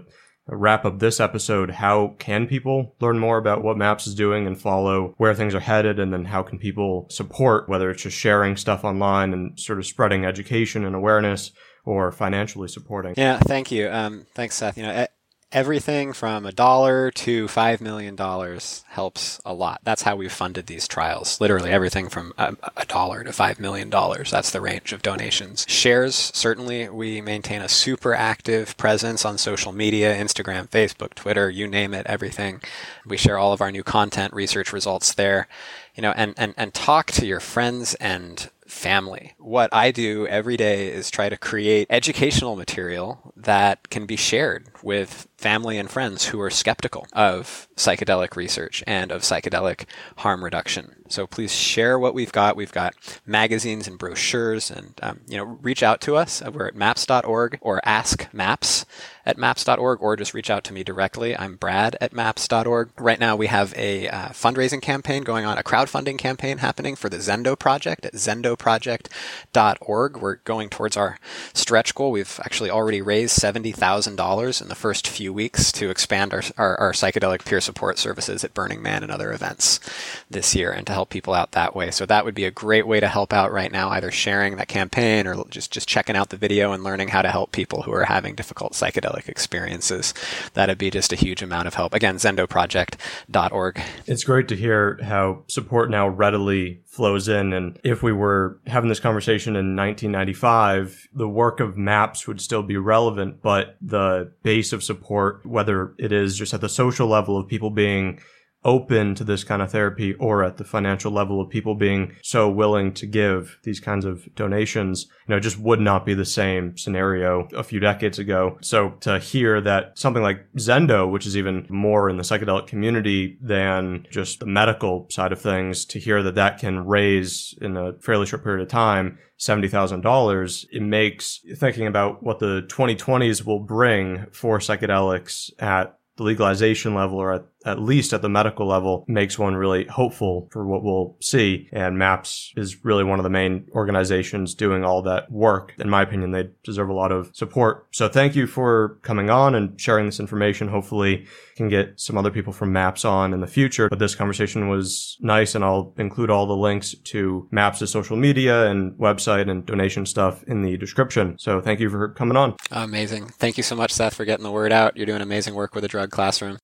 wrap 0.49 0.85
up 0.85 0.99
this 0.99 1.21
episode, 1.21 1.71
how 1.71 2.15
can 2.19 2.47
people 2.47 2.95
learn 3.01 3.19
more 3.19 3.39
about 3.39 3.63
what 3.63 3.77
Maps 3.77 4.07
is 4.07 4.15
doing 4.15 4.47
and 4.47 4.61
follow 4.61 5.15
where 5.19 5.35
things 5.35 5.55
are 5.55 5.61
headed? 5.61 5.99
And 5.99 6.13
then 6.13 6.25
how 6.25 6.43
can 6.43 6.59
people 6.59 7.07
support, 7.11 7.69
whether 7.69 7.91
it's 7.91 8.03
just 8.03 8.17
sharing 8.17 8.57
stuff 8.57 8.85
online 8.85 9.33
and 9.33 9.59
sort 9.59 9.79
of 9.79 9.87
spreading 9.87 10.25
education 10.25 10.85
and 10.85 10.97
awareness 10.97 11.53
or 11.85 12.11
financially 12.13 12.69
supporting? 12.69 13.15
Yeah, 13.17 13.39
thank 13.39 13.71
you. 13.71 13.89
Um, 13.91 14.27
thanks, 14.35 14.57
Seth. 14.57 14.77
You 14.77 14.85
know, 14.85 15.07
everything 15.51 16.13
from 16.13 16.45
a 16.45 16.53
dollar 16.53 17.11
to 17.11 17.49
five 17.49 17.81
million 17.81 18.15
dollars 18.15 18.85
helps 18.89 19.41
a 19.45 19.55
lot. 19.55 19.81
That's 19.83 20.03
how 20.03 20.17
we've 20.17 20.33
funded 20.33 20.67
these 20.67 20.87
trials. 20.87 21.41
Literally 21.41 21.71
everything 21.71 22.09
from 22.09 22.33
a, 22.37 22.57
a, 22.77 22.85
dollar 22.85 23.25
to 23.25 23.33
five 23.33 23.59
million 23.59 23.89
dollars. 23.89 24.31
That's 24.31 24.51
the 24.51 24.61
range 24.61 24.93
of 24.93 25.03
donations. 25.03 25.65
Shares, 25.69 26.15
certainly, 26.35 26.89
we 26.89 27.21
maintain 27.21 27.63
a 27.63 27.69
super 27.69 28.15
active 28.15 28.77
presence 28.77 29.25
on 29.25 29.39
social 29.39 29.73
media, 29.73 30.15
Instagram, 30.15 30.69
Facebook, 30.69 31.15
Twitter, 31.15 31.49
you 31.49 31.67
name 31.67 31.95
it, 31.95 32.07
everything. 32.07 32.61
We 33.07 33.17
share 33.17 33.39
all 33.39 33.53
of 33.53 33.61
our 33.61 33.73
new 33.73 33.83
content, 33.83 34.35
research 34.35 34.73
results 34.73 35.15
there. 35.15 35.49
You 35.95 36.03
know, 36.03 36.13
and, 36.15 36.35
and, 36.37 36.55
and 36.57 36.73
talk 36.73 37.11
to 37.13 37.27
your 37.27 37.41
friends 37.41 37.95
and 37.97 38.49
family. 38.69 39.35
What 39.39 39.73
I 39.73 39.91
do 39.91 40.27
every 40.27 40.57
day 40.57 40.89
is 40.93 41.11
try 41.11 41.29
to 41.29 41.37
create 41.37 41.89
educational 41.91 42.55
material 42.55 43.33
that 43.37 43.91
can 43.91 44.07
be 44.07 44.17
shared 44.17 44.69
with 44.83 45.29
family 45.37 45.79
and 45.79 45.91
friends 45.91 46.27
who 46.27 46.41
are 46.41 46.51
skeptical 46.51 47.07
of 47.13 47.69
psychedelic 47.77 48.37
research 48.37 48.83
and 48.87 49.13
of 49.13 49.23
psychedelic 49.23 49.85
harm 50.19 50.43
reduction. 50.43 51.05
So 51.09 51.27
please 51.27 51.55
share 51.55 51.99
what 51.99 52.15
we've 52.15 52.33
got. 52.33 52.57
We've 52.57 52.73
got 52.73 52.95
magazines 53.25 53.89
and 53.89 53.99
brochures, 53.99 54.71
and 54.71 54.95
um, 55.03 55.21
you 55.27 55.37
know, 55.37 55.45
reach 55.45 55.83
out 55.83 56.01
to 56.03 56.17
us. 56.17 56.43
We're 56.43 56.69
at 56.69 56.75
maps.org 56.75 57.59
or 57.61 57.81
ask 57.85 58.33
maps 58.33 58.85
at 59.29 59.39
maps.org 59.39 60.01
or 60.01 60.17
just 60.17 60.35
reach 60.35 60.51
out 60.51 60.65
to 60.65 60.73
me 60.73 60.83
directly. 60.83 61.37
I'm 61.37 61.57
Brad 61.57 61.97
at 62.01 62.15
maps.org. 62.15 62.91
Right 62.99 63.21
now 63.21 63.37
we 63.37 63.47
have 63.47 63.75
a 63.77 64.09
uh, 64.09 64.31
fundraising 64.31 64.81
campaign 64.81 65.23
going 65.23 65.45
on, 65.45 65.59
a 65.59 65.63
crowdfunding 65.63 66.17
campaign 66.19 66.57
happening 66.59 66.97
for 66.97 67.11
the 67.11 67.19
Zendo 67.19 67.57
project 67.59 68.07
at 68.07 68.15
zendoproject.org. 68.15 70.17
We're 70.17 70.37
going 70.37 70.71
towards 70.71 70.97
our 70.97 71.19
stretch 71.53 71.95
goal. 71.95 72.11
We've 72.11 72.41
actually 72.43 72.71
already 72.71 73.03
raised 73.03 73.39
$70,000 73.39 74.63
in 74.69 74.71
the 74.71 74.75
first 74.75 75.09
few 75.09 75.33
weeks 75.33 75.73
to 75.73 75.89
expand 75.89 76.35
our, 76.35 76.43
our, 76.59 76.79
our 76.79 76.93
psychedelic 76.93 77.43
peer 77.47 77.59
support 77.59 77.99
services 77.99 78.45
at 78.45 78.53
Burning 78.53 78.83
Man 78.83 79.03
and 79.03 79.11
other 79.11 79.33
events 79.33 79.81
this 80.29 80.55
year 80.55 80.71
and 80.71 80.87
to 80.87 80.93
help 80.93 81.09
people 81.09 81.33
out 81.33 81.53
that 81.53 81.75
way. 81.75 81.91
So 81.91 82.05
that 82.05 82.27
would 82.27 82.35
be 82.35 82.45
a 82.45 82.51
great 82.51 82.87
way 82.87 83.01
to 83.01 83.09
help 83.09 83.33
out 83.33 83.51
right 83.51 83.73
now, 83.73 83.89
either 83.89 84.11
sharing 84.11 84.57
that 84.57 84.69
campaign 84.69 85.27
or 85.27 85.43
just, 85.49 85.71
just 85.71 85.89
checking 85.89 86.17
out 86.17 86.29
the 86.29 86.37
video 86.37 86.73
and 86.73 86.85
learning 86.85 87.09
how 87.09 87.23
to 87.23 87.31
help 87.31 87.51
people 87.51 87.81
who 87.81 87.95
are 87.95 88.05
having 88.05 88.35
difficult 88.35 88.75
psychedelic 88.75 89.27
experiences. 89.27 90.13
That'd 90.53 90.77
be 90.77 90.91
just 90.91 91.15
a 91.15 91.17
huge 91.17 91.41
amount 91.41 91.67
of 91.67 91.73
help. 91.73 91.95
Again, 91.95 92.17
zendoproject.org. 92.17 93.81
It's 94.07 94.25
great 94.25 94.49
to 94.49 94.57
hear 94.57 95.01
how 95.03 95.45
support 95.49 95.89
now 95.89 96.09
readily 96.09 96.83
flows 96.99 97.29
in. 97.29 97.53
And 97.53 97.79
if 97.85 98.03
we 98.03 98.13
were 98.13 98.59
having 98.67 98.89
this 98.89 98.99
conversation 98.99 99.55
in 99.55 99.77
1995, 99.77 101.09
the 101.15 101.29
work 101.29 101.61
of 101.61 101.77
MAPS 101.77 102.27
would 102.27 102.41
still 102.41 102.65
be 102.65 102.77
relevant, 102.77 103.41
but 103.41 103.77
the 103.81 104.33
base 104.43 104.73
of 104.73 104.83
support, 104.83 105.47
whether 105.47 105.95
it 105.97 106.11
is 106.11 106.37
just 106.37 106.53
at 106.53 106.61
the 106.61 106.69
social 106.69 107.07
level 107.07 107.39
of 107.39 107.47
people 107.47 107.71
being 107.71 108.19
open 108.65 109.15
to 109.15 109.25
this 109.25 109.45
kind 109.45 109.63
of 109.63 109.71
therapy 109.71 110.15
or 110.15 110.43
at 110.43 110.57
the 110.57 110.65
financial 110.65 111.13
level 111.13 111.41
of 111.41 111.49
people 111.49 111.75
being 111.75 112.15
so 112.23 112.49
willing 112.49 112.93
to 112.93 113.07
give 113.07 113.59
these 113.63 113.81
kinds 113.81 114.05
of 114.05 114.29
donations, 114.35 115.07
you 115.27 115.35
know, 115.35 115.41
just 115.41 115.59
would 115.59 115.81
not 115.81 116.05
be 116.05 116.15
the 116.15 116.25
same 116.25 116.77
scenario 116.77 117.49
a 117.55 117.63
few 117.63 117.79
decades 117.79 118.19
ago. 118.19 118.59
So 118.61 118.91
to 119.01 119.19
hear 119.19 119.61
that 119.61 119.99
something 119.99 120.23
like 120.23 120.53
Zendo, 120.57 121.11
which 121.11 121.27
is 121.27 121.37
even 121.37 121.67
more 121.69 122.11
in 122.11 122.17
the 122.17 122.23
psychedelic 122.23 122.67
community 122.67 123.39
than 123.41 124.07
just 124.11 124.41
the 124.41 124.47
medical 124.47 125.07
side 125.11 125.33
of 125.33 125.41
things, 125.41 125.85
to 125.87 125.99
hear 125.99 126.23
that 126.23 126.35
that 126.35 126.59
can 126.59 126.87
raise 126.87 127.57
in 127.61 127.77
a 127.77 127.93
fairly 128.01 128.27
short 128.27 128.43
period 128.43 128.63
of 128.63 128.69
time 128.69 129.19
$70,000, 129.39 130.67
it 130.73 130.83
makes 130.83 131.41
thinking 131.57 131.87
about 131.87 132.23
what 132.23 132.41
the 132.41 132.63
2020s 132.69 133.47
will 133.47 133.61
bring 133.61 134.27
for 134.33 134.59
psychedelics 134.59 135.51
at 135.61 135.99
the 136.17 136.25
legalization 136.25 136.95
level 136.95 137.19
or 137.19 137.33
at 137.33 137.45
at 137.65 137.81
least 137.81 138.13
at 138.13 138.23
the 138.23 138.29
medical 138.29 138.67
level, 138.67 139.05
makes 139.09 139.39
one 139.39 139.55
really 139.55 139.85
hopeful 139.87 140.49
for 140.53 140.67
what 140.67 140.83
we'll 140.83 141.17
see. 141.21 141.69
And 141.73 141.99
MAPS 141.99 142.53
is 142.57 142.85
really 142.85 143.05
one 143.05 143.19
of 143.19 143.25
the 143.25 143.31
main 143.31 143.67
organizations 143.73 144.55
doing 144.55 144.85
all 144.85 145.03
that 145.03 145.31
work. 145.31 145.75
In 145.79 145.89
my 145.89 146.03
opinion, 146.03 146.31
they 146.31 146.51
deserve 146.63 146.89
a 146.89 146.95
lot 146.95 147.13
of 147.13 147.35
support. 147.35 147.87
So 147.93 148.09
thank 148.09 148.37
you 148.37 148.47
for 148.47 148.99
coming 149.03 149.31
on 149.31 149.55
and 149.55 149.81
sharing 149.81 150.07
this 150.07 150.21
information. 150.21 150.69
Hopefully, 150.69 151.27
can 151.57 151.69
get 151.69 152.01
some 152.01 152.17
other 152.17 152.31
people 152.31 152.53
from 152.53 152.73
MAPS 152.73 153.05
on 153.05 153.35
in 153.35 153.41
the 153.41 153.47
future. 153.47 153.89
But 153.89 153.99
this 153.99 154.15
conversation 154.15 154.69
was 154.69 155.19
nice, 155.21 155.55
and 155.55 155.65
I'll 155.65 155.93
include 155.99 156.31
all 156.31 156.47
the 156.47 156.57
links 156.57 156.95
to 156.95 157.49
MAPS' 157.51 157.91
social 157.91 158.17
media 158.17 158.71
and 158.71 158.93
website 158.93 159.51
and 159.51 159.67
donation 159.67 160.07
stuff 160.07 160.43
in 160.45 160.63
the 160.63 160.77
description. 160.77 161.37
So 161.39 161.61
thank 161.61 161.81
you 161.81 161.91
for 161.91 162.11
coming 162.11 162.37
on. 162.37 162.55
Amazing. 162.71 163.27
Thank 163.27 163.57
you 163.57 163.63
so 163.63 163.75
much, 163.75 163.93
Seth, 163.93 164.15
for 164.15 164.25
getting 164.25 164.45
the 164.45 164.53
word 164.53 164.73
out. 164.73 164.97
You're 164.97 165.07
doing 165.07 165.21
amazing 165.21 165.55
work 165.55 165.75
with 165.75 165.83
the 165.83 165.89
drug 165.89 166.11
classroom. 166.11 166.59